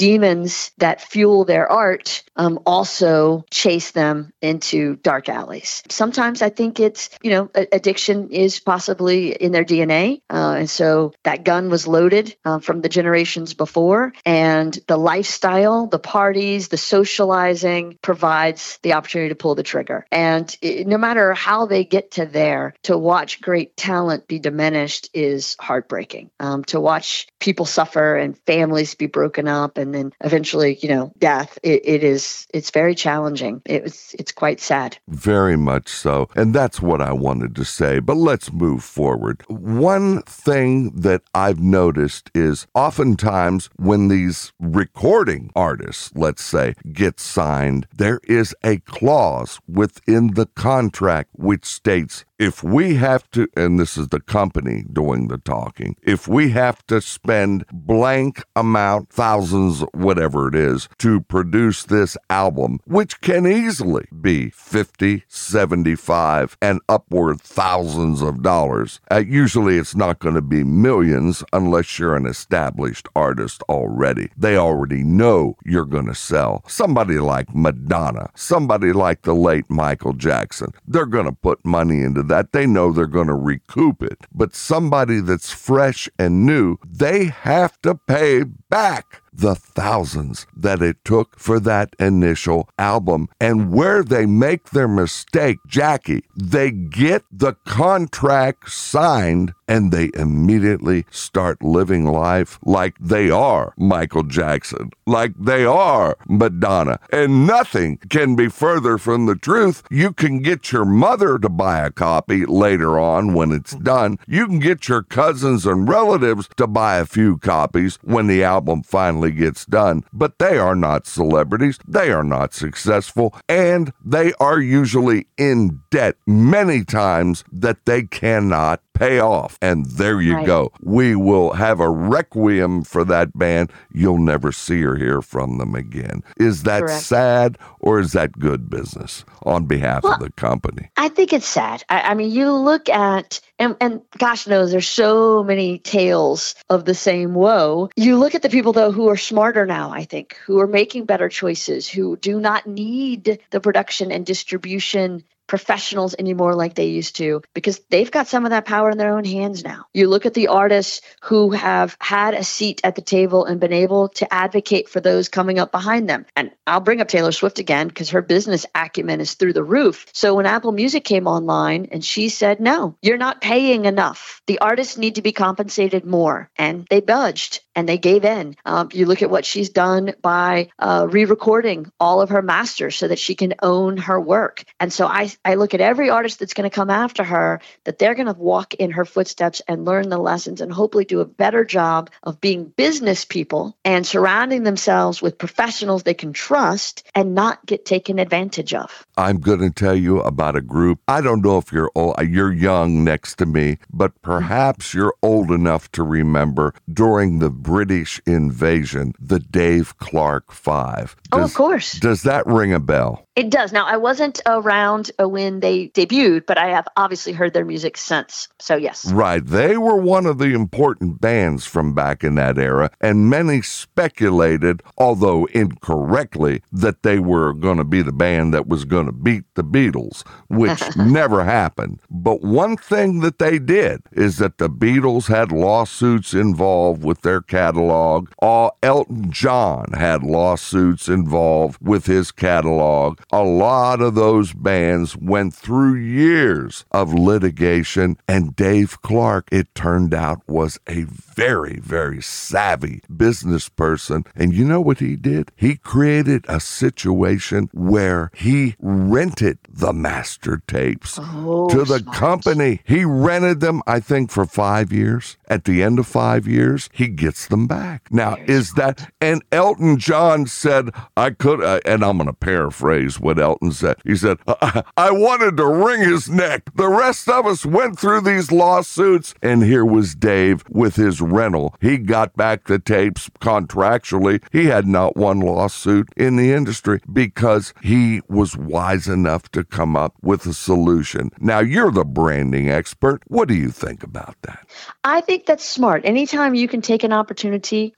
demons 0.43 0.71
that 0.77 1.01
fuel 1.01 1.45
their 1.45 1.71
art 1.71 2.23
um, 2.35 2.59
also 2.65 3.45
chase 3.51 3.91
them 3.91 4.31
into 4.41 4.95
dark 4.97 5.29
alleys. 5.29 5.83
Sometimes 5.89 6.41
I 6.41 6.49
think 6.49 6.79
it's, 6.79 7.09
you 7.21 7.31
know, 7.31 7.49
addiction 7.53 8.29
is 8.31 8.59
possibly 8.59 9.31
in 9.31 9.51
their 9.51 9.65
DNA. 9.65 10.21
Uh, 10.29 10.55
and 10.59 10.69
so 10.69 11.13
that 11.23 11.43
gun 11.43 11.69
was 11.69 11.87
loaded 11.87 12.35
uh, 12.45 12.59
from 12.59 12.81
the 12.81 12.89
generations 12.89 13.53
before. 13.53 14.13
And 14.25 14.77
the 14.87 14.97
lifestyle, 14.97 15.87
the 15.87 15.99
parties, 15.99 16.67
the 16.67 16.77
socializing 16.77 17.97
provides 18.01 18.79
the 18.83 18.93
opportunity 18.93 19.29
to 19.29 19.35
pull 19.35 19.55
the 19.55 19.63
trigger. 19.63 20.05
And 20.11 20.55
it, 20.61 20.87
no 20.87 20.97
matter 20.97 21.33
how 21.33 21.65
they 21.65 21.83
get 21.85 22.11
to 22.11 22.25
there, 22.25 22.73
to 22.83 22.97
watch 22.97 23.41
great 23.41 23.77
talent 23.77 24.27
be 24.27 24.39
diminished 24.39 25.09
is 25.13 25.55
heartbreaking. 25.59 26.31
Um, 26.39 26.63
to 26.65 26.79
watch 26.79 27.27
people 27.39 27.65
suffer 27.65 28.15
and 28.15 28.37
families 28.45 28.95
be 28.95 29.07
broken 29.07 29.47
up 29.47 29.77
and 29.77 29.93
then 29.93 30.11
eventually, 30.33 30.79
you 30.81 30.89
know, 30.89 31.13
death, 31.19 31.59
it, 31.61 31.81
it 31.85 32.03
is 32.03 32.47
it's 32.53 32.71
very 32.71 32.95
challenging. 32.95 33.61
It's 33.65 34.15
it's 34.15 34.31
quite 34.31 34.59
sad. 34.59 34.97
Very 35.07 35.55
much 35.55 35.89
so. 35.89 36.27
And 36.35 36.55
that's 36.55 36.81
what 36.81 37.01
I 37.01 37.13
wanted 37.13 37.55
to 37.55 37.63
say. 37.63 37.99
But 37.99 38.17
let's 38.17 38.51
move 38.51 38.83
forward. 38.83 39.43
One 39.47 40.23
thing 40.23 40.89
that 41.01 41.21
I've 41.35 41.59
noticed 41.59 42.31
is 42.33 42.65
oftentimes 42.73 43.69
when 43.75 44.07
these 44.07 44.53
recording 44.59 45.51
artists, 45.55 46.11
let's 46.15 46.43
say, 46.43 46.73
get 46.91 47.19
signed, 47.19 47.85
there 47.95 48.19
is 48.23 48.55
a 48.63 48.77
clause 48.79 49.59
within 49.67 50.33
the 50.33 50.47
contract 50.47 51.29
which 51.33 51.65
states 51.65 52.25
if 52.39 52.63
we 52.63 52.95
have 52.95 53.29
to, 53.31 53.47
and 53.55 53.79
this 53.79 53.97
is 53.97 54.09
the 54.09 54.19
company 54.19 54.85
doing 54.91 55.27
the 55.27 55.37
talking, 55.37 55.95
if 56.01 56.27
we 56.27 56.49
have 56.49 56.85
to 56.87 57.01
spend 57.01 57.65
blank 57.71 58.43
amount, 58.55 59.09
thousands, 59.09 59.81
whatever 59.93 60.47
it 60.47 60.55
is, 60.55 60.89
to 60.97 61.21
produce 61.21 61.83
this 61.83 62.17
album, 62.29 62.79
which 62.85 63.21
can 63.21 63.45
easily 63.45 64.05
be 64.21 64.49
50, 64.49 65.23
75, 65.27 66.57
and 66.61 66.79
upward 66.89 67.39
thousands 67.39 68.21
of 68.21 68.41
dollars, 68.41 68.99
uh, 69.11 69.23
usually 69.25 69.77
it's 69.77 69.95
not 69.95 70.19
going 70.19 70.35
to 70.35 70.41
be 70.41 70.63
millions 70.63 71.43
unless 71.53 71.99
you're 71.99 72.15
an 72.15 72.25
established 72.25 73.07
artist 73.15 73.61
already. 73.69 74.31
They 74.35 74.57
already 74.57 75.03
know 75.03 75.57
you're 75.63 75.85
going 75.85 76.07
to 76.07 76.15
sell. 76.15 76.63
Somebody 76.67 77.19
like 77.19 77.53
Madonna, 77.53 78.31
somebody 78.35 78.91
like 78.91 79.21
the 79.21 79.35
late 79.35 79.69
Michael 79.69 80.13
Jackson, 80.13 80.73
they're 80.87 81.05
going 81.05 81.25
to 81.25 81.31
put 81.31 81.63
money 81.63 82.01
into 82.01 82.22
that. 82.23 82.51
They 82.51 82.65
know 82.65 82.91
they're 82.91 83.07
going 83.07 83.27
to 83.27 83.33
recoup 83.33 84.01
it. 84.01 84.25
But 84.33 84.55
somebody 84.55 85.19
that's 85.19 85.51
fresh 85.51 86.09
and 86.17 86.45
new, 86.45 86.77
they 86.85 87.25
have 87.25 87.81
to 87.81 87.95
pay 87.95 88.43
back 88.43 89.21
the 89.33 89.55
thousands 89.55 90.45
that 90.55 90.81
it 90.81 90.97
took 91.03 91.39
for 91.39 91.59
that 91.59 91.95
initial 91.99 92.69
album. 92.77 93.27
And 93.39 93.71
where 93.71 94.03
they 94.03 94.25
make 94.25 94.69
their 94.69 94.87
mistake, 94.87 95.57
Jaci, 95.67 96.21
they 96.35 96.71
get 96.71 97.23
the 97.31 97.53
contract 97.65 98.69
signed 98.69 99.53
and 99.67 99.91
they 99.91 100.11
immediately 100.13 101.05
start 101.11 101.61
living 101.61 102.05
life 102.05 102.59
like 102.63 102.97
they 102.99 103.29
are 103.29 103.73
Michael 103.77 104.23
Jackson, 104.23 104.91
like 105.05 105.33
they 105.37 105.65
are 105.65 106.17
Madonna. 106.27 106.99
And 107.11 107.47
nothing 107.47 107.97
can 108.09 108.35
be 108.35 108.49
further 108.49 108.97
from 108.97 109.25
the 109.25 109.35
truth. 109.35 109.83
You 109.89 110.13
can 110.13 110.39
get 110.39 110.71
your 110.71 110.85
mother 110.85 111.37
to 111.39 111.49
buy 111.49 111.79
a 111.79 111.91
copy 111.91 112.45
later 112.45 112.99
on 112.99 113.33
when 113.33 113.51
it's 113.51 113.75
done. 113.75 114.17
You 114.27 114.47
can 114.47 114.59
get 114.59 114.87
your 114.87 115.03
cousins 115.03 115.65
and 115.65 115.87
relatives 115.87 116.49
to 116.57 116.67
buy 116.67 116.97
a 116.97 117.05
few 117.05 117.37
copies 117.37 117.97
when 118.03 118.27
the 118.27 118.43
album 118.43 118.83
finally 118.83 119.31
gets 119.31 119.65
done. 119.65 120.03
But 120.11 120.39
they 120.39 120.57
are 120.57 120.75
not 120.75 121.07
celebrities, 121.07 121.79
they 121.87 122.11
are 122.11 122.23
not 122.23 122.53
successful, 122.53 123.35
and 123.47 123.93
they 124.03 124.33
are 124.39 124.59
usually 124.59 125.27
in 125.37 125.81
debt 125.89 126.15
many 126.25 126.83
times 126.83 127.43
that 127.51 127.85
they 127.85 128.03
cannot 128.03 128.81
pay 128.93 129.19
off. 129.19 129.52
And 129.61 129.85
there 129.85 130.21
you 130.21 130.35
Right. 130.35 130.45
go. 130.45 130.71
We 130.81 131.15
will 131.15 131.53
have 131.53 131.79
a 131.79 131.89
requiem 131.89 132.83
for 132.83 133.03
that 133.05 133.37
band. 133.37 133.71
You'll 133.91 134.19
never 134.19 134.51
see 134.51 134.83
or 134.83 134.95
hear 134.95 135.21
from 135.21 135.57
them 135.57 135.75
again. 135.75 136.23
Is 136.37 136.63
that 136.63 136.81
Correct. 136.83 137.03
sad 137.03 137.57
or 137.79 137.99
is 137.99 138.13
that 138.13 138.39
good 138.39 138.69
business 138.69 139.25
on 139.43 139.65
behalf 139.65 140.03
Well, 140.03 140.13
of 140.13 140.19
the 140.19 140.31
company? 140.31 140.89
I 140.97 141.09
think 141.09 141.33
it's 141.33 141.47
sad. 141.47 141.83
I, 141.89 142.01
I 142.01 142.13
mean, 142.15 142.31
you 142.31 142.51
look 142.51 142.89
at 142.89 143.39
and, 143.59 143.75
and 143.81 144.01
gosh 144.17 144.47
knows 144.47 144.71
there's 144.71 144.87
so 144.87 145.43
many 145.43 145.79
tales 145.79 146.55
of 146.69 146.85
the 146.85 146.95
same 146.95 147.33
woe. 147.35 147.89
You 147.95 148.17
look 148.17 148.35
at 148.35 148.41
the 148.41 148.49
people 148.49 148.73
though 148.73 148.91
who 148.91 149.09
are 149.09 149.17
smarter 149.17 149.65
now, 149.65 149.91
I 149.91 150.05
think, 150.05 150.37
who 150.45 150.59
are 150.59 150.67
making 150.67 151.05
better 151.05 151.29
choices, 151.29 151.87
who 151.89 152.17
do 152.17 152.39
not 152.39 152.67
need 152.67 153.39
the 153.51 153.61
production 153.61 154.11
and 154.11 154.25
distribution 154.25 155.23
professionals 155.53 156.15
anymore 156.17 156.55
like 156.55 156.73
they 156.73 156.87
used 156.87 157.17
to 157.17 157.39
because 157.53 157.79
they've 157.91 158.09
got 158.09 158.27
some 158.27 158.43
of 158.43 158.49
that 158.49 158.65
power 158.65 158.89
in 158.89 158.97
their 158.97 159.15
own 159.15 159.23
hands 159.23 159.63
now. 159.63 159.85
You 159.93 160.07
look 160.07 160.25
at 160.25 160.33
the 160.33 160.47
artists 160.47 161.01
who 161.21 161.51
have 161.51 161.95
had 162.01 162.33
a 162.33 162.43
seat 162.43 162.81
at 162.83 162.95
the 162.95 163.03
table 163.03 163.45
and 163.45 163.59
been 163.59 163.71
able 163.71 164.09
to 164.09 164.33
advocate 164.33 164.89
for 164.89 164.99
those 164.99 165.29
coming 165.29 165.59
up 165.59 165.71
behind 165.71 166.09
them. 166.09 166.25
And 166.35 166.49
I'll 166.65 166.79
bring 166.79 167.01
up 167.01 167.07
Taylor 167.07 167.31
Swift 167.31 167.59
again 167.59 167.87
because 167.87 168.09
her 168.09 168.23
business 168.23 168.65
acumen 168.73 169.21
is 169.21 169.35
through 169.35 169.53
the 169.53 169.63
roof. 169.63 170.07
So 170.11 170.33
when 170.33 170.47
Apple 170.47 170.71
Music 170.71 171.03
came 171.03 171.27
online 171.27 171.89
and 171.91 172.03
she 172.03 172.29
said, 172.29 172.59
no, 172.59 172.95
you're 173.03 173.17
not 173.17 173.39
paying 173.39 173.85
enough. 173.85 174.41
The 174.47 174.57
artists 174.57 174.97
need 174.97 175.15
to 175.15 175.21
be 175.21 175.33
compensated 175.33 176.03
more. 176.03 176.49
And 176.57 176.87
they 176.89 176.99
budged 176.99 177.61
and 177.75 177.87
they 177.87 177.97
gave 177.97 178.25
in. 178.25 178.55
Um, 178.65 178.89
you 178.93 179.05
look 179.05 179.21
at 179.21 179.29
what 179.29 179.45
she's 179.45 179.69
done 179.69 180.13
by 180.21 180.69
uh, 180.79 181.07
re 181.09 181.25
recording 181.25 181.91
all 181.99 182.21
of 182.21 182.29
her 182.29 182.41
masters 182.41 182.95
so 182.95 183.07
that 183.07 183.19
she 183.19 183.35
can 183.35 183.55
own 183.61 183.97
her 183.97 184.19
work. 184.19 184.63
And 184.79 184.91
so 184.91 185.07
I, 185.07 185.31
I 185.43 185.55
look 185.55 185.73
at 185.73 185.81
every 185.81 186.09
artist 186.09 186.39
that's 186.39 186.53
going 186.53 186.69
to 186.69 186.75
come 186.75 186.89
after 186.89 187.23
her 187.23 187.61
that 187.85 187.97
they're 187.97 188.15
going 188.15 188.27
to 188.27 188.33
walk 188.33 188.73
in 188.75 188.91
her 188.91 189.05
footsteps 189.05 189.61
and 189.67 189.85
learn 189.85 190.09
the 190.09 190.17
lessons 190.17 190.61
and 190.61 190.71
hopefully 190.71 191.05
do 191.05 191.21
a 191.21 191.25
better 191.25 191.63
job 191.63 192.09
of 192.21 192.41
being 192.41 192.65
business 192.65 193.25
people 193.25 193.75
and 193.83 194.05
surrounding 194.05 194.63
themselves 194.63 195.21
with 195.21 195.37
professionals 195.37 196.03
they 196.03 196.13
can 196.13 196.33
trust 196.33 197.03
and 197.15 197.35
not 197.35 197.65
get 197.65 197.85
taken 197.85 198.19
advantage 198.19 198.73
of. 198.73 199.05
I'm 199.17 199.39
going 199.39 199.59
to 199.59 199.69
tell 199.69 199.95
you 199.95 200.19
about 200.21 200.55
a 200.55 200.61
group. 200.61 200.99
I 201.07 201.21
don't 201.21 201.43
know 201.43 201.57
if 201.57 201.71
you're 201.71 201.91
old, 201.95 202.15
you're 202.27 202.53
young 202.53 203.03
next 203.03 203.35
to 203.37 203.45
me, 203.45 203.77
but 203.91 204.21
perhaps 204.21 204.93
you're 204.93 205.15
old 205.21 205.51
enough 205.51 205.91
to 205.93 206.03
remember 206.03 206.73
during 206.91 207.39
the 207.39 207.49
British 207.63 208.21
invasion, 208.25 209.13
the 209.19 209.39
Dave 209.39 209.97
Clark 209.97 210.51
Five. 210.51 211.15
Oh, 211.31 211.41
of 211.41 211.53
course. 211.53 211.93
Does 211.93 212.23
that 212.23 212.45
ring 212.45 212.73
a 212.73 212.79
bell? 212.79 213.25
It 213.35 213.49
does. 213.49 213.73
Now, 213.73 213.87
I 213.87 213.97
wasn't 213.97 214.41
around 214.45 215.09
uh, 215.19 215.27
when 215.27 215.59
they 215.59 215.87
debuted, 215.87 216.45
but 216.45 216.59
I 216.59 216.67
have 216.67 216.87
obviously 216.97 217.33
heard 217.33 217.53
their 217.53 217.65
music 217.65 217.97
since. 217.97 218.47
So, 218.59 218.75
yes. 218.75 219.11
Right. 219.11 219.43
They 219.43 219.75
were 219.75 219.95
one 219.95 220.27
of 220.27 220.37
the 220.37 220.53
important 220.53 221.19
bands 221.19 221.65
from 221.65 221.95
back 221.95 222.23
in 222.23 222.35
that 222.35 222.59
era, 222.59 222.91
and 223.01 223.31
many 223.31 223.63
speculated, 223.63 224.83
although 224.99 225.45
incorrectly, 225.45 226.61
that 226.71 227.01
they 227.01 227.17
were 227.17 227.53
going 227.53 227.77
to 227.77 227.83
be 227.83 228.03
the 228.03 228.11
band 228.11 228.53
that 228.53 228.67
was 228.67 228.85
going 228.85 229.07
to 229.07 229.11
beat 229.11 229.45
the 229.55 229.63
Beatles, 229.63 230.23
which 230.49 230.81
never 230.95 231.43
happened. 231.43 231.99
But 232.11 232.43
one 232.43 232.77
thing 232.77 233.21
that 233.21 233.39
they 233.39 233.57
did 233.57 234.03
is 234.11 234.37
that 234.37 234.59
the 234.59 234.69
Beatles 234.69 235.27
had 235.27 235.51
lawsuits 235.51 236.35
involved 236.35 237.03
with 237.03 237.21
their 237.21 237.41
catalog. 237.57 238.29
All 238.39 238.77
Elton 238.81 239.31
John 239.31 239.91
had 239.93 240.23
lawsuits 240.23 241.07
involved 241.07 241.77
with 241.81 242.07
his 242.07 242.31
catalog. 242.31 243.19
A 243.31 243.43
lot 243.43 244.01
of 244.01 244.15
those 244.15 244.53
bands 244.53 245.15
went 245.15 245.53
through 245.53 245.93
years 245.95 246.83
of 246.91 247.13
litigation, 247.13 248.17
and 248.27 248.55
Dave 248.55 249.01
Clark, 249.03 249.47
it 249.51 249.67
turned 249.75 250.15
out, 250.15 250.41
was 250.47 250.79
a 250.87 251.03
very, 251.03 251.79
very 251.79 252.21
savvy 252.23 253.01
business 253.15 253.69
person. 253.69 254.23
And 254.35 254.51
you 254.53 254.65
know 254.65 254.81
what 254.81 254.97
he 254.99 255.15
did? 255.15 255.51
He 255.55 255.75
created 255.75 256.45
a 256.47 256.59
situation 256.59 257.69
where 257.71 258.31
he 258.33 258.75
rented 258.79 259.59
the 259.69 259.93
master 259.93 260.61
tapes 260.67 261.19
Oh, 261.21 261.69
to 261.69 261.83
the 261.83 261.99
smart. 261.99 262.17
company. 262.17 262.81
He 262.83 263.05
rented 263.05 263.59
them, 263.59 263.83
I 263.85 263.99
think, 263.99 264.31
for 264.31 264.45
five 264.47 264.91
years. 264.91 265.37
At 265.47 265.65
the 265.65 265.83
end 265.83 265.99
of 265.99 266.07
five 266.07 266.47
years, 266.47 266.89
he 266.93 267.07
gets 267.09 267.42
them 267.47 267.67
back. 267.67 268.07
Now, 268.11 268.37
is 268.47 268.73
that, 268.73 269.11
and 269.21 269.43
Elton 269.51 269.97
John 269.97 270.47
said, 270.47 270.89
I 271.17 271.31
could, 271.31 271.63
uh, 271.63 271.79
and 271.85 272.03
I'm 272.03 272.17
going 272.17 272.27
to 272.27 272.33
paraphrase 272.33 273.19
what 273.19 273.39
Elton 273.39 273.71
said. 273.71 273.97
He 274.03 274.15
said, 274.15 274.37
I, 274.47 274.83
I 274.97 275.11
wanted 275.11 275.57
to 275.57 275.65
wring 275.65 276.01
his 276.01 276.29
neck. 276.29 276.63
The 276.75 276.89
rest 276.89 277.29
of 277.29 277.45
us 277.45 277.65
went 277.65 277.99
through 277.99 278.21
these 278.21 278.51
lawsuits, 278.51 279.33
and 279.41 279.63
here 279.63 279.85
was 279.85 280.15
Dave 280.15 280.63
with 280.69 280.95
his 280.95 281.21
rental. 281.21 281.75
He 281.81 281.97
got 281.97 282.35
back 282.35 282.65
the 282.65 282.79
tapes 282.79 283.29
contractually. 283.39 284.43
He 284.51 284.65
had 284.65 284.87
not 284.87 285.17
one 285.17 285.39
lawsuit 285.39 286.09
in 286.15 286.35
the 286.35 286.51
industry 286.51 287.01
because 287.11 287.73
he 287.81 288.21
was 288.27 288.55
wise 288.55 289.07
enough 289.07 289.49
to 289.51 289.63
come 289.63 289.95
up 289.95 290.15
with 290.21 290.45
a 290.45 290.53
solution. 290.53 291.31
Now, 291.39 291.59
you're 291.59 291.91
the 291.91 292.05
branding 292.05 292.69
expert. 292.69 293.21
What 293.27 293.47
do 293.47 293.53
you 293.53 293.69
think 293.69 294.03
about 294.03 294.35
that? 294.43 294.67
I 295.03 295.21
think 295.21 295.45
that's 295.45 295.65
smart. 295.65 296.05
Anytime 296.05 296.55
you 296.55 296.67
can 296.67 296.81
take 296.81 297.03
an 297.03 297.13
opportunity 297.13 297.32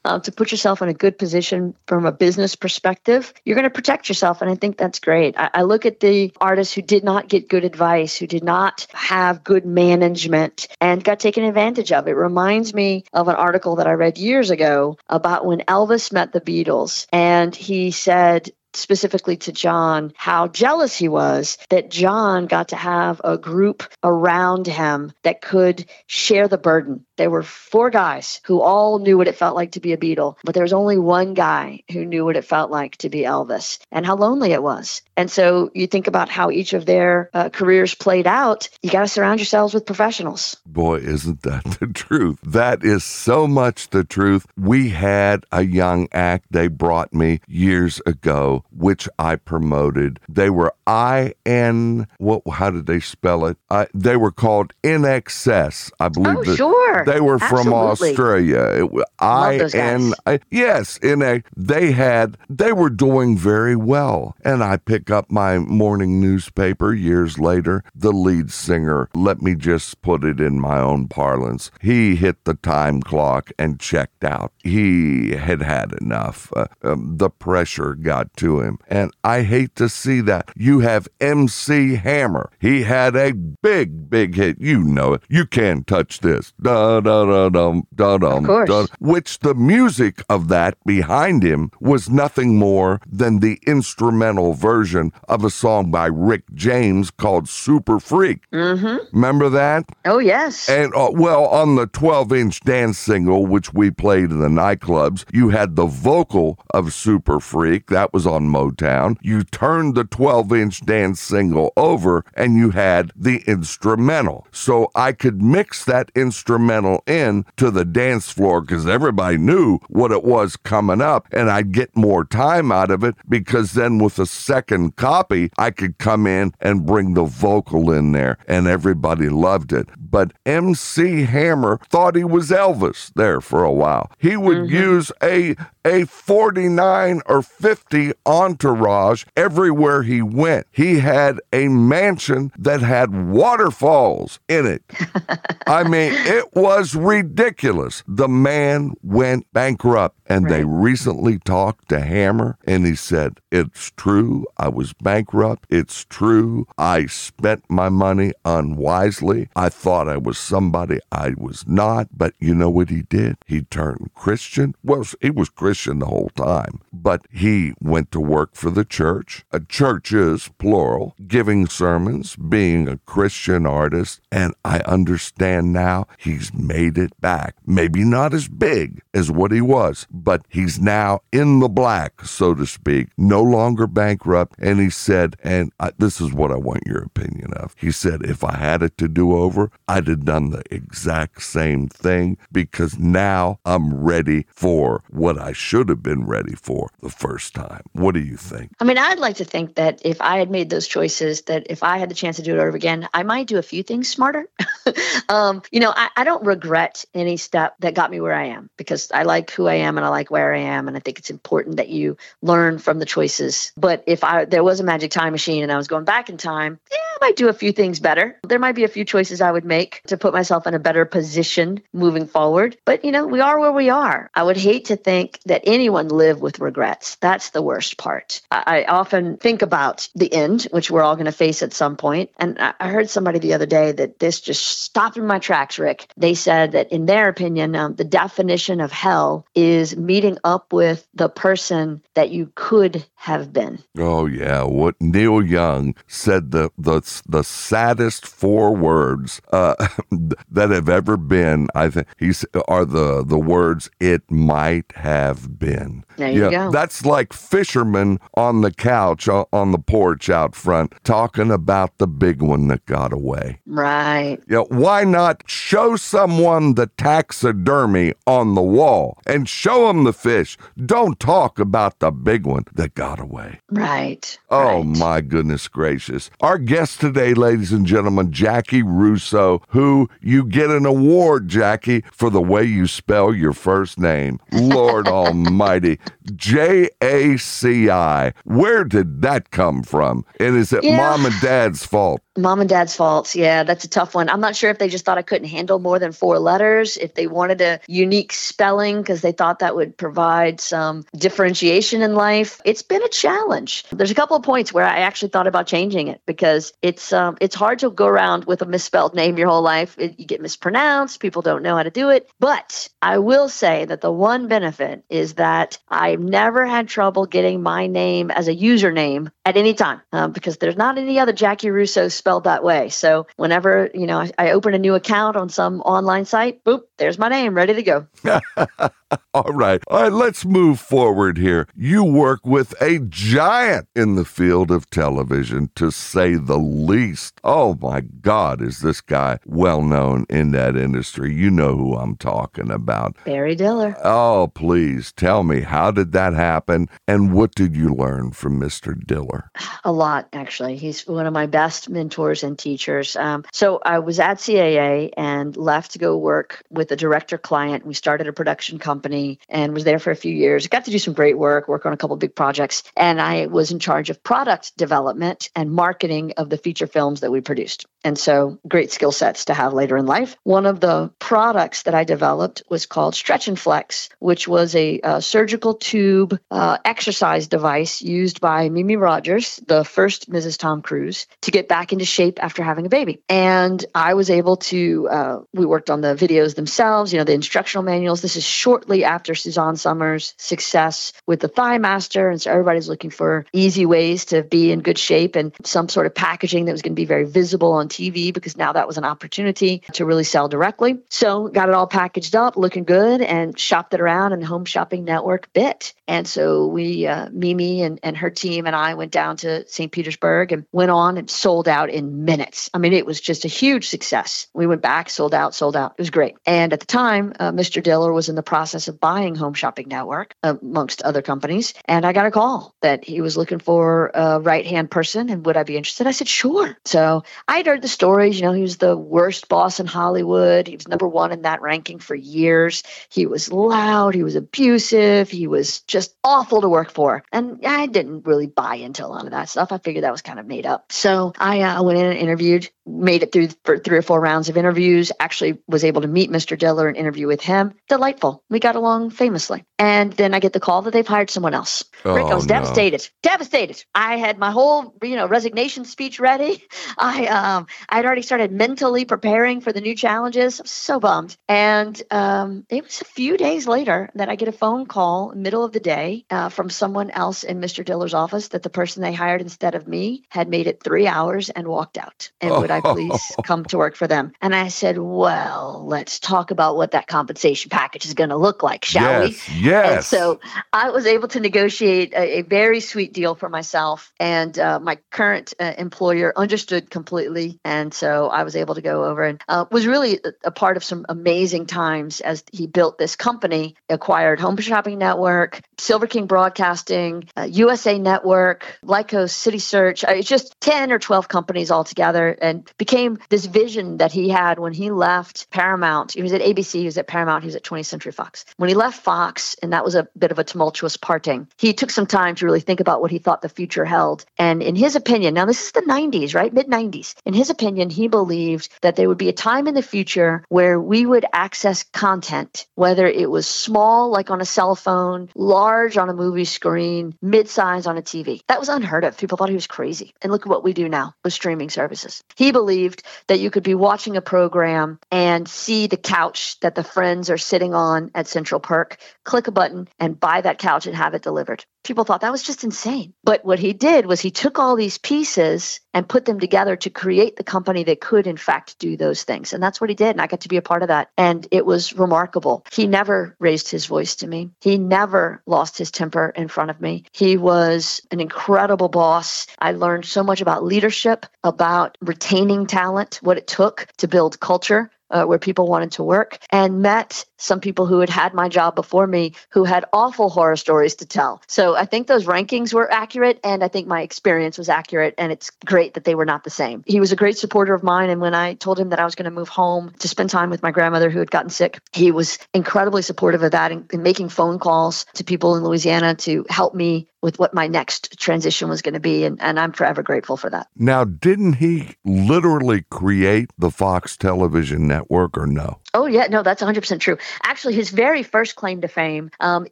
uh, 0.06 0.20
to 0.20 0.32
put 0.32 0.52
yourself 0.52 0.82
in 0.82 0.90
a 0.90 0.94
good 0.94 1.18
position 1.18 1.76
from 1.88 2.06
a 2.06 2.12
business 2.12 2.56
perspective, 2.56 3.34
you're 3.44 3.56
going 3.56 3.64
to 3.64 3.70
protect 3.70 4.10
yourself. 4.10 4.42
And 4.42 4.50
I 4.50 4.56
think 4.56 4.78
that's 4.78 5.00
great. 5.00 5.38
I, 5.38 5.50
I 5.54 5.62
look 5.64 5.86
at 5.86 6.00
the 6.00 6.32
artists 6.40 6.74
who 6.74 6.82
did 6.82 7.04
not 7.04 7.28
get 7.28 7.50
good 7.50 7.64
advice, 7.66 8.16
who 8.16 8.28
did 8.28 8.44
not 8.44 8.88
have 8.94 9.44
good 9.44 9.66
management, 9.66 10.68
and 10.82 11.04
got 11.04 11.20
taken 11.20 11.44
advantage 11.44 11.92
of. 11.92 12.08
It 12.08 12.12
reminds 12.12 12.74
me 12.74 13.04
of 13.14 13.28
an 13.28 13.36
article 13.36 13.78
that 13.78 13.88
I 13.88 13.94
read 13.94 14.18
years 14.18 14.50
ago 14.50 14.98
about 15.10 15.46
when 15.46 15.60
Elvis 15.60 16.12
met 16.12 16.32
the 16.32 16.42
Beatles. 16.42 17.08
And 17.12 17.56
he 17.56 17.92
said, 17.92 18.50
specifically 18.76 19.38
to 19.38 19.52
John 19.52 20.14
how 20.16 20.48
jealous 20.48 20.96
he 20.96 21.08
was 21.08 21.58
that 21.70 21.90
John 21.90 22.46
got 22.48 22.70
to 22.70 22.76
have 22.76 23.22
a 23.24 23.38
group 23.38 23.84
around 24.04 24.68
him 24.68 25.12
that 25.24 25.42
could 25.42 25.86
share 26.08 26.48
the 26.48 26.58
burden. 26.58 27.06
There 27.18 27.30
were 27.30 27.44
four 27.44 27.90
guys 27.90 28.42
who 28.46 28.62
all 28.62 29.00
knew 29.00 29.18
what 29.18 29.28
it 29.28 29.38
felt 29.38 29.56
like 29.56 29.72
to 29.72 29.80
be 29.80 29.94
a 29.94 29.98
Beatle, 29.98 30.38
but 30.44 30.54
there 30.54 30.64
was 30.64 30.74
only 30.74 30.98
one 30.98 31.34
guy 31.34 31.84
who 31.92 32.06
knew 32.06 32.26
what 32.26 32.36
it 32.36 32.44
felt 32.44 32.72
like 32.72 32.98
to 32.98 33.10
be 33.10 33.22
Elvis 33.22 33.80
and 33.92 34.06
how 34.06 34.16
lonely 34.16 34.52
it 34.52 34.62
was. 34.62 35.02
And 35.16 35.32
so 35.32 35.72
you 35.74 35.88
think 35.88 36.08
about 36.08 36.30
how 36.30 36.52
each 36.52 36.74
of 36.74 36.86
their 36.86 37.30
uh, 37.34 37.50
careers 37.50 37.96
played 37.96 38.28
out, 38.28 38.68
you 38.82 38.92
got 38.92 39.02
to 39.02 39.08
surround 39.08 39.40
yourselves 39.40 39.74
with 39.74 39.86
professionals. 39.86 40.58
Boy, 40.66 40.98
isn't 40.98 41.44
that 41.44 41.64
the 41.80 41.88
truth? 41.88 42.40
That 42.44 42.84
is 42.84 43.04
so 43.04 43.48
much 43.48 43.90
the 43.90 44.04
truth. 44.04 44.46
We 44.58 44.90
had 44.90 45.46
a 45.52 45.64
young 45.64 46.08
act 46.12 46.48
they 46.52 46.68
brought 46.68 47.14
me 47.14 47.40
years 47.48 48.02
ago 48.06 48.65
which 48.72 49.08
I 49.20 49.36
promoted. 49.36 50.20
They 50.30 50.50
were 50.50 50.74
I 50.88 51.34
N. 51.46 52.08
What? 52.18 52.42
How 52.52 52.70
did 52.70 52.86
they 52.86 53.00
spell 53.00 53.46
it? 53.46 53.58
Uh, 53.70 53.86
they 53.94 54.18
were 54.18 54.32
called 54.32 54.74
INXS. 54.84 55.92
I 56.00 56.10
believe. 56.10 56.38
Oh, 56.38 56.44
that 56.44 56.56
sure. 56.58 57.06
They 57.06 57.20
were 57.20 57.40
from 57.40 57.68
Absolutely. 57.74 58.10
Australia. 58.12 58.62
It, 58.78 58.92
wa- 58.92 59.04
I 59.20 59.58
those 59.58 59.74
guys. 59.74 60.14
Yes, 60.52 60.98
in 60.98 61.22
a. 61.22 61.44
They 61.56 61.92
had. 61.92 62.38
They 62.50 62.72
were 62.74 62.90
doing 62.90 63.38
very 63.38 63.76
well, 63.76 64.36
and 64.44 64.64
I 64.64 64.78
pick 64.78 65.10
up 65.10 65.32
my 65.32 65.58
morning 65.58 66.20
newspaper 66.20 66.94
years 66.94 67.40
later. 67.40 67.84
The 67.94 68.12
lead 68.12 68.52
singer. 68.52 69.10
Let 69.16 69.42
me 69.42 69.56
just 69.56 70.02
put 70.02 70.24
it 70.24 70.40
in 70.40 70.60
my 70.60 70.80
own 70.80 71.08
parlance. 71.08 71.72
He 71.82 72.16
hit 72.16 72.44
the 72.46 72.56
time 72.56 73.02
clock 73.02 73.52
and 73.58 73.80
checked 73.80 74.24
out. 74.24 74.52
He 74.64 75.32
had 75.32 75.62
had 75.62 75.94
enough. 76.02 76.52
Uh, 76.56 76.68
um, 76.84 77.18
the 77.18 77.30
pressure 77.30 77.96
got 77.96 78.36
to 78.38 78.55
him, 78.62 78.80
and 78.88 79.12
I 79.24 79.42
hate 79.44 79.76
to 79.78 79.90
see 79.90 80.22
that. 80.22 80.50
You 80.56 80.80
have 80.80 81.08
MC 81.20 81.96
Hammer. 81.96 82.52
He 82.60 82.84
had 82.84 83.16
a 83.16 83.34
big, 83.34 84.10
big 84.10 84.36
hit. 84.36 84.60
You 84.60 84.84
know 84.84 85.14
it. 85.14 85.24
You 85.30 85.46
can't 85.46 85.86
touch 85.88 86.20
this. 86.20 86.54
Da 86.62 87.00
da 87.00 87.26
da 87.26 87.50
dum 87.50 87.88
da 87.96 88.18
dum. 88.18 88.46
Of 88.46 88.46
course. 88.46 88.70
da- 88.70 88.86
which 89.00 89.40
the 89.40 89.54
music 89.56 90.22
of 90.30 90.48
that 90.50 90.78
behind 90.86 91.44
him 91.44 91.72
was 91.80 92.10
nothing 92.10 92.58
more 92.58 93.00
than 93.08 93.40
the 93.40 93.60
instrumental 93.68 94.54
version 94.54 95.12
of 95.30 95.44
a 95.44 95.50
song 95.50 95.92
by 95.92 96.08
Rick 96.08 96.44
James 96.54 97.12
called 97.12 97.48
Super 97.50 98.00
Freak. 98.00 98.50
Mm-hmm. 98.52 98.98
Remember 99.16 99.50
that? 99.50 99.86
Oh, 100.06 100.20
yes. 100.20 100.70
And 100.70 100.94
uh, 100.96 101.10
well, 101.14 101.46
on 101.46 101.76
the 101.76 101.88
12 101.88 102.34
inch 102.34 102.60
dance 102.62 102.98
single, 102.98 103.46
which 103.46 103.74
we 103.74 103.92
played 103.92 104.32
in 104.32 104.40
the 104.40 104.48
nightclubs, 104.48 105.26
you 105.34 105.50
had 105.50 105.76
the 105.76 105.86
vocal 105.86 106.60
of 106.74 106.94
Super 106.94 107.40
Freak. 107.40 107.88
That 107.88 108.14
was 108.14 108.28
on 108.28 108.35
Motown. 108.44 109.18
You 109.22 109.44
turned 109.44 109.96
the 109.96 110.04
12 110.04 110.54
inch 110.54 110.86
dance 110.86 111.22
single 111.22 111.74
over 111.76 112.24
and 112.36 112.56
you 112.56 112.72
had 112.72 113.12
the 113.16 113.44
instrumental. 113.48 114.48
So 114.52 114.92
I 114.96 115.12
could 115.12 115.42
mix 115.42 115.86
that 115.86 116.12
instrumental 116.16 117.04
in 117.08 117.46
to 117.58 117.72
the 117.72 117.86
dance 117.86 118.32
floor 118.32 118.62
because 118.62 118.88
everybody 118.88 119.38
knew 119.38 119.80
what 119.90 120.12
it 120.12 120.24
was 120.24 120.56
coming 120.56 121.02
up 121.02 121.28
and 121.32 121.50
I'd 121.50 121.72
get 121.72 121.96
more 121.96 122.26
time 122.26 122.72
out 122.72 122.92
of 122.92 123.04
it 123.04 123.16
because 123.28 123.74
then 123.74 123.98
with 123.98 124.20
a 124.20 124.26
second 124.26 124.96
copy, 124.96 125.52
I 125.58 125.72
could 125.72 125.98
come 125.98 126.28
in 126.28 126.54
and 126.60 126.86
bring 126.86 127.14
the 127.14 127.24
vocal 127.24 127.92
in 127.92 128.12
there 128.12 128.38
and 128.48 128.68
everybody 128.68 129.30
loved 129.30 129.74
it. 129.74 129.90
But 129.98 130.34
MC 130.46 131.24
Hammer 131.24 131.80
thought 131.90 132.16
he 132.16 132.24
was 132.24 132.50
Elvis 132.50 133.12
there 133.16 133.42
for 133.42 133.64
a 133.64 133.72
while. 133.72 134.12
He 134.18 134.38
would 134.38 134.58
mm-hmm. 134.58 134.76
use 134.76 135.12
a 135.22 135.56
a 135.86 136.06
49 136.06 137.22
or 137.28 137.42
50 137.44 138.14
entourage 138.26 139.24
everywhere 139.38 140.02
he 140.02 140.22
went. 140.22 140.66
He 140.72 141.00
had 141.00 141.40
a 141.54 141.68
mansion 141.68 142.52
that 142.58 142.82
had 142.82 143.30
waterfalls 143.30 144.40
in 144.50 144.66
it. 144.66 144.84
I 145.68 145.84
mean, 145.84 146.12
it 146.14 146.56
was 146.56 146.96
ridiculous. 146.96 148.04
The 148.08 148.28
man 148.28 148.94
went 149.04 149.46
bankrupt, 149.54 150.18
and 150.26 150.50
they 150.50 150.66
recently 150.66 151.38
talked 151.38 151.90
to 151.90 152.00
Hammer, 152.00 152.58
and 152.66 152.86
he 152.86 152.96
said, 152.96 153.40
It's 153.52 153.92
true. 153.96 154.48
I 154.58 154.70
was 154.70 154.94
bankrupt. 154.94 155.68
It's 155.70 156.04
true. 156.06 156.66
I 156.78 157.06
spent 157.06 157.64
my 157.70 157.90
money 157.90 158.34
unwisely. 158.44 159.50
I 159.56 159.70
thought 159.70 160.10
I 160.10 160.18
was 160.18 160.40
somebody 160.40 161.00
I 161.12 161.34
was 161.38 161.68
not. 161.68 162.08
But 162.18 162.34
you 162.40 162.56
know 162.56 162.70
what 162.72 162.90
he 162.90 163.04
did? 163.04 163.38
He 163.46 163.62
turned 163.62 164.10
Christian. 164.16 164.74
Well, 164.84 165.06
he 165.22 165.30
was 165.30 165.50
Christian 165.50 165.75
the 165.84 166.06
whole 166.06 166.32
time, 166.36 166.82
but 166.94 167.26
he 167.32 167.74
went 167.82 168.12
to 168.12 168.20
work 168.20 168.56
for 168.56 168.70
the 168.70 168.86
church. 168.86 169.46
A 169.52 169.60
church 169.60 170.12
is 170.14 170.50
plural, 170.58 171.16
giving 171.28 171.68
sermons, 171.68 172.36
being 172.36 172.88
a 172.88 172.98
Christian 173.00 173.66
artist. 173.66 174.22
And 174.32 174.54
I 174.64 174.80
understand 174.80 175.74
now 175.74 176.08
he's 176.18 176.54
made 176.54 176.98
it 176.98 177.20
back. 177.20 177.56
Maybe 177.66 178.04
not 178.04 178.34
as 178.34 178.48
big 178.48 179.02
as 179.14 179.32
what 179.32 179.52
he 179.52 179.62
was, 179.62 180.08
but 180.12 180.46
he's 180.50 180.80
now 180.80 181.20
in 181.32 181.60
the 181.60 181.70
black, 181.70 182.26
so 182.26 182.54
to 182.56 182.66
speak, 182.66 183.10
no 183.18 183.42
longer 183.42 183.88
bankrupt. 183.88 184.56
And 184.60 184.80
he 184.80 184.90
said, 184.90 185.36
and 185.44 185.72
I, 185.80 185.92
this 185.98 186.22
is 186.22 186.34
what 186.34 186.52
I 186.52 186.56
want 186.56 186.84
your 186.86 187.04
opinion 187.04 187.54
of. 187.54 187.76
He 187.78 187.92
said, 187.92 188.24
if 188.24 188.44
I 188.44 188.58
had 188.58 188.82
it 188.82 188.98
to 188.98 189.08
do 189.08 189.36
over, 189.36 189.72
I'd 189.88 190.08
have 190.08 190.26
done 190.26 190.50
the 190.52 190.64
exact 190.72 191.42
same 191.44 191.88
thing 191.88 192.38
because 192.52 192.98
now 192.98 193.60
I'm 193.66 193.94
ready 193.94 194.46
for 194.50 195.04
what 195.10 195.38
I 195.38 195.54
should 195.66 195.90
have 195.90 196.04
been 196.04 196.26
ready 196.26 196.54
for 196.54 196.92
the 197.02 197.10
first 197.10 197.56
time. 197.56 197.82
What 197.94 198.14
do 198.14 198.20
you 198.20 198.38
think? 198.38 198.72
I 198.80 198.84
mean, 198.84 199.00
I'd 199.00 199.18
like 199.18 199.38
to 199.38 199.46
think 199.46 199.76
that 199.76 200.00
if 200.06 200.22
I 200.22 200.38
had 200.38 200.52
made 200.52 200.70
those 200.70 200.88
choices, 200.88 201.42
that 201.44 201.66
if 201.72 201.82
I 201.82 201.98
had 201.98 202.08
the 202.08 202.14
chance 202.14 202.36
to 202.36 202.44
do 202.44 202.54
it 202.54 202.60
over 202.60 202.78
again, 202.78 203.10
I 203.16 203.24
might 203.24 203.48
do 203.48 203.58
a 203.58 203.64
few 203.64 203.82
things 203.82 204.08
smarter. 204.08 204.48
um, 205.30 205.64
you 205.72 205.80
know, 205.80 205.92
I, 205.96 206.10
I 206.16 206.24
don't 206.24 206.46
regret 206.46 207.04
any 207.16 207.38
step 207.38 207.76
that 207.80 207.96
got 207.96 208.12
me 208.12 208.22
where 208.22 208.36
I 208.36 208.46
am 208.50 208.70
because 208.78 209.12
I 209.12 209.24
like 209.24 209.50
who 209.50 209.66
I 209.66 209.76
am 209.76 209.98
and 209.98 210.06
I 210.06 210.10
like 210.10 210.30
where 210.30 210.54
I 210.54 210.60
am, 210.60 210.88
and 210.88 210.96
I 210.96 211.00
think 211.00 211.18
it's 211.18 211.32
important 211.32 211.78
that 211.78 211.90
you 211.90 212.18
learn 212.44 212.78
from 212.78 213.00
the 213.00 213.06
choices. 213.06 213.72
But 213.76 214.04
if 214.06 214.24
I 214.24 214.46
there 214.46 214.64
was 214.64 214.80
a 214.80 214.84
magic 214.84 215.10
time 215.10 215.32
machine 215.32 215.64
and 215.64 215.72
I 215.72 215.78
was 215.78 215.88
going 215.88 216.06
back 216.06 216.30
in 216.30 216.38
time, 216.38 216.80
yeah, 216.92 216.98
I 216.98 217.26
might 217.26 217.38
do 217.38 217.50
a 217.50 217.54
few 217.54 217.72
things 217.72 218.00
better. 218.00 218.38
There 218.44 218.60
might 218.60 218.76
be 218.76 218.84
a 218.84 218.90
few 218.90 219.04
choices 219.04 219.42
I 219.42 219.52
would 219.52 219.66
make 219.66 220.04
to 220.08 220.18
put 220.18 220.34
myself 220.34 220.68
in 220.68 220.76
a 220.76 220.80
better 220.80 221.06
position 221.06 221.82
moving 221.92 222.28
forward. 222.28 222.78
But 222.86 223.04
you 223.04 223.12
know, 223.12 223.26
we 223.26 223.40
are 223.40 223.60
where 223.60 223.72
we 223.72 223.90
are. 223.90 224.30
I 224.36 224.44
would 224.44 224.58
hate 224.58 224.86
to 224.86 224.96
think 224.96 225.40
that 225.46 225.55
anyone 225.64 226.10
live 226.10 226.42
with 226.42 226.60
regrets. 226.60 227.16
That's 227.16 227.52
the 227.52 227.62
worst 227.62 227.98
part. 227.98 228.42
I, 228.52 228.86
often 228.86 229.38
think 229.38 229.62
about 229.62 230.10
the 230.16 230.32
end, 230.32 230.64
which 230.72 230.92
we're 230.92 231.02
all 231.02 231.16
going 231.16 231.26
to 231.26 231.32
face 231.32 231.64
at 231.64 231.74
some 231.74 231.98
point. 231.98 232.30
And 232.38 232.58
I, 232.60 232.74
I 232.80 232.90
heard 232.90 233.10
somebody 233.10 233.40
the 233.40 233.54
other 233.54 233.66
day 233.66 233.92
that 233.92 234.20
this 234.20 234.42
just 234.42 234.64
stopped 234.66 235.18
in 235.18 235.26
my 235.26 235.40
tracks, 235.40 235.80
Rick. 235.80 236.08
They 236.18 236.34
said 236.34 236.74
that 236.74 236.92
in 236.92 237.06
their 237.06 237.30
opinion, 237.30 237.76
um, 237.76 237.96
the 237.96 238.04
definition 238.04 238.82
of 238.82 238.92
hell 238.92 239.46
is 239.56 239.96
meeting 239.96 240.38
up 240.44 240.72
with 240.72 241.08
the 241.14 241.30
person 241.30 242.02
that 242.14 242.30
you 242.30 242.52
could 242.56 243.06
have 243.26 243.52
been. 243.52 243.80
Oh 243.98 244.28
yeah, 244.28 244.64
what 244.64 244.96
Neil 245.02 245.42
Young 245.42 245.96
said 246.06 246.52
the 246.52 246.70
the 246.78 247.02
the 247.28 247.44
saddest 247.44 248.28
four 248.28 248.76
words 248.76 249.42
uh, 249.52 249.76
that 250.52 250.70
have 250.70 250.90
ever 250.90 251.18
been. 251.18 251.68
I 251.74 251.90
think 251.90 252.08
he's 252.20 252.46
are 252.68 252.86
the 252.86 253.24
the 253.26 253.40
words 253.40 253.90
"it 254.00 254.30
might 254.30 254.92
have 254.96 255.45
been." 255.48 256.04
There 256.18 256.32
you 256.32 256.50
go. 256.50 256.72
That's 256.72 257.06
like 257.06 257.34
fishermen 257.34 258.20
on 258.36 258.62
the 258.62 258.72
couch 258.72 259.28
o- 259.28 259.48
on 259.52 259.72
the 259.72 259.80
porch 259.80 260.30
out 260.30 260.56
front 260.56 260.94
talking 261.04 261.52
about 261.52 261.98
the 261.98 262.08
big 262.08 262.42
one 262.42 262.68
that 262.68 262.86
got 262.86 263.14
away. 263.14 263.60
Right. 263.66 264.38
Yeah, 264.50 264.64
why 264.70 265.04
not 265.04 265.44
show 265.48 265.96
someone 265.96 266.76
the 266.76 266.88
taxidermy 266.98 268.14
on 268.26 268.56
the 268.56 268.62
wall 268.62 269.18
and 269.26 269.48
show 269.48 269.88
them 269.88 270.04
the 270.04 270.14
fish? 270.14 270.58
Don't 270.86 271.20
talk 271.20 271.60
about 271.60 272.00
the 272.00 272.12
big 272.12 272.46
one 272.46 272.66
that 272.74 272.96
got 272.96 273.20
away. 273.20 273.60
Right. 273.70 274.38
Oh 274.50 274.78
right. 274.78 274.86
my 274.86 275.22
goodness 275.22 275.68
gracious. 275.68 276.30
Our 276.42 276.58
guest 276.58 277.00
today, 277.02 277.34
ladies 277.34 277.72
and 277.72 277.86
gentlemen, 277.86 278.32
Jaci 278.32 278.84
Russo, 278.86 279.62
who 279.70 280.10
you 280.22 280.46
get 280.46 280.70
an 280.70 280.86
award, 280.86 281.48
Jaci, 281.50 282.04
for 282.12 282.30
the 282.30 282.42
way 282.42 282.64
you 282.64 282.88
spell 282.88 283.34
your 283.34 283.54
first 283.54 284.00
name. 284.00 284.40
Lord 284.52 285.08
Almighty. 285.26 286.00
J 286.36 286.90
A 287.02 287.38
C 287.38 287.90
I. 287.90 288.34
Where 288.44 288.84
did 288.84 289.22
that 289.22 289.52
come 289.52 289.84
from? 289.84 290.26
And 290.40 290.56
is 290.56 290.72
it 290.74 290.84
Yeah. 290.84 290.98
mom 290.98 291.26
and 291.26 291.36
dad's 291.42 291.86
fault? 291.86 292.22
Mom 292.38 292.60
and 292.60 292.70
dad's 292.70 292.96
faults. 292.96 293.36
Yeah, 293.36 293.64
that's 293.64 293.86
a 293.86 293.90
tough 293.90 294.14
one. 294.14 294.30
I'm 294.30 294.42
not 294.42 294.56
sure 294.56 294.70
if 294.70 294.78
they 294.78 294.90
just 294.90 295.06
thought 295.06 295.18
I 295.18 295.22
couldn't 295.22 295.48
handle 295.48 295.80
more 295.80 296.00
than 296.00 296.12
four 296.12 296.38
letters, 296.40 296.98
if 296.98 297.14
they 297.14 297.28
wanted 297.28 297.62
a 297.62 297.80
unique 297.88 298.34
spelling 298.34 298.98
because 298.98 299.22
they 299.22 299.32
thought 299.32 299.60
that 299.60 299.76
would 299.76 299.98
provide 299.98 300.60
some 300.60 301.06
differentiation 301.16 302.02
in 302.02 302.14
life. 302.14 302.62
It's 302.66 302.82
been 302.82 303.04
a 303.04 303.10
challenge. 303.10 303.86
There's 303.92 304.12
a 304.12 304.16
couple 304.16 304.36
of 304.36 304.44
points 304.44 304.74
where 304.74 304.86
I 304.86 305.00
actually 305.00 305.30
thought 305.30 305.48
about 305.48 305.68
changing 305.68 306.10
it 306.10 306.22
because 306.26 306.74
it's 306.82 307.14
um, 307.14 307.38
it's 307.40 307.56
hard 307.56 307.80
to 307.80 307.90
go 307.90 308.08
around 308.08 308.46
with 308.46 308.62
a 308.62 308.66
misspelled 308.66 309.16
name 309.16 309.38
your 309.38 309.48
whole 309.48 309.62
life. 309.62 309.96
It, 309.98 310.20
you 310.20 310.26
get 310.26 310.42
mispronounced. 310.42 311.20
People 311.20 311.42
don't 311.42 311.64
know 311.64 311.76
how 311.76 311.84
to 311.84 311.90
do 311.90 312.10
it. 312.10 312.30
But 312.40 312.90
I 313.02 313.20
will 313.20 313.50
say 313.50 313.86
that 313.86 314.02
the 314.02 314.12
one 314.12 314.48
benefit 314.48 315.06
is 315.10 315.36
that 315.36 315.78
I've 315.88 316.20
never 316.20 316.66
had 316.66 316.88
trouble 316.88 317.26
getting 317.26 317.64
my 317.64 317.88
name 317.88 318.30
as 318.32 318.48
a 318.48 318.56
username 318.56 319.32
at 319.46 319.58
any 319.58 319.74
time 319.76 320.02
um, 320.12 320.32
because 320.32 320.58
there's 320.58 320.76
not 320.76 320.98
any 320.98 321.20
other 321.20 321.32
Jaci 321.34 321.72
Russo 321.72 322.08
spelled 322.08 322.46
that 322.46 322.64
way. 322.64 322.90
So 322.90 323.28
whenever 323.38 323.90
you 323.94 324.08
know 324.08 324.20
I, 324.20 324.32
I 324.38 324.52
open 324.52 324.74
a 324.74 324.80
new 324.80 324.96
account 324.96 325.38
on 325.38 325.50
some 325.50 325.82
online 325.82 326.26
site, 326.26 326.64
boop, 326.64 326.82
there's 326.98 327.20
my 327.20 327.30
name, 327.30 327.54
ready 327.54 327.76
to 327.76 327.84
go. 327.84 328.08
All 329.34 329.52
right. 329.52 329.82
All 329.88 330.04
right, 330.04 330.12
let's 330.12 330.46
move 330.46 330.80
forward 330.80 331.38
here. 331.38 331.68
You 331.76 332.04
work 332.04 332.40
with 332.46 332.74
a 332.82 333.00
giant 333.00 333.88
in 333.96 334.16
the 334.16 334.26
field 334.26 334.72
of 334.72 334.90
television, 334.90 335.70
to 335.76 335.92
say 335.92 336.36
the 336.36 336.58
least. 336.58 337.40
Oh 337.44 337.76
my 337.76 338.02
God, 338.02 338.62
is 338.62 338.80
this 338.80 339.02
guy 339.02 339.40
well 339.46 339.82
known 339.82 340.26
in 340.30 340.52
that 340.52 340.76
industry? 340.76 341.34
You 341.34 341.52
know 341.52 341.78
who 341.78 341.96
I'm 341.96 342.16
talking 342.16 342.72
about. 342.72 343.16
Barry 343.26 343.56
Diller. 343.56 343.96
Oh, 344.04 344.52
please 344.54 345.12
tell 345.12 345.44
me, 345.44 345.62
how 345.62 345.92
did 345.92 346.12
that 346.14 346.34
happen? 346.34 346.90
And 347.08 347.34
what 347.34 347.54
did 347.56 347.76
you 347.76 347.94
learn 347.94 348.32
from 348.32 348.60
Mr. 348.60 348.96
Diller? 349.06 349.35
A 349.84 349.92
lot, 349.92 350.28
actually. 350.34 350.78
He's 350.78 351.06
one 351.08 351.28
of 351.28 351.34
my 351.34 351.46
best 351.46 351.90
mentors 351.90 352.44
and 352.44 352.58
teachers. 352.58 353.16
Um, 353.16 353.46
so 353.52 353.80
I 353.84 354.00
was 354.00 354.20
at 354.20 354.38
CAA 354.38 355.12
and 355.16 355.56
left 355.56 355.92
to 355.92 356.00
go 356.00 356.18
work 356.18 356.64
with 356.70 356.92
a 356.92 356.96
director 356.96 357.38
client. 357.38 357.86
We 357.86 357.94
started 357.94 358.28
a 358.28 358.34
production 358.34 358.80
company 358.80 359.40
and 359.48 359.74
was 359.74 359.84
there 359.84 360.00
for 360.00 360.12
a 360.12 360.16
few 360.16 360.34
years. 360.34 360.68
Got 360.68 360.86
to 360.86 360.92
do 360.92 361.00
some 361.00 361.14
great 361.14 361.38
work, 361.38 361.68
work 361.68 361.86
on 361.86 361.94
a 361.94 361.98
couple 361.98 362.16
big 362.18 362.36
projects. 362.36 362.84
And 362.96 363.22
I 363.22 363.46
was 363.48 363.72
in 363.72 363.80
charge 363.80 364.10
of 364.10 364.24
product 364.24 364.76
development 364.78 365.50
and 365.56 365.72
marketing 365.72 366.34
of 366.38 366.50
the 366.50 366.58
feature 366.58 366.88
films 366.88 367.22
that 367.22 367.32
we 367.32 367.42
produced. 367.42 367.86
And 368.04 368.18
so, 368.18 368.60
great 368.68 368.92
skill 368.92 369.12
sets 369.12 369.46
to 369.46 369.56
have 369.56 369.74
later 369.74 369.98
in 369.98 370.06
life. 370.06 370.36
One 370.44 370.68
of 370.68 370.80
the 370.80 371.12
products 371.18 371.84
that 371.84 371.96
I 371.96 372.04
developed 372.04 372.62
was 372.70 372.86
called 372.86 373.16
Stretch 373.16 373.48
and 373.48 373.60
Flex, 373.60 374.10
which 374.20 374.48
was 374.48 374.76
a, 374.76 375.00
a 375.04 375.22
surgical 375.22 375.74
tube 375.74 376.40
uh, 376.52 376.78
exercise 376.86 377.48
device 377.48 378.04
used 378.04 378.42
by 378.42 378.70
Mimi 378.70 378.96
Rogers, 378.96 379.25
the 379.26 379.84
first 379.84 380.30
Mrs. 380.30 380.58
Tom 380.58 380.82
Cruise, 380.82 381.28
to 381.42 381.52
get 381.52 381.68
back 381.68 381.94
into 381.94 382.06
shape 382.06 382.44
after 382.44 382.64
having 382.64 382.86
a 382.86 382.90
baby. 382.90 383.22
And 383.30 383.84
I 383.94 384.14
was 384.14 384.30
able 384.30 384.58
to, 384.58 385.08
uh, 385.10 385.40
we 385.54 385.66
worked 385.66 385.90
on 385.90 386.02
the 386.02 386.16
videos 386.16 386.56
themselves, 386.56 387.12
you 387.12 387.20
know, 387.20 387.26
the 387.26 387.34
instructional 387.34 387.84
manuals. 387.84 388.22
This 388.22 388.36
is 388.36 388.44
shortly 388.44 389.04
after 389.04 389.36
Suzanne 389.36 389.76
Somers' 389.76 390.34
success 390.38 391.14
with 391.26 391.40
the 391.40 391.48
Thigh 391.48 391.78
Master. 391.78 392.30
And 392.30 392.42
so, 392.42 392.52
everybody's 392.52 392.90
looking 392.90 393.10
for 393.10 393.46
easy 393.54 393.86
ways 393.86 394.26
to 394.26 394.44
be 394.44 394.72
in 394.72 394.82
good 394.82 394.98
shape 394.98 395.36
and 395.36 395.54
some 395.64 395.90
sort 395.90 396.06
of 396.06 396.16
packaging 396.16 396.66
that 396.66 396.72
was 396.72 396.82
going 396.82 396.94
to 396.94 397.02
be 397.02 397.06
very 397.06 397.26
visible 397.26 397.74
on 397.74 397.90
TV 397.90 398.34
because 398.34 398.58
now 398.58 398.74
that 398.74 398.88
was 398.88 398.98
an 398.98 399.06
opportunity 399.06 399.84
to 399.94 400.06
really 400.06 400.24
sell 400.24 400.48
directly. 400.48 401.00
So 401.10 401.48
got 401.48 401.70
it 401.70 401.76
all 401.76 401.88
packaged 401.88 402.36
up, 402.36 402.58
looking 402.58 402.84
good, 402.84 403.22
and 403.22 403.58
shopped 403.58 403.94
it 403.94 404.02
around, 404.02 404.34
and 404.34 404.42
the 404.42 404.48
Home 404.48 404.66
Shopping 404.66 405.06
Network 405.06 405.52
bit. 405.54 405.94
And 406.08 406.28
so 406.28 406.68
we, 406.68 407.08
uh, 407.08 407.30
Mimi 407.32 407.82
and, 407.82 408.00
and 408.04 408.18
her 408.18 408.30
team 408.30 408.68
and 408.68 408.76
I 408.76 408.94
went 408.94 409.12
down 409.16 409.38
to 409.38 409.66
St. 409.70 409.94
Petersburg 409.94 410.52
and 410.52 410.66
went 410.74 410.92
on 410.92 411.18
and 411.18 411.30
sold 411.30 411.70
out 411.70 411.90
in 411.90 412.26
minutes. 412.26 412.70
I 412.74 412.80
mean, 412.80 412.92
it 412.92 413.06
was 413.06 413.22
just 413.22 413.46
a 413.46 413.48
huge 413.48 413.88
success. 413.88 414.48
We 414.54 414.68
went 414.68 414.82
back, 414.82 415.10
sold 415.10 415.34
out, 415.34 415.56
sold 415.56 415.78
out. 415.78 415.94
It 415.98 416.02
was 416.02 416.10
great. 416.10 416.36
And 416.46 416.74
at 416.74 416.82
the 416.82 416.86
time, 416.86 417.32
uh, 417.40 417.54
Mr. 417.54 417.82
Diller 417.82 418.12
was 418.12 418.28
in 418.28 418.36
the 418.36 418.44
process 418.44 418.90
of 418.90 419.00
buying 419.00 419.36
Home 419.36 419.54
Shopping 419.54 419.88
Network, 419.88 420.36
amongst 420.44 421.02
other 421.02 421.22
companies. 421.22 421.74
And 421.86 422.06
I 422.06 422.12
got 422.12 422.26
a 422.26 422.32
call 422.32 422.76
that 422.82 423.06
he 423.06 423.22
was 423.22 423.38
looking 423.38 423.60
for 423.60 424.12
a 424.14 424.42
right 424.42 424.66
hand 424.66 424.92
person 424.92 425.30
and 425.30 425.46
would 425.46 425.56
I 425.56 425.64
be 425.64 425.78
interested? 425.78 426.08
I 426.08 426.12
said, 426.12 426.28
sure. 426.28 426.78
So 426.84 427.24
I'd 427.48 427.68
heard 427.68 427.82
the 427.82 427.88
stories. 427.88 428.36
You 428.36 428.46
know, 428.46 428.52
he 428.52 428.64
was 428.64 428.76
the 428.76 428.98
worst 428.98 429.48
boss 429.48 429.80
in 429.80 429.86
Hollywood. 429.86 430.68
He 430.68 430.76
was 430.76 430.90
number 430.90 431.08
one 431.08 431.32
in 431.32 431.44
that 431.44 431.62
ranking 431.62 432.00
for 432.00 432.16
years. 432.16 432.84
He 433.10 433.28
was 433.28 433.50
loud. 433.50 434.14
He 434.14 434.24
was 434.24 434.36
abusive. 434.36 435.30
He 435.30 435.48
was 435.48 435.80
just 435.82 436.16
awful 436.22 436.60
to 436.60 436.68
work 436.68 436.92
for. 436.92 437.24
And 437.32 437.66
I 437.66 437.86
didn't 437.86 438.26
really 438.26 438.48
buy 438.48 438.76
into 438.76 439.05
a 439.06 439.08
lot 439.08 439.26
of 439.26 439.32
that 439.32 439.50
stuff. 439.50 439.72
I 439.72 439.78
figured 439.78 440.04
that 440.04 440.12
was 440.12 440.22
kind 440.22 440.40
of 440.40 440.46
made 440.46 440.66
up. 440.66 440.92
So 440.92 441.34
I 441.40 441.62
uh, 441.62 441.84
went 441.84 442.00
in 442.00 442.06
and 442.06 442.18
interviewed, 442.18 442.70
made 442.86 443.24
it 443.24 443.32
through 443.32 443.50
for 443.64 443.78
three 443.78 443.98
or 443.98 444.02
four 444.02 444.20
rounds 444.20 444.50
of 444.50 444.58
interviews, 444.58 445.12
actually 445.20 445.60
was 445.68 445.84
able 445.84 446.02
to 446.02 446.08
meet 446.08 446.30
Mr. 446.30 446.58
Diller 446.58 446.88
and 446.88 446.98
interview 446.98 447.28
with 447.28 447.42
him. 447.42 447.74
Delightful. 447.88 448.44
We 448.50 448.60
got 448.60 448.76
along 448.76 449.12
famously. 449.12 449.64
And 449.78 450.14
then 450.14 450.34
I 450.34 450.40
get 450.40 450.54
the 450.54 450.60
call 450.60 450.84
that 450.84 450.92
they've 450.92 451.06
hired 451.06 451.30
someone 451.30 451.54
else. 451.54 451.84
Rick, 452.06 452.26
I 452.28 452.32
Oh, 452.32 452.36
was 452.36 452.48
no. 452.48 452.56
devastated. 452.56 453.10
Devastated. 453.24 453.84
I 453.94 454.18
had 454.18 454.38
my 454.38 454.52
whole, 454.52 454.96
you 455.04 455.16
know, 455.16 455.28
resignation 455.28 455.86
speech 455.86 456.20
ready. 456.20 456.64
I 456.98 457.26
um 457.28 457.68
I'd 457.90 458.06
already 458.06 458.22
started 458.22 458.52
mentally 458.52 459.06
preparing 459.06 459.62
for 459.62 459.74
the 459.74 459.82
new 459.82 459.96
challenges. 459.96 460.60
I 460.60 460.64
was 460.64 460.72
so 460.72 461.00
bummed. 461.00 461.36
And 461.50 462.02
um, 462.12 462.66
it 462.70 462.84
was 462.84 463.02
a 463.02 463.06
few 463.06 463.38
days 463.38 463.68
later 463.68 464.10
that 464.16 464.30
I 464.30 464.36
get 464.36 464.48
a 464.48 464.54
phone 464.54 464.86
call, 464.86 465.34
middle 465.36 465.64
of 465.64 465.72
the 465.72 465.80
day, 465.80 466.26
uh, 466.30 466.50
from 466.50 466.70
someone 466.70 467.10
else 467.12 467.44
in 467.44 467.60
Mr. 467.60 467.84
Diller's 467.84 468.14
office 468.14 468.50
that 468.50 468.64
the 468.64 468.70
person 468.70 469.02
they 469.02 469.14
hired 469.14 469.42
instead 469.42 469.76
of 469.76 469.88
me 469.88 470.24
had 470.30 470.48
made 470.48 470.68
it 470.68 470.82
three 470.84 471.08
hours 471.08 471.50
and 471.50 471.68
walked 471.68 471.98
out. 471.98 472.32
And 472.40 472.52
would 472.58 472.72
I 472.72 472.82
please 472.82 473.32
come 473.44 473.66
to 473.66 473.78
work 473.78 473.96
for 473.96 474.08
them? 474.08 474.32
And 474.42 474.56
I 474.56 474.70
said, 474.70 474.98
well, 474.98 475.84
let's 475.86 476.20
talk 476.20 476.52
about 476.52 476.78
what 476.78 476.92
that 476.92 477.08
compensation 477.08 477.70
package 477.70 478.06
is 478.06 478.14
going 478.14 478.30
to 478.30 478.38
look 478.38 478.64
like, 478.64 478.86
shall 478.86 479.22
we? 479.22 479.36
Yes. 479.66 480.14
And 480.14 480.20
so 480.20 480.40
I 480.72 480.90
was 480.90 481.06
able 481.06 481.28
to 481.30 481.40
negotiate 481.40 482.14
a, 482.14 482.40
a 482.40 482.42
very 482.42 482.80
sweet 482.80 483.14
deal 483.14 483.36
for 483.36 483.50
myself, 483.50 484.14
and 484.20 484.58
uh, 484.58 484.80
my 484.80 484.98
current 485.12 485.54
uh, 485.60 485.74
employer 485.78 486.34
understood 486.36 486.90
completely. 486.90 487.60
And 487.64 487.94
so 487.94 488.28
I 488.30 488.44
was 488.44 488.56
able 488.56 488.76
to 488.76 488.82
go 488.82 489.06
over 489.06 489.24
and 489.24 489.42
uh, 489.48 489.66
was 489.72 489.88
really 489.88 490.20
a, 490.24 490.32
a 490.46 490.52
part 490.52 490.78
of 490.78 490.84
some 490.84 491.06
amazing 491.10 491.66
times 491.66 492.22
as 492.22 492.44
he 492.52 492.68
built 492.68 492.98
this 492.98 493.16
company, 493.16 493.76
acquired 493.90 494.40
Home 494.40 494.58
Shopping 494.58 494.98
Network, 494.98 495.62
Silver 495.78 496.08
King 496.08 496.28
Broadcasting, 496.28 497.26
uh, 497.38 497.44
USA 497.44 498.00
Network, 498.00 498.66
Lycos 498.84 499.32
City 499.32 499.60
Search. 499.60 500.04
Uh, 500.04 500.12
It's 500.12 500.28
just 500.28 500.60
10 500.62 500.92
or 500.92 501.00
12 501.00 501.28
companies 501.28 501.72
altogether 501.72 502.30
and 502.42 502.70
became 502.78 503.18
this 503.30 503.46
vision 503.46 503.98
that 503.98 504.12
he 504.12 504.30
had 504.30 504.60
when 504.60 504.74
he 504.74 504.92
left 504.92 505.50
Paramount. 505.52 506.14
He 506.14 506.22
was 506.22 506.34
at 506.34 506.42
ABC, 506.42 506.80
he 506.80 506.86
was 506.86 506.98
at 506.98 507.08
Paramount, 507.08 507.44
he 507.44 507.48
was 507.48 507.56
at 507.56 507.64
20th 507.64 507.86
Century 507.86 508.12
Fox. 508.12 508.46
When 508.58 508.70
he 508.70 508.76
left 508.76 509.02
Fox, 509.04 509.55
and 509.62 509.74
that 509.74 509.84
was 509.84 509.96
a 509.96 510.08
bit 510.18 510.32
of 510.32 510.40
a 510.40 510.44
tumultuous 510.44 510.98
parting, 510.98 511.48
he 511.58 511.74
took 511.74 511.90
some 511.90 512.08
time 512.08 512.36
to 512.36 512.46
really 512.46 512.60
think 512.60 512.80
about 512.80 513.02
what 513.02 513.12
he 513.12 513.20
thought 513.20 513.42
the 513.42 513.50
future 513.50 513.86
held. 513.86 514.26
And 514.38 514.62
in 514.62 514.76
his 514.76 514.96
opinion, 514.96 515.34
now 515.34 515.46
this 515.46 515.66
is 515.66 515.72
the 515.72 515.82
90s, 515.82 516.36
right? 516.36 516.54
Mid 516.54 516.68
90s. 516.68 517.16
In 517.26 517.34
his 517.34 517.50
opinion, 517.50 517.90
he 517.90 518.08
believed 518.08 518.70
that 518.82 518.96
there 518.96 519.08
would 519.08 519.18
be 519.18 519.30
a 519.30 519.34
time 519.34 519.68
in 519.68 519.74
the 519.74 519.82
future 519.82 520.44
where 520.50 520.80
we 520.80 521.06
would 521.06 521.26
access 521.34 521.84
content, 521.84 522.68
whether 522.76 523.08
it 523.08 523.30
was 523.30 523.48
small, 523.48 524.10
like 524.10 524.30
on 524.30 524.42
a 524.42 524.46
cell 524.46 524.76
phone, 524.76 525.30
large 525.36 525.98
on 525.98 526.10
a 526.10 526.14
movie 526.14 526.46
screen, 526.46 527.16
mid 527.22 527.50
size 527.50 527.88
on 527.88 527.98
a 527.98 528.02
TV. 528.02 528.42
That 528.48 528.60
was 528.60 528.70
unheard 528.70 529.04
of. 529.04 529.18
People 529.18 529.38
thought 529.38 529.50
he 529.50 529.56
was 529.56 529.68
crazy. 529.68 530.14
And 530.22 530.32
look 530.32 530.44
at 530.44 530.50
what 530.50 530.64
we 530.64 530.74
do 530.74 530.90
now 530.90 531.14
with 531.24 531.34
streaming 531.34 531.70
services. 531.70 532.24
He 532.36 532.52
believed 532.52 533.04
that 533.28 533.40
you 533.40 533.52
could 533.52 533.64
be 533.64 533.76
watching 533.76 534.18
a 534.18 534.22
program 534.22 535.00
and 535.12 535.48
see 535.48 535.88
the 535.88 535.98
couch 535.98 536.60
that 536.60 536.76
the 536.76 536.84
friends 536.84 537.30
are 537.30 537.38
sitting 537.38 537.74
on 537.74 538.12
at 538.14 538.28
Central 538.28 538.60
Perk, 538.60 538.98
click 539.24 539.45
a 539.48 539.52
button 539.52 539.88
and 540.00 540.20
buy 540.20 540.42
that 540.42 540.60
couch 540.60 540.88
and 540.88 540.96
have 540.96 541.14
it 541.14 541.22
delivered. 541.22 541.66
People 541.84 542.04
thought 542.04 542.22
that 542.22 542.32
was 542.32 542.44
just 542.44 542.64
insane. 542.64 543.14
But 543.24 543.46
what 543.46 543.60
he 543.60 543.74
did 543.74 544.06
was 544.06 544.20
he 544.20 544.32
took 544.32 544.58
all 544.58 544.76
these 544.76 544.98
pieces 544.98 545.80
and 545.94 546.10
put 546.10 546.26
them 546.26 546.40
together 546.40 546.76
to 546.76 546.90
create 546.90 547.36
the 547.36 547.44
company 547.44 547.84
that 547.84 548.02
could, 548.02 548.28
in 548.28 548.38
fact, 548.38 548.80
do 548.80 548.98
those 548.98 549.24
things. 549.24 549.54
And 549.54 549.62
that's 549.62 549.80
what 549.80 549.90
he 549.90 549.96
did. 549.96 550.10
And 550.10 550.22
I 550.22 550.28
got 550.28 550.42
to 550.42 550.50
be 550.50 550.58
a 550.58 550.64
part 550.64 550.82
of 550.82 550.88
that. 550.88 551.10
And 551.18 551.48
it 551.52 551.66
was 551.66 551.94
remarkable. 551.94 552.66
He 552.74 552.88
never 552.88 553.36
raised 553.40 553.70
his 553.70 553.86
voice 553.86 554.16
to 554.18 554.28
me, 554.28 554.50
he 554.62 554.78
never 554.78 555.42
lost 555.46 555.78
his 555.78 555.92
temper 555.92 556.34
in 556.36 556.48
front 556.48 556.72
of 556.72 556.82
me. 556.82 557.06
He 557.14 557.38
was 557.38 558.02
an 558.12 558.20
incredible 558.20 558.90
boss. 558.90 559.48
I 559.60 559.72
learned 559.72 560.06
so 560.06 560.24
much 560.24 560.42
about 560.42 560.64
leadership, 560.64 561.26
about 561.44 561.98
retaining 562.02 562.66
talent, 562.66 563.20
what 563.22 563.38
it 563.38 563.48
took 563.48 563.88
to 563.98 564.08
build 564.08 564.40
culture 564.40 564.90
uh, 565.10 565.26
where 565.26 565.40
people 565.40 565.68
wanted 565.68 565.94
to 565.94 566.04
work 566.04 566.38
and 566.52 566.82
met 566.82 567.26
some 567.38 567.60
people 567.60 567.86
who 567.86 568.00
had 568.00 568.10
had 568.10 568.34
my 568.34 568.50
job 568.50 568.76
before 568.76 569.06
me 569.06 569.34
who 569.50 569.64
had 569.64 569.86
awful 569.94 570.30
horror 570.30 570.56
stories 570.56 570.96
to 570.96 571.06
tell. 571.06 571.42
So 571.48 571.76
I 571.76 571.86
think 571.86 572.08
those 572.08 572.26
rankings 572.26 572.74
were 572.74 572.92
accurate 572.92 573.40
and 573.44 573.64
I 573.64 573.68
think 573.68 573.88
my 573.88 574.02
experience 574.02 574.58
was 574.58 574.70
accurate 574.70 575.16
and 575.18 575.32
it's 575.32 575.52
great 575.66 575.96
that 575.96 576.04
they 576.04 576.16
were 576.16 576.26
not 576.26 576.44
the 576.44 576.50
same. 576.50 576.84
He 576.86 577.00
was 577.00 577.12
a 577.12 577.16
great 577.16 577.38
supporter 577.38 577.74
of 577.74 577.84
mine 577.84 578.10
and 578.10 578.22
when 578.22 578.34
I 578.34 578.54
told 578.54 578.80
him 578.80 578.90
that 578.90 579.00
I 579.00 579.06
was 579.06 579.16
going 579.16 579.26
to 579.26 579.32
move 579.32 579.50
home 579.50 579.94
to 580.00 580.08
spend 580.08 580.30
time 580.30 580.50
with 580.50 580.64
my 580.64 580.72
grandmother 580.72 581.10
who 581.10 581.20
had 581.20 581.32
gotten 581.32 581.50
sick, 581.50 581.80
he 581.94 582.12
was 582.12 582.40
incredibly 582.54 583.02
supportive 583.02 583.44
of 583.44 583.52
that 583.52 583.72
and, 583.72 583.86
and 583.92 584.04
making 584.04 584.30
phone 584.30 584.60
calls 584.60 585.06
to 585.16 585.24
people 585.24 585.56
in 585.56 585.64
Louisiana 585.64 586.16
to 586.16 586.46
help 586.50 586.74
me 586.74 587.08
with 587.22 587.40
what 587.40 587.54
my 587.54 587.68
next 587.68 588.20
transition 588.20 588.70
was 588.70 588.82
going 588.82 588.94
to 588.94 589.00
be 589.00 589.26
and, 589.26 589.42
and 589.42 589.60
I'm 589.60 589.72
forever 589.72 590.04
grateful 590.04 590.38
for 590.38 590.50
that. 590.50 590.68
now, 590.76 591.04
didn't 591.04 591.54
he 591.54 591.96
literally 592.04 592.84
create 592.90 593.50
the 593.58 593.72
Fox 593.72 594.18
television 594.18 594.88
network 594.88 595.38
or 595.38 595.48
no? 595.48 595.80
Oh, 595.94 596.06
yeah, 596.06 596.28
no, 596.28 596.44
that's 596.44 596.62
100% 596.62 597.00
true. 597.00 597.18
Actually, 597.44 597.76
his 597.76 597.90
very 597.90 598.22
first 598.22 598.56
claim 598.56 598.82
to 598.82 598.88
fame 598.88 599.32
um, 599.40 599.66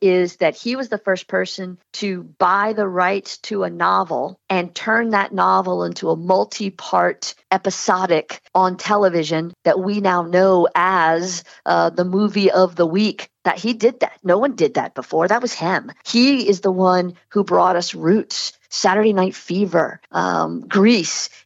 is 0.02 0.38
that 0.38 0.56
he 0.56 0.76
was 0.76 0.90
the 0.90 0.98
first 0.98 1.28
person 1.28 1.78
to 1.94 2.24
buy 2.24 2.74
the 2.74 2.88
rights 2.88 3.38
to 3.40 3.64
a 3.64 3.70
novel 3.70 4.40
and 4.54 4.76
turn 4.76 5.10
that 5.10 5.34
novel 5.34 5.84
into 5.84 6.12
a 6.12 6.16
multi 6.16 6.70
part 6.70 7.34
episodic 7.50 8.40
on 8.54 8.78
television 8.78 9.52
that 9.64 9.80
we 9.80 10.00
now 10.00 10.22
know 10.22 10.68
as 10.76 11.44
uh, 11.66 11.90
the 11.90 12.06
movie 12.06 12.52
of 12.52 12.76
the 12.76 12.86
week. 12.86 13.30
That 13.46 13.58
he 13.58 13.74
did 13.74 14.02
that. 14.02 14.20
No 14.24 14.38
one 14.38 14.56
did 14.56 14.76
that 14.76 14.94
before. 14.94 15.28
That 15.28 15.42
was 15.42 15.54
him. 15.54 15.92
He 16.06 16.48
is 16.48 16.62
the 16.62 16.72
one 16.72 17.16
who 17.30 17.44
brought 17.44 17.76
us 17.76 17.96
Roots 17.96 18.54
Saturday 18.74 19.14
Night 19.14 19.36
Fever, 19.36 20.02
um. 20.12 20.68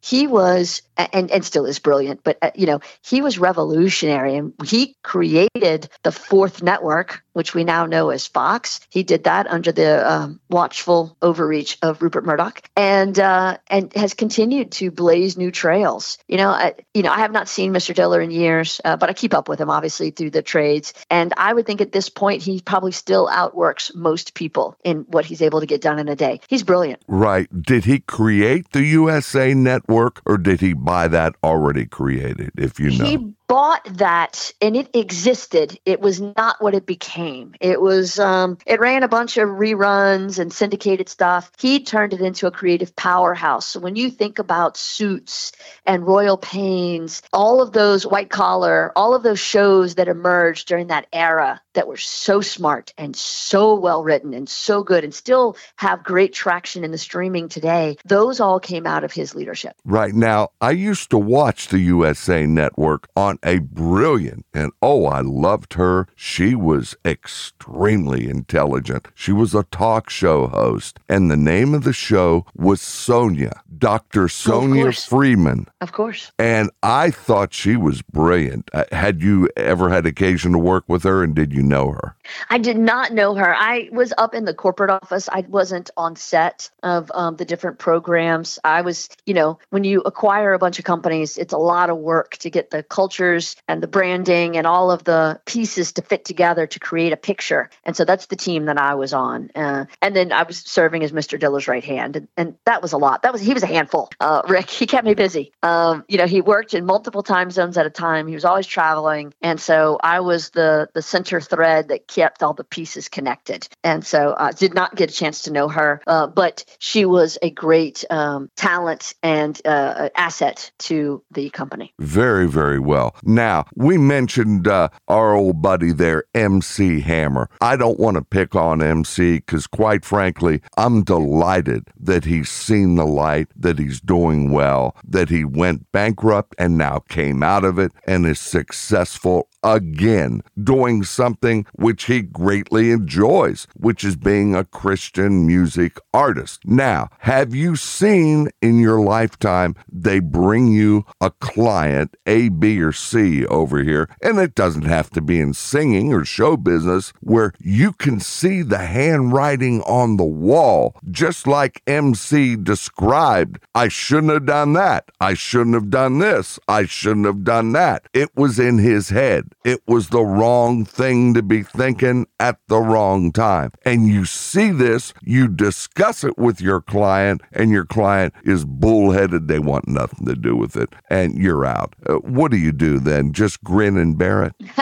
He 0.01 0.25
was 0.27 0.81
and 0.97 1.31
and 1.31 1.45
still 1.45 1.65
is 1.65 1.79
brilliant, 1.79 2.23
but 2.23 2.37
uh, 2.41 2.51
you 2.55 2.65
know 2.65 2.79
he 3.03 3.21
was 3.21 3.37
revolutionary, 3.37 4.35
and 4.35 4.53
he 4.65 4.95
created 5.03 5.89
the 6.03 6.11
fourth 6.11 6.63
network, 6.63 7.23
which 7.33 7.53
we 7.53 7.63
now 7.63 7.85
know 7.85 8.09
as 8.09 8.27
Fox. 8.27 8.79
He 8.89 9.03
did 9.03 9.25
that 9.25 9.47
under 9.47 9.71
the 9.71 10.09
um, 10.09 10.39
watchful 10.49 11.15
overreach 11.21 11.77
of 11.81 12.01
Rupert 12.01 12.25
Murdoch, 12.25 12.61
and 12.75 13.17
uh, 13.19 13.57
and 13.67 13.93
has 13.93 14.13
continued 14.13 14.71
to 14.73 14.91
blaze 14.91 15.37
new 15.37 15.51
trails. 15.51 16.17
You 16.27 16.37
know, 16.37 16.49
I, 16.49 16.75
you 16.93 17.03
know, 17.03 17.11
I 17.11 17.19
have 17.19 17.31
not 17.31 17.47
seen 17.47 17.73
Mr. 17.73 17.93
Diller 17.93 18.21
in 18.21 18.31
years, 18.31 18.81
uh, 18.83 18.97
but 18.97 19.09
I 19.09 19.13
keep 19.13 19.33
up 19.33 19.49
with 19.49 19.59
him 19.59 19.69
obviously 19.69 20.11
through 20.11 20.31
the 20.31 20.41
trades, 20.41 20.93
and 21.09 21.33
I 21.37 21.53
would 21.53 21.65
think 21.65 21.81
at 21.81 21.91
this 21.91 22.09
point 22.09 22.41
he 22.41 22.61
probably 22.61 22.91
still 22.91 23.27
outworks 23.27 23.91
most 23.93 24.33
people 24.33 24.77
in 24.83 25.05
what 25.09 25.25
he's 25.25 25.41
able 25.41 25.59
to 25.59 25.65
get 25.65 25.81
done 25.81 25.99
in 25.99 26.07
a 26.07 26.15
day. 26.15 26.41
He's 26.47 26.63
brilliant. 26.63 27.01
Right? 27.17 27.63
Did 27.63 27.85
he 27.85 28.01
create 28.01 28.73
the 28.73 28.83
USA 28.83 29.55
Network, 29.55 30.21
or 30.27 30.37
did 30.37 30.61
he 30.61 30.73
buy 30.73 31.07
that 31.07 31.33
already 31.43 31.87
created? 31.87 32.51
If 32.55 32.79
you 32.79 32.91
know. 32.95 33.05
He 33.05 33.33
bought 33.47 33.85
that 33.97 34.53
and 34.61 34.75
it 34.75 34.95
existed. 34.95 35.79
It 35.85 36.01
was 36.01 36.19
not 36.19 36.61
what 36.61 36.75
it 36.75 36.85
became. 36.85 37.55
It 37.59 37.81
was 37.81 38.19
um, 38.19 38.57
it 38.65 38.79
ran 38.79 39.03
a 39.03 39.07
bunch 39.07 39.37
of 39.37 39.49
reruns 39.49 40.39
and 40.39 40.51
syndicated 40.51 41.09
stuff. 41.09 41.51
He 41.57 41.83
turned 41.83 42.13
it 42.13 42.21
into 42.21 42.47
a 42.47 42.51
creative 42.51 42.95
powerhouse. 42.95 43.65
So 43.65 43.79
when 43.79 43.95
you 43.95 44.09
think 44.09 44.39
about 44.39 44.77
suits 44.77 45.51
and 45.85 46.05
royal 46.05 46.37
pains 46.37 47.21
all 47.33 47.61
of 47.61 47.71
those 47.71 48.05
white 48.05 48.29
collar 48.29 48.91
all 48.95 49.15
of 49.15 49.23
those 49.23 49.39
shows 49.39 49.95
that 49.95 50.07
emerged 50.07 50.67
during 50.67 50.87
that 50.87 51.07
era 51.13 51.61
that 51.73 51.87
were 51.87 51.97
so 51.97 52.41
smart 52.41 52.93
and 52.97 53.15
so 53.15 53.75
well 53.75 54.03
written 54.03 54.33
and 54.33 54.49
so 54.49 54.83
good 54.83 55.03
and 55.03 55.13
still 55.13 55.57
have 55.75 56.03
great 56.03 56.33
traction 56.33 56.83
in 56.83 56.91
the 56.91 56.97
streaming 56.97 57.49
today 57.49 57.97
those 58.05 58.39
all 58.39 58.59
came 58.59 58.85
out 58.85 59.03
of 59.03 59.11
his 59.11 59.35
leadership. 59.35 59.75
Right. 59.85 60.13
Now 60.13 60.49
i 60.61 60.71
used 60.71 61.09
to 61.11 61.17
watch 61.17 61.67
the 61.67 61.79
usa 61.79 62.45
network 62.45 63.07
on 63.15 63.36
a 63.43 63.59
brilliant, 63.59 64.45
and 64.53 64.71
oh, 64.81 65.05
I 65.05 65.21
loved 65.21 65.73
her. 65.73 66.07
She 66.15 66.55
was 66.55 66.95
extremely 67.05 68.29
intelligent. 68.29 69.07
She 69.15 69.31
was 69.31 69.53
a 69.53 69.63
talk 69.63 70.09
show 70.09 70.47
host, 70.47 70.99
and 71.09 71.29
the 71.29 71.37
name 71.37 71.73
of 71.73 71.83
the 71.83 71.93
show 71.93 72.45
was 72.55 72.81
Sonya, 72.81 73.61
Dr. 73.77 74.27
Sonya 74.27 74.91
Friedman. 74.91 75.67
Of 75.81 75.91
course. 75.91 76.31
And 76.39 76.71
I 76.83 77.11
thought 77.11 77.53
she 77.53 77.75
was 77.75 78.01
brilliant. 78.01 78.69
Uh, 78.73 78.85
had 78.91 79.21
you 79.21 79.49
ever 79.55 79.89
had 79.89 80.05
occasion 80.05 80.51
to 80.53 80.57
work 80.57 80.85
with 80.87 81.03
her, 81.03 81.23
and 81.23 81.35
did 81.35 81.53
you 81.53 81.63
know 81.63 81.91
her? 81.91 82.15
I 82.49 82.57
did 82.57 82.77
not 82.77 83.13
know 83.13 83.35
her. 83.35 83.55
I 83.55 83.89
was 83.91 84.13
up 84.17 84.33
in 84.33 84.45
the 84.45 84.53
corporate 84.53 84.89
office. 84.89 85.29
I 85.29 85.41
wasn't 85.47 85.89
on 85.97 86.15
set 86.15 86.69
of 86.83 87.11
um, 87.13 87.35
the 87.37 87.45
different 87.45 87.79
programs. 87.79 88.59
I 88.63 88.81
was, 88.81 89.09
you 89.25 89.33
know, 89.33 89.59
when 89.69 89.83
you 89.83 90.01
acquire 90.01 90.53
a 90.53 90.59
bunch 90.59 90.79
of 90.79 90.85
companies, 90.85 91.37
it's 91.37 91.53
a 91.53 91.57
lot 91.57 91.89
of 91.89 91.97
work 91.97 92.37
to 92.37 92.49
get 92.49 92.71
the 92.71 92.83
cultures 93.27 93.55
and 93.67 93.83
the 93.83 93.87
branding 93.87 94.57
and 94.57 94.65
all 94.65 94.91
of 94.91 95.03
the 95.03 95.39
pieces 95.45 95.93
to 95.93 96.01
fit 96.01 96.25
together 96.25 96.67
to 96.67 96.79
create 96.79 97.13
a 97.13 97.17
picture. 97.17 97.69
And 97.83 97.95
so 97.95 98.05
that's 98.05 98.27
the 98.27 98.35
team 98.35 98.65
that 98.65 98.77
I 98.77 98.95
was 98.95 99.13
on. 99.13 99.51
Uh, 99.55 99.85
and 100.01 100.15
then 100.15 100.31
I 100.31 100.43
was 100.43 100.59
serving 100.59 101.03
as 101.03 101.11
Mr. 101.11 101.39
Diller's 101.39 101.67
right 101.67 101.83
hand, 101.83 102.15
and, 102.15 102.27
and 102.37 102.55
that 102.65 102.81
was 102.81 102.93
a 102.93 102.97
lot. 102.97 103.23
That 103.23 103.33
was 103.33 103.41
he 103.41 103.53
was 103.53 103.63
a 103.63 103.67
handful. 103.67 104.09
Uh, 104.19 104.41
Rick, 104.47 104.69
he 104.69 104.85
kept 104.85 105.05
me 105.05 105.13
busy. 105.13 105.51
Um, 105.63 106.05
you 106.07 106.17
know, 106.17 106.27
he 106.27 106.41
worked 106.41 106.73
in 106.73 106.85
multiple 106.85 107.23
time 107.23 107.51
zones 107.51 107.77
at 107.77 107.85
a 107.85 107.89
time. 107.89 108.27
He 108.27 108.33
was 108.33 108.45
always 108.45 108.67
traveling, 108.67 109.33
and 109.41 109.59
so 109.59 109.99
I 110.01 110.21
was 110.21 110.51
the 110.51 110.87
the 110.93 111.01
center 111.01 111.41
thread 111.41 111.89
that 111.89 112.07
kept 112.07 112.43
all 112.43 112.53
the 112.53 112.63
pieces 112.63 113.09
connected. 113.09 113.67
And 113.83 114.05
so 114.05 114.35
I 114.37 114.51
did 114.51 114.73
not 114.73 114.95
get 114.95 115.09
a 115.09 115.13
chance 115.13 115.43
to 115.43 115.51
know 115.51 115.67
her, 115.67 116.01
uh, 116.07 116.27
but 116.27 116.63
she 116.79 117.05
was 117.05 117.37
a 117.41 117.49
great 117.49 118.05
um, 118.09 118.49
talent 118.55 119.13
and 119.23 119.59
uh, 119.65 120.09
asset 120.15 120.71
to 120.79 121.23
the 121.31 121.49
company. 121.49 121.93
Very, 121.99 122.47
very 122.47 122.79
well. 122.79 123.15
Now, 123.23 123.65
we 123.75 123.97
mentioned 123.97 124.67
uh, 124.67 124.89
our 125.07 125.33
old 125.33 125.61
buddy 125.61 125.91
there, 125.91 126.25
MC 126.33 127.01
Hammer. 127.01 127.49
I 127.61 127.75
don't 127.75 127.99
want 127.99 128.15
to 128.15 128.23
pick 128.23 128.55
on 128.55 128.81
MC 128.81 129.37
because, 129.37 129.67
quite 129.67 130.05
frankly, 130.05 130.61
I'm 130.77 131.03
delighted 131.03 131.89
that 131.99 132.25
he's 132.25 132.49
seen 132.49 132.95
the 132.95 133.05
light, 133.05 133.47
that 133.55 133.79
he's 133.79 133.99
doing 133.99 134.51
well, 134.51 134.95
that 135.07 135.29
he 135.29 135.43
went 135.43 135.91
bankrupt 135.91 136.55
and 136.57 136.77
now 136.77 136.99
came 137.09 137.43
out 137.43 137.63
of 137.63 137.79
it 137.79 137.91
and 138.05 138.25
is 138.25 138.39
successful 138.39 139.49
again, 139.63 140.41
doing 140.63 141.03
something 141.03 141.65
which 141.73 142.05
he 142.05 142.21
greatly 142.21 142.91
enjoys, 142.91 143.67
which 143.75 144.03
is 144.03 144.15
being 144.15 144.55
a 144.55 144.63
Christian 144.63 145.45
music 145.45 145.99
artist. 146.13 146.61
Now, 146.65 147.09
have 147.19 147.53
you 147.53 147.75
seen 147.75 148.49
in 148.61 148.79
your 148.79 149.01
lifetime 149.01 149.75
they 149.91 150.19
bring 150.19 150.67
you 150.67 151.05
a 151.19 151.31
client, 151.31 152.15
A, 152.25 152.49
B, 152.49 152.81
or 152.81 152.91
C 152.91 153.06
over 153.15 153.83
here, 153.83 154.09
and 154.21 154.39
it 154.39 154.55
doesn't 154.55 154.85
have 154.85 155.09
to 155.11 155.21
be 155.21 155.39
in 155.39 155.53
singing 155.53 156.13
or 156.13 156.25
show 156.25 156.57
business, 156.57 157.13
where 157.21 157.53
you 157.59 157.93
can 157.93 158.19
see 158.19 158.61
the 158.61 158.79
handwriting 158.79 159.81
on 159.83 160.17
the 160.17 160.23
wall, 160.23 160.95
just 161.09 161.47
like 161.47 161.81
MC 161.87 162.55
described. 162.55 163.59
I 163.73 163.87
shouldn't 163.87 164.33
have 164.33 164.45
done 164.45 164.73
that. 164.73 165.09
I 165.19 165.33
shouldn't 165.33 165.75
have 165.75 165.89
done 165.89 166.19
this. 166.19 166.59
I 166.67 166.85
shouldn't 166.85 167.25
have 167.25 167.43
done 167.43 167.71
that. 167.73 168.07
It 168.13 168.35
was 168.35 168.59
in 168.59 168.77
his 168.77 169.09
head. 169.09 169.53
It 169.63 169.81
was 169.87 170.09
the 170.09 170.23
wrong 170.23 170.85
thing 170.85 171.33
to 171.33 171.41
be 171.41 171.63
thinking 171.63 172.27
at 172.39 172.59
the 172.67 172.79
wrong 172.79 173.31
time. 173.31 173.71
And 173.85 174.07
you 174.07 174.25
see 174.25 174.71
this, 174.71 175.13
you 175.21 175.47
discuss 175.47 176.23
it 176.23 176.37
with 176.37 176.61
your 176.61 176.81
client, 176.81 177.41
and 177.51 177.71
your 177.71 177.85
client 177.85 178.33
is 178.43 178.65
bullheaded. 178.65 179.47
They 179.47 179.59
want 179.59 179.87
nothing 179.87 180.25
to 180.27 180.35
do 180.35 180.55
with 180.55 180.75
it, 180.75 180.93
and 181.09 181.37
you're 181.37 181.65
out. 181.65 181.95
Uh, 182.05 182.15
what 182.15 182.51
do 182.51 182.57
you 182.57 182.71
do 182.71 182.96
then? 182.99 183.33
Just 183.33 183.63
grin 183.63 183.97
and 183.97 184.17
bear 184.17 184.43
it? 184.43 184.53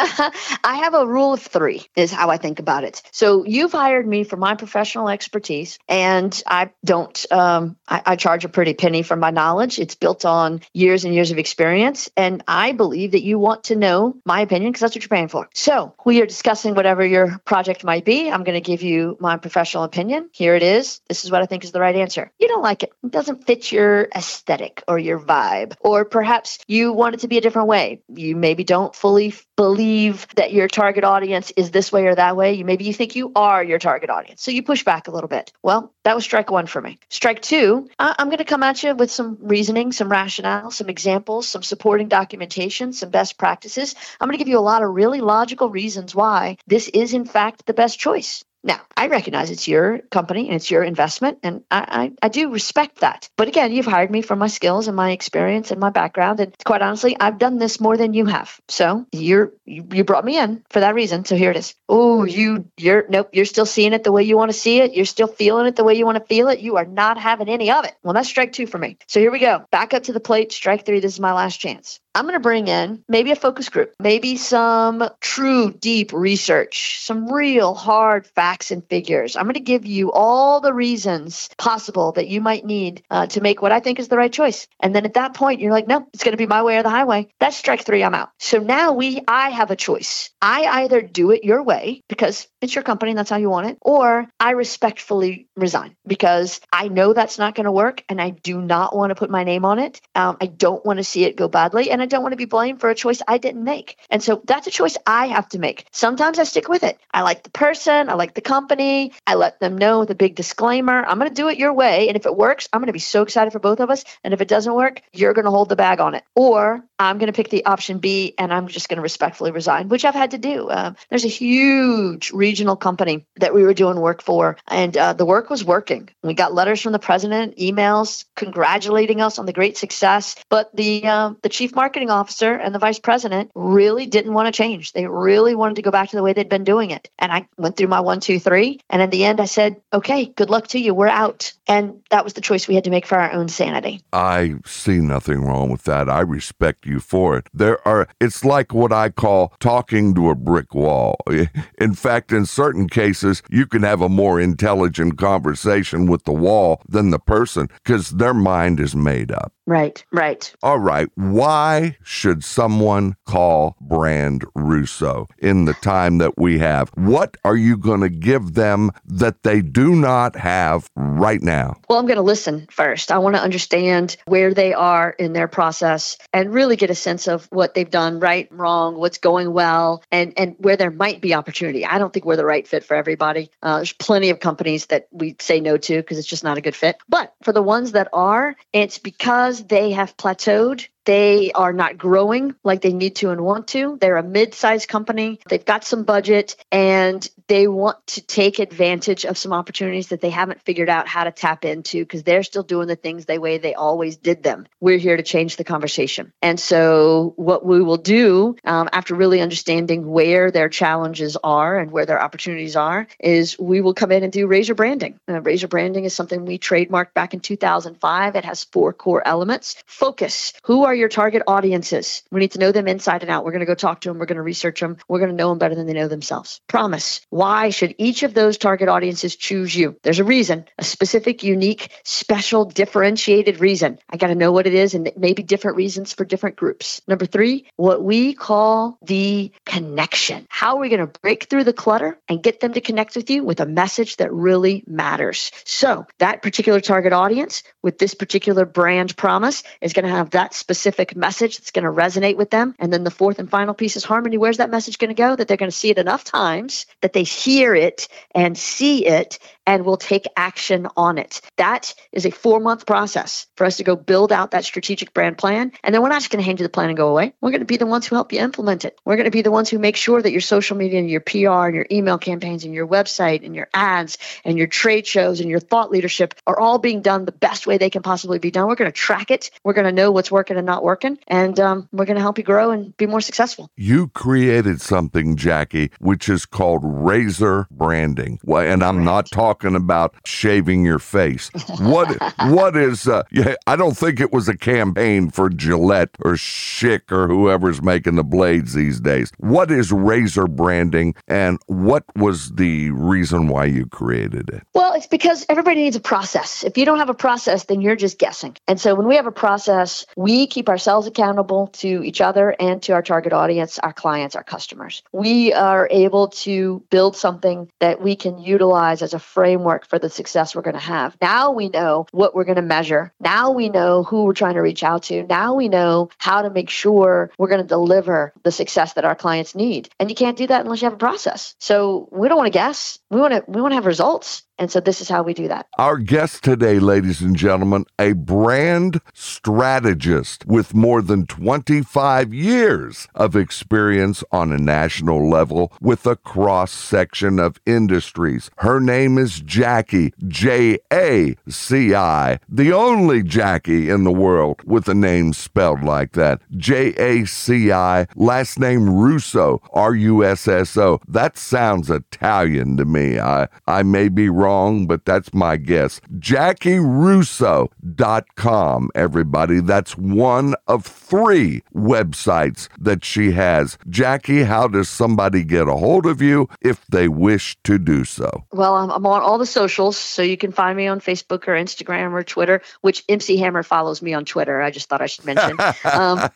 I 0.64 0.82
have 0.84 0.94
a 0.94 1.06
rule 1.06 1.34
of 1.34 1.42
three, 1.42 1.86
is 1.96 2.12
how 2.12 2.30
I 2.30 2.38
think 2.38 2.60
about 2.60 2.84
it. 2.84 3.02
So 3.12 3.46
you've 3.46 3.72
hired 3.72 4.08
me 4.08 4.24
for 4.24 4.38
my 4.38 4.56
professional 4.56 5.10
expertise, 5.10 5.80
and 5.88 6.42
I 6.46 6.72
don't, 6.84 7.26
um, 7.32 7.78
I, 7.88 8.02
I 8.06 8.16
charge 8.16 8.46
a 8.46 8.50
pretty 8.50 8.74
penny 8.74 9.04
for 9.04 9.16
my 9.16 9.32
knowledge. 9.32 9.80
It's 9.80 9.96
built 9.96 10.26
on 10.26 10.62
years 10.74 11.06
and 11.06 11.14
years 11.14 11.32
of 11.32 11.38
experience. 11.38 12.10
And 12.18 12.44
I 12.48 12.72
believe 12.72 13.12
that 13.12 13.24
you 13.24 13.40
want 13.40 13.66
to 13.66 13.76
know 13.76 14.18
my 14.26 14.42
opinion 14.42 14.72
because 14.72 14.82
that's 14.82 14.96
what 14.96 15.04
you're 15.04 15.10
paying 15.10 15.28
for. 15.28 15.50
So 15.54 15.94
we 16.06 16.22
are 16.22 16.26
discussing 16.26 16.76
whatever 16.76 17.06
your 17.06 17.40
project 17.46 17.84
might 17.84 18.06
be. 18.06 18.32
I'm 18.32 18.44
going 18.44 18.62
to 18.62 18.62
give 18.62 18.82
you 18.82 19.18
my 19.20 19.38
professional 19.38 19.84
opinion. 19.84 20.30
Here 20.32 20.56
it 20.56 20.64
is. 20.64 21.02
This 21.08 21.26
is 21.26 21.32
what 21.32 21.42
I 21.42 21.46
think 21.46 21.64
is 21.64 21.72
the 21.72 21.80
right 21.80 21.96
answer. 21.96 22.32
You 22.40 22.48
don't 22.48 22.64
like 22.64 22.84
it. 22.84 22.92
It 23.04 23.12
doesn't 23.12 23.46
fit 23.46 23.72
your 23.72 24.08
aesthetic 24.16 24.84
or 24.88 24.98
your 24.98 25.20
vibe. 25.20 25.76
Or 25.80 26.06
perhaps 26.06 26.60
you 26.68 26.94
want 26.94 27.16
it 27.16 27.22
to 27.22 27.28
be 27.28 27.38
a 27.38 27.42
different 27.42 27.68
way. 27.68 27.95
You 28.08 28.36
maybe 28.36 28.64
don't 28.64 28.96
fully 28.96 29.34
believe 29.56 30.28
that 30.36 30.52
your 30.52 30.68
target 30.68 31.04
audience 31.04 31.52
is 31.56 31.72
this 31.72 31.92
way 31.92 32.08
or 32.08 32.16
that 32.16 32.36
way. 32.36 32.54
You 32.54 32.66
maybe 32.66 32.86
you 32.86 32.94
think 32.94 33.16
you 33.16 33.32
are 33.36 33.64
your 33.64 33.80
target 33.80 34.10
audience. 34.10 34.42
So 34.42 34.52
you 34.52 34.64
push 34.64 34.84
back 34.84 35.08
a 35.08 35.12
little 35.12 35.28
bit. 35.28 35.52
Well, 35.64 35.94
that 36.04 36.16
was 36.16 36.24
strike 36.24 36.52
one 36.52 36.68
for 36.68 36.82
me. 36.82 37.00
Strike 37.10 37.42
two, 37.42 37.90
I'm 38.00 38.28
going 38.28 38.38
to 38.38 38.46
come 38.46 38.64
at 38.64 38.84
you 38.84 38.96
with 38.96 39.12
some 39.12 39.38
reasoning, 39.42 39.92
some 39.92 40.10
rationale, 40.10 40.72
some 40.72 40.90
examples, 40.90 41.48
some 41.48 41.64
supporting 41.64 42.08
documentation, 42.08 42.94
some 42.94 43.10
best 43.10 43.38
practices. 43.38 43.96
I'm 44.20 44.28
going 44.28 44.38
to 44.38 44.44
give 44.44 44.48
you 44.48 44.60
a 44.60 44.62
lot 44.62 44.84
of 44.84 44.90
really 44.94 45.22
logical 45.22 45.70
reasons 45.70 46.14
why 46.14 46.58
this 46.68 46.88
is, 46.90 47.14
in 47.14 47.26
fact, 47.26 47.66
the 47.66 47.74
best 47.74 48.00
choice. 48.00 48.44
Now, 48.66 48.82
I 48.98 49.08
recognize 49.08 49.52
it's 49.52 49.68
your 49.68 50.00
company 50.00 50.48
and 50.48 50.56
it's 50.56 50.72
your 50.72 50.84
investment, 50.84 51.38
and 51.44 51.64
I, 51.70 52.12
I, 52.22 52.26
I, 52.26 52.30
do 52.30 52.52
respect 52.52 53.02
that. 53.02 53.30
But 53.38 53.48
again, 53.48 53.72
you've 53.72 53.86
hired 53.86 54.10
me 54.10 54.24
for 54.24 54.36
my 54.36 54.48
skills 54.48 54.88
and 54.88 54.98
my 54.98 55.12
experience 55.12 55.70
and 55.70 55.80
my 55.80 55.92
background, 55.92 56.40
and 56.40 56.56
quite 56.66 56.82
honestly, 56.82 57.16
I've 57.20 57.38
done 57.38 57.60
this 57.60 57.80
more 57.80 57.96
than 57.96 58.16
you 58.16 58.26
have. 58.26 58.60
So 58.68 59.06
you're 59.12 59.52
you, 59.66 59.88
you 59.92 60.04
brought 60.04 60.26
me 60.26 60.40
in 60.40 60.64
for 60.72 60.80
that 60.80 60.96
reason. 60.96 61.26
So 61.26 61.36
here 61.36 61.52
it 61.52 61.58
is. 61.58 61.76
Oh, 61.88 62.24
you 62.24 62.68
you're 62.76 63.06
nope, 63.08 63.30
you're 63.34 63.46
still 63.46 63.68
seeing 63.68 63.94
it 63.94 64.04
the 64.04 64.12
way 64.12 64.24
you 64.24 64.36
want 64.36 64.52
to 64.52 64.58
see 64.58 64.80
it. 64.80 64.96
You're 64.96 65.06
still 65.06 65.28
feeling 65.28 65.68
it 65.68 65.76
the 65.76 65.84
way 65.84 65.94
you 65.94 66.06
want 66.06 66.18
to 66.18 66.26
feel 66.26 66.48
it. 66.48 66.60
You 66.60 66.78
are 66.78 66.86
not 66.86 67.20
having 67.20 67.50
any 67.50 67.70
of 67.70 67.86
it. 67.86 67.94
Well, 68.02 68.16
that's 68.16 68.30
strike 68.30 68.54
two 68.54 68.66
for 68.66 68.80
me. 68.80 68.98
So 69.06 69.20
here 69.20 69.32
we 69.32 69.40
go. 69.40 69.64
Back 69.70 69.94
up 69.94 70.04
to 70.04 70.14
the 70.14 70.20
plate. 70.20 70.52
Strike 70.52 70.88
three. 70.88 71.02
This 71.02 71.14
is 71.14 71.20
my 71.20 71.34
last 71.34 71.58
chance. 71.60 72.00
I'm 72.16 72.24
going 72.24 72.34
to 72.34 72.40
bring 72.40 72.70
in 72.70 73.04
maybe 73.10 73.32
a 73.32 73.36
focus 73.36 73.68
group, 73.68 73.94
maybe 74.00 74.38
some 74.38 75.04
true 75.20 75.74
deep 75.74 76.14
research, 76.14 77.02
some 77.02 77.30
real 77.32 77.74
hard 77.74 78.26
facts 78.26 78.72
and 78.72 78.88
figures. 78.88 79.36
I'm 79.36 79.44
going 79.44 79.56
to 79.56 79.60
give 79.60 79.86
you 79.86 80.14
all 80.14 80.62
the 80.62 80.74
reasons 80.74 81.50
possible 81.58 82.14
that 82.14 82.30
you 82.30 82.40
might 82.40 82.66
need 82.66 83.04
uh, 83.12 83.28
to 83.28 83.42
make 83.42 83.62
what 83.62 83.74
I 83.74 83.82
think 83.82 84.00
is 84.00 84.08
the 84.08 84.16
right 84.16 84.32
choice. 84.32 84.66
And 84.80 84.96
then 84.96 85.04
at 85.04 85.16
that 85.16 85.34
point, 85.34 85.60
you're 85.60 85.74
like, 85.74 85.90
no, 85.90 86.08
it's 86.14 86.24
going 86.24 86.32
to 86.32 86.38
be 86.38 86.48
my 86.48 86.64
way 86.64 86.78
or 86.78 86.84
the 86.84 86.90
highway. 86.90 87.28
That's 87.42 87.58
strike 87.58 87.84
three. 87.86 88.02
I'm 88.02 88.16
out. 88.16 88.30
So 88.40 88.60
now 88.60 88.94
we, 88.94 89.22
I 89.28 89.50
have 89.50 89.72
a 89.72 89.76
choice. 89.76 90.30
I 90.42 90.84
either 90.84 91.02
do 91.02 91.32
it 91.32 91.44
your 91.44 91.64
way 91.64 92.02
because 92.08 92.48
it's 92.62 92.74
your 92.74 92.84
company 92.86 93.12
and 93.12 93.18
that's 93.18 93.30
how 93.30 93.38
you 93.38 93.50
want 93.50 93.68
it, 93.68 93.78
or 93.82 94.26
I 94.40 94.52
respectfully 94.52 95.50
resign 95.58 95.98
because 96.08 96.62
I 96.72 96.88
know 96.88 97.12
that's 97.12 97.38
not 97.38 97.56
going 97.56 97.66
to 97.66 97.74
work 97.74 98.06
and 98.08 98.22
I 98.22 98.30
do 98.30 98.62
not 98.62 98.96
want 98.96 99.12
to 99.12 99.16
put 99.16 99.30
my 99.30 99.44
name 99.44 99.66
on 99.66 99.80
it. 99.80 100.00
Um, 100.16 100.38
I 100.40 100.46
don't 100.46 100.86
want 100.86 100.98
to 100.98 101.04
see 101.04 101.26
it 101.26 101.36
go 101.36 101.50
badly. 101.50 101.92
And 101.92 102.05
I 102.06 102.08
don't 102.08 102.22
want 102.22 102.34
to 102.34 102.38
be 102.38 102.46
blamed 102.46 102.82
for 102.82 102.92
a 102.92 102.96
choice 102.96 103.24
I 103.28 103.40
didn't 103.40 103.64
make. 103.64 103.98
And 104.12 104.22
so 104.22 104.44
that's 104.46 104.68
a 104.68 104.72
choice 104.72 104.96
I 105.08 105.26
have 105.28 105.50
to 105.50 105.60
make. 105.60 105.88
Sometimes 105.92 106.38
I 106.38 106.44
stick 106.44 106.70
with 106.70 106.84
it. 106.84 107.00
I 107.12 107.24
like 107.24 107.42
the 107.42 107.50
person, 107.50 108.10
I 108.10 108.14
like 108.14 108.36
the 108.36 108.42
company. 108.42 109.12
I 109.26 109.34
let 109.34 109.60
them 109.60 109.76
know 109.76 110.02
with 110.02 110.12
a 110.12 110.16
big 110.16 110.36
disclaimer 110.36 111.04
I'm 111.04 111.18
going 111.18 111.30
to 111.30 111.36
do 111.36 111.48
it 111.50 111.58
your 111.58 111.74
way. 111.74 112.08
And 112.08 112.16
if 112.16 112.28
it 112.28 112.36
works, 112.36 112.70
I'm 112.72 112.80
going 112.80 112.88
to 112.88 112.94
be 112.94 113.00
so 113.00 113.24
excited 113.24 113.52
for 113.52 113.60
both 113.60 113.80
of 113.80 113.90
us. 113.90 114.04
And 114.24 114.36
if 114.36 114.42
it 114.42 114.48
doesn't 114.48 114.74
work, 114.74 115.02
you're 115.14 115.34
going 115.34 115.46
to 115.46 115.52
hold 115.52 115.70
the 115.70 115.76
bag 115.76 116.00
on 116.00 116.14
it. 116.14 116.24
Or 116.36 116.86
I'm 117.00 117.18
going 117.18 117.28
to 117.28 117.34
pick 117.34 117.50
the 117.50 117.66
option 117.66 117.98
B 117.98 118.36
and 118.38 118.54
I'm 118.54 118.68
just 118.68 118.88
going 118.88 118.98
to 118.98 119.02
respectfully 119.02 119.52
resign, 119.52 119.90
which 119.90 120.06
I've 120.06 120.14
had 120.14 120.32
to 120.32 120.38
do. 120.38 120.70
Um, 120.70 120.96
there's 121.10 121.26
a 121.26 121.30
huge 121.30 122.32
regional 122.32 122.76
company 122.76 123.26
that 123.38 123.54
we 123.54 123.64
were 123.64 123.74
doing 123.74 124.00
work 124.00 124.22
for, 124.22 124.58
and 124.68 124.96
uh, 124.96 125.14
the 125.14 125.26
work 125.26 125.50
was 125.50 125.64
working. 125.64 126.10
We 126.24 126.34
got 126.34 126.54
letters 126.54 126.82
from 126.82 126.94
the 126.94 127.00
president, 127.00 127.58
emails 127.58 128.26
congratulating 128.36 129.22
us 129.22 129.40
on 129.40 129.46
the 129.46 129.54
great 129.54 129.78
success, 129.78 130.36
but 130.50 130.76
the 130.76 131.06
uh, 131.06 131.34
the 131.42 131.50
chief 131.50 131.76
marketing 131.76 131.95
officer 132.04 132.54
and 132.54 132.76
the 132.76 132.80
vice 132.80 133.00
president 133.00 133.52
really 133.56 134.06
didn't 134.06 134.34
want 134.34 134.48
to 134.48 134.52
change. 134.52 134.94
They 134.94 135.08
really 135.08 135.56
wanted 135.56 135.76
to 135.76 135.82
go 135.82 135.92
back 135.92 136.10
to 136.10 136.16
the 136.16 136.24
way 136.24 136.34
they'd 136.34 136.50
been 136.50 136.64
doing 136.64 136.92
it. 136.92 137.10
And 137.18 137.32
I 137.32 137.48
went 137.58 137.78
through 137.78 137.88
my 137.88 138.02
one, 138.02 138.20
two, 138.20 138.40
three, 138.40 138.80
and 138.90 139.02
in 139.02 139.10
the 139.10 139.26
end, 139.26 139.40
I 139.40 139.46
said, 139.46 139.78
"Okay, 139.94 140.26
good 140.26 140.50
luck 140.50 140.68
to 140.68 140.80
you. 140.80 140.94
We're 140.94 141.08
out." 141.08 141.54
And 141.68 142.02
that 142.12 142.24
was 142.24 142.34
the 142.34 142.42
choice 142.42 142.68
we 142.68 142.76
had 142.76 142.84
to 142.84 142.90
make 142.90 143.06
for 143.06 143.18
our 143.18 143.32
own 143.32 143.48
sanity. 143.48 144.02
I 144.14 144.56
see 144.66 145.00
nothing 145.00 145.42
wrong 145.42 145.72
with 145.72 145.84
that. 145.84 146.10
I 146.10 146.22
respect 146.22 146.86
you 146.86 147.00
for 147.00 147.38
it. 147.38 147.48
There 147.54 147.86
are, 147.88 148.08
it's 148.20 148.46
like 148.46 148.74
what 148.74 148.94
I 148.94 149.10
call 149.10 149.54
talking 149.60 150.14
to 150.16 150.30
a 150.30 150.36
brick 150.36 150.76
wall. 150.76 151.16
In 151.78 151.94
fact, 151.94 152.32
in 152.32 152.46
certain 152.46 152.88
cases, 152.88 153.42
you 153.50 153.66
can 153.66 153.84
have 153.84 154.02
a 154.02 154.10
more 154.10 154.40
intelligent 154.40 155.18
conversation 155.18 156.06
with 156.06 156.26
the 156.26 156.34
wall 156.34 156.82
than 156.88 157.10
the 157.10 157.20
person 157.20 157.68
because 157.84 158.12
their 158.12 158.34
mind 158.34 158.80
is 158.80 158.96
made 158.96 159.32
up. 159.32 159.55
Right, 159.68 160.06
right. 160.12 160.54
All 160.62 160.78
right. 160.78 161.10
Why 161.16 161.98
should 162.04 162.44
someone 162.44 163.16
call 163.26 163.76
Brand 163.82 164.46
Russo 164.54 165.28
in 165.40 165.66
the 165.66 165.74
time 165.74 166.20
that 166.20 166.38
we 166.38 166.60
have? 166.60 166.90
What 166.96 167.38
are 167.44 167.56
you 167.56 167.76
going 167.76 168.02
to 168.02 168.10
give 168.10 168.54
them 168.54 168.92
that 169.06 169.42
they 169.42 169.62
do 169.62 169.96
not 169.96 170.36
have 170.36 170.90
right 170.96 171.42
now? 171.42 171.78
Well, 171.90 171.98
I'm 171.98 172.06
going 172.06 172.18
to 172.18 172.22
listen 172.22 172.68
first. 172.70 173.12
I 173.12 173.18
want 173.18 173.36
to 173.36 173.42
understand 173.42 174.18
where 174.28 174.54
they 174.54 174.74
are 174.74 175.10
in 175.10 175.34
their 175.34 175.48
process 175.48 176.18
and 176.32 176.54
really 176.54 176.76
get 176.76 176.92
a 176.92 176.96
sense 176.96 177.28
of 177.28 177.48
what 177.52 177.74
they've 177.74 177.90
done 177.90 178.20
right, 178.20 178.48
wrong, 178.52 178.96
what's 178.98 179.18
going 179.18 179.52
well, 179.52 180.04
and, 180.12 180.34
and 180.38 180.56
where 180.60 180.78
there 180.78 180.92
might 180.92 181.22
be 181.22 181.34
opportunity. 181.34 181.86
I 181.86 181.98
don't 181.98 182.14
think 182.14 182.26
we're 182.26 182.36
the 182.36 182.46
right 182.46 182.68
fit 182.68 182.84
for 182.84 182.96
everybody. 182.96 183.50
Uh, 183.64 183.78
there's 183.78 183.94
plenty 183.94 184.30
of 184.30 184.40
companies 184.40 184.86
that 184.88 185.08
we 185.12 185.36
say 185.40 185.60
no 185.60 185.78
to 185.78 185.98
because 185.98 186.20
it's 186.20 186.28
just 186.28 186.44
not 186.44 186.60
a 186.60 186.62
good 186.62 186.76
fit. 186.76 186.98
But 187.10 187.34
for 187.42 187.52
the 187.52 187.64
ones 187.64 187.94
that 187.94 188.10
are, 188.14 188.56
it's 188.72 189.00
because 189.00 189.55
they 189.64 189.92
have 189.92 190.18
plateaued 190.18 190.88
they 191.06 191.52
are 191.54 191.74
not 191.74 191.98
growing 191.98 192.56
like 192.64 192.82
they 192.82 192.94
need 192.94 193.16
to 193.18 193.30
and 193.30 193.42
want 193.42 193.68
to. 193.70 193.98
They're 194.02 194.18
a 194.18 194.24
mid 194.24 194.54
sized 194.54 194.88
company. 194.88 195.40
They've 195.48 195.64
got 195.64 195.86
some 195.86 196.04
budget 196.04 196.56
and 196.72 197.28
they 197.48 197.68
want 197.68 198.06
to 198.08 198.22
take 198.22 198.60
advantage 198.60 199.26
of 199.26 199.38
some 199.38 199.54
opportunities 199.54 200.08
that 200.08 200.22
they 200.22 200.32
haven't 200.32 200.62
figured 200.64 200.90
out 200.90 201.08
how 201.08 201.24
to 201.24 201.32
tap 201.32 201.64
into 201.64 202.04
because 202.04 202.24
they're 202.24 202.44
still 202.44 202.64
doing 202.64 202.88
the 202.88 202.96
things 202.96 203.26
the 203.26 203.40
way 203.40 203.58
they 203.58 203.76
always 203.76 204.18
did 204.18 204.42
them. 204.44 204.68
We're 204.80 204.98
here 204.98 205.16
to 205.16 205.24
change 205.24 205.58
the 205.58 205.64
conversation. 205.64 206.34
And 206.42 206.60
so, 206.60 207.34
what 207.36 207.66
we 207.66 207.82
will 207.82 207.98
do 207.98 208.56
um, 208.66 208.90
after 208.92 209.16
really 209.16 209.42
understanding 209.42 210.10
where 210.10 210.52
their 210.52 210.70
challenges 210.70 211.38
are 211.44 211.78
and 211.78 211.92
where 211.92 212.06
their 212.06 212.22
opportunities 212.22 212.76
are 212.76 213.08
is 213.20 213.58
we 213.60 213.82
will 213.82 213.94
come 213.94 214.12
in 214.12 214.24
and 214.24 214.34
do 214.34 214.48
razor 214.48 214.76
branding. 214.76 215.20
Uh, 215.30 215.42
razor 215.42 215.68
branding 215.68 216.06
is 216.06 216.16
something 216.16 216.46
we 216.46 216.58
trademarked 216.58 217.14
back 217.14 217.34
in 217.34 217.40
2005. 217.40 218.36
It 218.36 218.46
has 218.46 218.64
four 218.64 218.94
core 218.94 219.26
elements 219.26 219.76
focus. 219.86 220.54
Who 220.64 220.86
are 220.86 220.95
your 220.96 221.10
target 221.10 221.44
audiences? 221.48 222.24
We 222.32 222.40
need 222.40 222.52
to 222.54 222.60
know 222.60 222.72
them 222.72 222.88
inside 222.88 223.22
and 223.22 223.32
out. 223.32 223.46
We're 223.46 223.52
going 223.52 223.60
to 223.60 223.66
go 223.66 223.76
talk 223.76 224.02
to 224.02 224.10
them. 224.10 224.18
We're 224.18 224.26
going 224.26 224.38
to 224.38 224.42
research 224.42 224.80
them. 224.80 224.98
We're 225.08 225.20
going 225.20 225.32
to 225.32 225.36
know 225.36 225.50
them 225.50 225.60
better 225.60 225.76
than 225.76 225.88
they 225.88 225.94
know 225.94 226.08
themselves. 226.08 226.62
Promise. 226.68 227.22
Why 227.30 227.70
should 227.70 227.96
each 227.98 228.24
of 228.24 228.34
those 228.34 228.58
target 228.58 228.90
audiences 228.90 229.36
choose 229.36 229.76
you? 229.76 229.98
There's 230.04 230.20
a 230.20 230.24
reason, 230.24 230.66
a 230.78 230.84
specific, 230.84 231.44
unique, 231.44 231.92
special, 232.04 232.66
differentiated 232.66 233.60
reason. 233.60 234.00
I 234.10 234.18
got 234.18 234.28
to 234.28 234.36
know 234.36 234.52
what 234.52 234.68
it 234.68 234.74
is 234.74 234.94
and 234.94 235.12
maybe 235.18 235.44
different 235.44 235.78
reasons 235.78 236.14
for 236.14 236.26
different 236.26 236.56
groups. 236.56 237.02
Number 237.08 237.26
three, 237.26 237.66
what 237.76 238.04
we 238.04 238.34
call 238.34 238.98
the 239.02 239.52
connection. 239.66 240.48
How 240.50 240.76
are 240.76 240.82
we 240.82 240.90
going 240.90 241.08
to 241.08 241.20
break 241.22 241.46
through 241.46 241.66
the 241.66 241.74
clutter 241.74 242.18
and 242.30 242.42
get 242.42 242.60
them 242.60 242.74
to 242.74 242.82
connect 242.82 243.16
with 243.16 243.30
you 243.30 243.44
with 243.44 243.60
a 243.60 243.66
message 243.66 244.18
that 244.18 244.32
really 244.32 244.84
matters? 244.88 245.52
So, 245.66 246.06
that 246.20 246.42
particular 246.42 246.80
target 246.80 247.14
audience 247.14 247.64
with 247.82 247.98
this 247.98 248.14
particular 248.14 248.66
brand 248.66 249.18
promise 249.18 249.64
is 249.82 249.94
going 249.94 250.06
to 250.06 250.12
have 250.12 250.32
that 250.32 250.54
specific 250.54 250.85
message 251.16 251.58
that's 251.58 251.72
going 251.72 251.86
to 251.86 251.92
resonate 251.92 252.38
with 252.38 252.50
them. 252.50 252.76
And 252.80 252.92
then 252.92 253.04
the 253.04 253.12
fourth 253.12 253.40
and 253.40 253.50
final 253.50 253.74
piece 253.74 253.96
is 253.96 254.04
harmony. 254.04 254.38
Where's 254.38 254.58
that 254.58 254.70
message 254.70 254.98
going 254.98 255.10
to 255.10 255.16
go? 255.16 255.36
That 255.36 255.48
they're 255.48 255.58
going 255.58 255.72
to 255.72 255.78
see 255.78 255.90
it 255.90 255.98
enough 255.98 256.24
times 256.24 256.86
that 257.02 257.14
they 257.14 257.24
hear 257.24 257.76
it 257.76 258.08
and 258.34 258.58
see 258.58 259.06
it 259.06 259.40
and 259.68 259.86
will 259.86 259.98
take 259.98 260.26
action 260.36 260.88
on 260.96 261.18
it. 261.18 261.42
That 261.58 261.94
is 262.12 262.26
a 262.26 262.32
four 262.32 262.60
month 262.60 262.86
process 262.86 263.48
for 263.56 263.66
us 263.66 263.78
to 263.78 263.84
go 263.84 263.96
build 263.96 264.32
out 264.32 264.52
that 264.52 264.66
strategic 264.66 265.14
brand 265.14 265.38
plan. 265.38 265.72
And 265.84 265.94
then 265.94 266.02
we're 266.02 266.10
not 266.10 266.22
just 266.22 266.32
going 266.32 266.42
to 266.42 266.46
hand 266.46 266.60
you 266.60 266.66
the 266.66 266.70
plan 266.70 266.90
and 266.90 266.98
go 266.98 267.10
away. 267.10 267.34
We're 267.42 267.52
going 267.52 267.62
to 267.62 267.66
be 267.66 267.78
the 267.78 267.86
ones 267.86 268.08
who 268.08 268.16
help 268.16 268.32
you 268.32 268.40
implement 268.40 268.86
it. 268.86 268.98
We're 269.06 269.16
going 269.16 269.26
to 269.26 269.32
be 269.32 269.42
the 269.42 269.52
ones 269.52 269.70
who 269.70 269.80
make 269.80 269.96
sure 269.96 270.22
that 270.22 270.32
your 270.32 270.42
social 270.42 270.78
media 270.78 271.00
and 271.00 271.10
your 271.10 271.22
PR 271.22 271.68
and 271.68 271.76
your 271.76 271.88
email 271.92 272.18
campaigns 272.18 272.64
and 272.64 272.74
your 272.74 272.88
website 272.88 273.46
and 273.46 273.56
your 273.56 273.68
ads 273.74 274.18
and 274.44 274.58
your 274.58 274.68
trade 274.68 275.08
shows 275.08 275.40
and 275.40 275.50
your 275.50 275.60
thought 275.60 275.92
leadership 275.92 276.36
are 276.46 276.60
all 276.60 276.78
being 276.78 277.02
done 277.02 277.26
the 277.26 277.32
best 277.32 277.66
way 277.68 277.78
they 277.78 277.90
can 277.90 278.02
possibly 278.02 278.40
be 278.40 278.52
done. 278.52 278.68
We're 278.68 278.76
going 278.76 278.92
to 278.92 278.98
track 278.98 279.32
it. 279.32 279.50
We're 279.64 279.74
going 279.74 279.86
to 279.86 279.92
know 279.92 280.12
what's 280.12 280.32
working 280.32 280.58
and 280.58 280.66
not 280.66 280.84
working. 280.84 281.18
And 281.28 281.60
um, 281.60 281.90
we're 281.92 282.06
going 282.06 282.16
to 282.16 282.22
help 282.22 282.38
you 282.38 282.44
grow 282.44 282.72
and 282.72 282.96
be 282.98 283.08
more 283.08 283.22
successful. 283.22 283.70
You 283.76 284.10
created 284.10 284.82
something, 284.82 285.36
Jaci, 285.36 285.92
which 286.00 286.30
is 286.30 286.46
called 286.46 286.82
razor 286.84 287.68
branding. 287.72 288.40
Well, 288.44 288.62
and 288.66 288.84
I'm 288.84 289.04
not 289.04 289.30
talking 289.32 289.55
about 289.64 290.16
shaving 290.26 290.84
your 290.84 291.00
face. 291.00 291.50
What 291.80 292.18
what 292.50 292.76
is 292.76 293.08
uh 293.08 293.24
yeah, 293.32 293.56
I 293.68 293.76
don't 293.76 293.98
think 293.98 294.20
it 294.20 294.34
was 294.34 294.50
a 294.50 294.58
campaign 294.58 295.30
for 295.30 295.50
Gillette 295.50 296.10
or 296.24 296.34
Schick 296.34 297.12
or 297.12 297.28
whoever's 297.28 297.82
making 297.82 298.16
the 298.16 298.24
blades 298.24 298.74
these 298.74 299.00
days. 299.00 299.32
What 299.38 299.72
is 299.72 299.92
razor 299.92 300.48
branding 300.48 301.16
and 301.28 301.60
what 301.68 302.04
was 302.16 302.52
the 302.56 302.90
reason 302.92 303.48
why 303.48 303.66
you 303.66 303.86
created 303.86 304.50
it? 304.50 304.64
Well, 304.74 304.94
it's 304.94 305.08
because 305.08 305.46
everybody 305.50 305.84
needs 305.84 305.96
a 305.96 306.02
process. 306.02 306.64
If 306.64 306.78
you 306.78 306.86
don't 306.86 307.00
have 307.00 307.10
a 307.10 307.14
process, 307.14 307.66
then 307.66 307.82
you're 307.82 307.96
just 307.96 308.20
guessing. 308.20 308.58
And 308.68 308.80
so 308.80 308.96
when 308.96 309.08
we 309.08 309.16
have 309.16 309.28
a 309.28 309.32
process, 309.32 310.06
we 310.18 310.48
keep 310.48 310.70
ourselves 310.70 311.08
accountable 311.08 311.68
to 311.68 312.04
each 312.04 312.22
other 312.22 312.56
and 312.60 312.82
to 312.84 312.94
our 312.94 313.02
target 313.02 313.34
audience, 313.34 313.80
our 313.80 313.94
clients, 313.94 314.36
our 314.36 314.44
customers. 314.44 315.04
We 315.12 315.54
are 315.54 315.88
able 315.92 316.30
to 316.30 316.84
build 316.90 317.16
something 317.16 317.70
that 317.80 318.02
we 318.02 318.16
can 318.16 318.38
utilize 318.38 319.02
as 319.02 319.14
a 319.14 319.20
framework 319.20 319.45
for 319.86 320.00
the 320.00 320.10
success 320.10 320.56
we're 320.56 320.62
going 320.62 320.74
to 320.76 320.80
have. 320.80 321.16
Now 321.22 321.52
we 321.52 321.70
know 321.70 322.08
what 322.12 322.34
we're 322.34 322.44
going 322.44 322.56
to 322.56 322.62
measure. 322.62 323.14
Now 323.20 323.52
we 323.52 323.70
know 323.70 324.04
who 324.04 324.24
we're 324.24 324.34
trying 324.34 324.56
to 324.56 324.62
reach 324.62 324.84
out 324.84 325.04
to. 325.04 325.24
Now 325.24 325.54
we 325.56 325.70
know 325.70 326.10
how 326.18 326.42
to 326.42 326.50
make 326.50 326.70
sure 326.70 327.32
we're 327.38 327.48
going 327.48 327.62
to 327.62 327.68
deliver 327.68 328.34
the 328.44 328.52
success 328.52 328.94
that 328.94 329.06
our 329.06 329.16
clients 329.16 329.56
need. 329.56 329.90
And 330.00 330.10
you 330.10 330.16
can't 330.16 330.38
do 330.38 330.48
that 330.48 330.62
unless 330.62 330.82
you 330.82 330.88
have 330.88 330.94
a 330.94 330.98
process. 330.98 331.56
So 331.60 332.10
we 332.12 332.28
don't 332.28 332.38
want 332.38 332.48
to 332.48 332.58
guess. 332.58 333.00
We 333.10 333.20
want 333.20 333.34
to 333.34 333.44
we 333.48 333.62
want 333.62 333.72
to 333.72 333.76
have 333.76 333.86
results. 333.86 334.44
And 334.58 334.72
so 334.72 334.80
this 334.80 335.02
is 335.02 335.10
how 335.10 335.22
we 335.22 335.34
do 335.34 335.50
that. 335.50 335.68
Our 335.78 335.98
guest 335.98 336.44
today, 336.44 336.80
ladies 336.80 337.22
and 337.22 337.36
gentlemen, 337.36 337.86
a 338.00 338.14
brand 338.14 339.02
strategist 339.14 340.46
with 340.46 340.74
more 340.74 341.02
than 341.02 341.26
25 341.26 342.34
years 342.34 343.08
of 343.16 343.36
experience 343.36 344.24
on 344.32 344.54
a 344.54 344.58
national 344.58 345.30
level 345.30 345.74
with 345.82 346.08
a 346.08 346.16
cross 346.16 346.72
section 346.72 347.38
of 347.38 347.60
industries. 347.66 348.50
Her 348.58 348.80
name 348.80 349.18
is 349.18 349.42
Jaci, 349.42 350.14
J 350.28 350.78
A 350.92 351.36
C 351.50 351.94
I, 351.94 352.40
the 352.48 352.72
only 352.72 353.24
Jaci 353.24 353.94
in 353.94 354.06
the 354.06 354.12
world 354.12 354.62
with 354.64 354.88
a 354.88 354.96
name 354.96 355.34
spelled 355.34 355.84
like 355.84 356.14
that. 356.14 356.42
J 356.56 356.94
A 356.96 357.26
C 357.26 357.74
I, 357.74 358.08
last 358.16 358.58
name 358.58 358.90
Russo, 358.90 359.62
R 359.74 359.94
U 359.96 360.24
S 360.24 360.48
S 360.48 360.78
O. 360.78 361.02
That 361.10 361.38
sounds 361.38 361.90
Italian 361.90 362.78
to 362.78 362.86
me. 362.86 363.20
I, 363.20 363.50
I 363.68 363.84
may 363.84 364.08
be 364.08 364.30
wrong, 364.30 364.45
but 364.88 365.06
that's 365.06 365.34
my 365.34 365.58
guess. 365.58 366.00
JaciRusso.com, 366.20 368.90
everybody. 368.94 369.60
That's 369.60 369.98
one 369.98 370.54
of 370.68 370.86
three 370.86 371.64
websites 371.74 372.70
that 372.80 373.04
she 373.04 373.32
has. 373.32 373.80
Jaci, 373.90 374.46
how 374.46 374.68
does 374.68 374.88
somebody 374.90 375.44
get 375.44 375.68
a 375.68 375.76
hold 375.76 376.06
of 376.06 376.22
you 376.22 376.48
if 376.62 376.86
they 376.88 377.08
wish 377.08 377.58
to 377.64 377.80
do 377.80 378.06
so? 378.06 378.46
Well, 378.52 378.76
I'm, 378.76 378.92
I'm 378.92 379.06
on 379.06 379.22
all 379.22 379.38
the 379.38 379.46
socials, 379.46 379.98
so 379.98 380.22
you 380.22 380.38
can 380.38 380.52
find 380.52 380.76
me 380.78 380.88
on 380.88 381.00
Facebook 381.00 381.48
or 381.48 381.54
Instagram 381.54 382.12
or 382.14 382.24
Twitter, 382.24 382.62
which 382.82 383.04
MC 383.10 383.38
Hammer 383.38 383.64
follows 383.64 384.02
me 384.02 384.14
on 384.14 384.26
Twitter. 384.26 384.62
I 384.62 384.72
just 384.72 384.90
thought 384.90 385.02
I 385.02 385.08
should 385.08 385.26
mention. 385.26 385.58
um, 385.92 386.30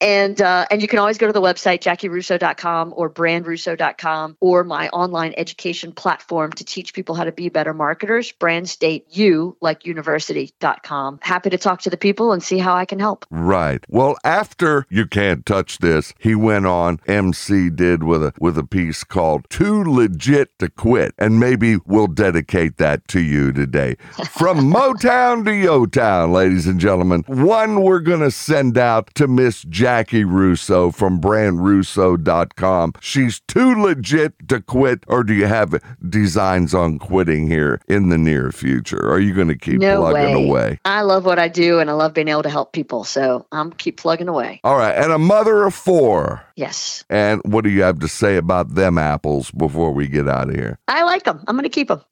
And 0.00 0.42
uh, 0.42 0.66
and 0.70 0.82
you 0.82 0.88
can 0.88 0.98
always 0.98 1.16
go 1.16 1.26
to 1.26 1.32
the 1.32 1.40
website 1.40 1.80
jacirusso.com 1.80 2.92
or 2.96 3.08
brandrusso.com 3.08 4.36
or 4.40 4.64
my 4.64 4.88
online 4.90 5.32
education 5.36 5.92
platform 5.92 6.52
to 6.52 6.64
teach 6.64 6.92
people 6.92 7.14
how 7.14 7.24
to 7.24 7.32
be 7.32 7.48
better 7.48 7.72
marketers. 7.72 8.32
Brand 8.32 8.68
State 8.68 9.06
U 9.16 9.56
like 9.60 9.86
university.com. 9.86 11.20
Happy 11.22 11.50
to 11.50 11.58
talk 11.58 11.80
to 11.82 11.90
the 11.90 11.96
people 11.96 12.32
and 12.32 12.42
see 12.42 12.58
how 12.58 12.74
I 12.74 12.84
can 12.84 12.98
help. 12.98 13.24
Right. 13.30 13.84
Well, 13.88 14.16
after 14.22 14.86
you 14.90 15.06
can't 15.06 15.46
touch 15.46 15.78
this, 15.78 16.12
he 16.18 16.34
went 16.34 16.66
on. 16.66 17.00
MC 17.06 17.70
did 17.70 18.02
with 18.02 18.22
a 18.22 18.32
with 18.38 18.58
a 18.58 18.64
piece 18.64 19.02
called 19.02 19.48
"Too 19.48 19.82
Legit 19.82 20.58
to 20.58 20.68
Quit," 20.68 21.14
and 21.18 21.40
maybe 21.40 21.78
we'll 21.86 22.06
dedicate 22.06 22.76
that 22.76 23.08
to 23.08 23.20
you 23.20 23.50
today. 23.50 23.96
From 24.30 24.70
Motown 24.72 25.44
to 25.46 25.52
Yo 25.54 25.86
Town, 25.86 26.32
ladies 26.32 26.66
and 26.66 26.78
gentlemen. 26.78 27.24
One 27.26 27.80
we're 27.80 28.00
gonna 28.00 28.30
send 28.30 28.76
out 28.76 29.14
to 29.14 29.26
Miss 29.26 29.62
Jaci 29.86 30.24
Russo 30.28 30.90
from 30.90 31.20
BrandRusso.com. 31.20 32.94
She's 33.00 33.38
too 33.46 33.80
legit 33.80 34.48
to 34.48 34.60
quit, 34.60 35.04
or 35.06 35.22
do 35.22 35.32
you 35.32 35.46
have 35.46 35.80
designs 36.08 36.74
on 36.74 36.98
quitting 36.98 37.46
here 37.46 37.80
in 37.86 38.08
the 38.08 38.18
near 38.18 38.50
future? 38.50 39.08
Are 39.08 39.20
you 39.20 39.32
going 39.32 39.46
to 39.46 39.56
keep 39.56 39.78
No 39.78 40.00
plugging 40.00 40.34
way. 40.34 40.48
away? 40.48 40.80
I 40.84 41.02
love 41.02 41.24
what 41.24 41.38
I 41.38 41.46
do 41.46 41.78
and 41.78 41.88
I 41.88 41.92
love 41.92 42.14
being 42.14 42.26
able 42.26 42.42
to 42.42 42.50
help 42.50 42.72
people. 42.72 43.04
So 43.04 43.46
I'm 43.52 43.70
keep 43.74 43.96
plugging 43.96 44.26
away. 44.26 44.60
All 44.64 44.76
right, 44.76 44.92
and 44.96 45.12
a 45.12 45.18
mother 45.18 45.62
of 45.62 45.72
four. 45.74 46.42
Yes. 46.56 47.04
And 47.10 47.42
what 47.44 47.64
do 47.64 47.70
you 47.70 47.82
have 47.82 47.98
to 48.00 48.08
say 48.08 48.36
about 48.36 48.74
them 48.74 48.96
apples 48.96 49.50
before 49.50 49.92
we 49.92 50.08
get 50.08 50.26
out 50.26 50.48
of 50.48 50.54
here? 50.54 50.78
I 50.88 51.02
like 51.04 51.24
them. 51.24 51.44
I'm 51.46 51.54
going 51.54 51.64
to 51.64 51.68
keep 51.68 51.88
them. 51.88 52.02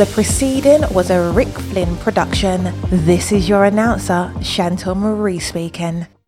The 0.00 0.06
preceding 0.06 0.80
was 0.94 1.10
a 1.10 1.30
Rick 1.30 1.48
Flynn 1.48 1.94
production. 1.98 2.72
This 2.88 3.32
is 3.32 3.50
your 3.50 3.66
announcer, 3.66 4.32
Chantal 4.40 4.94
Marie 4.94 5.38
speaking. 5.38 6.06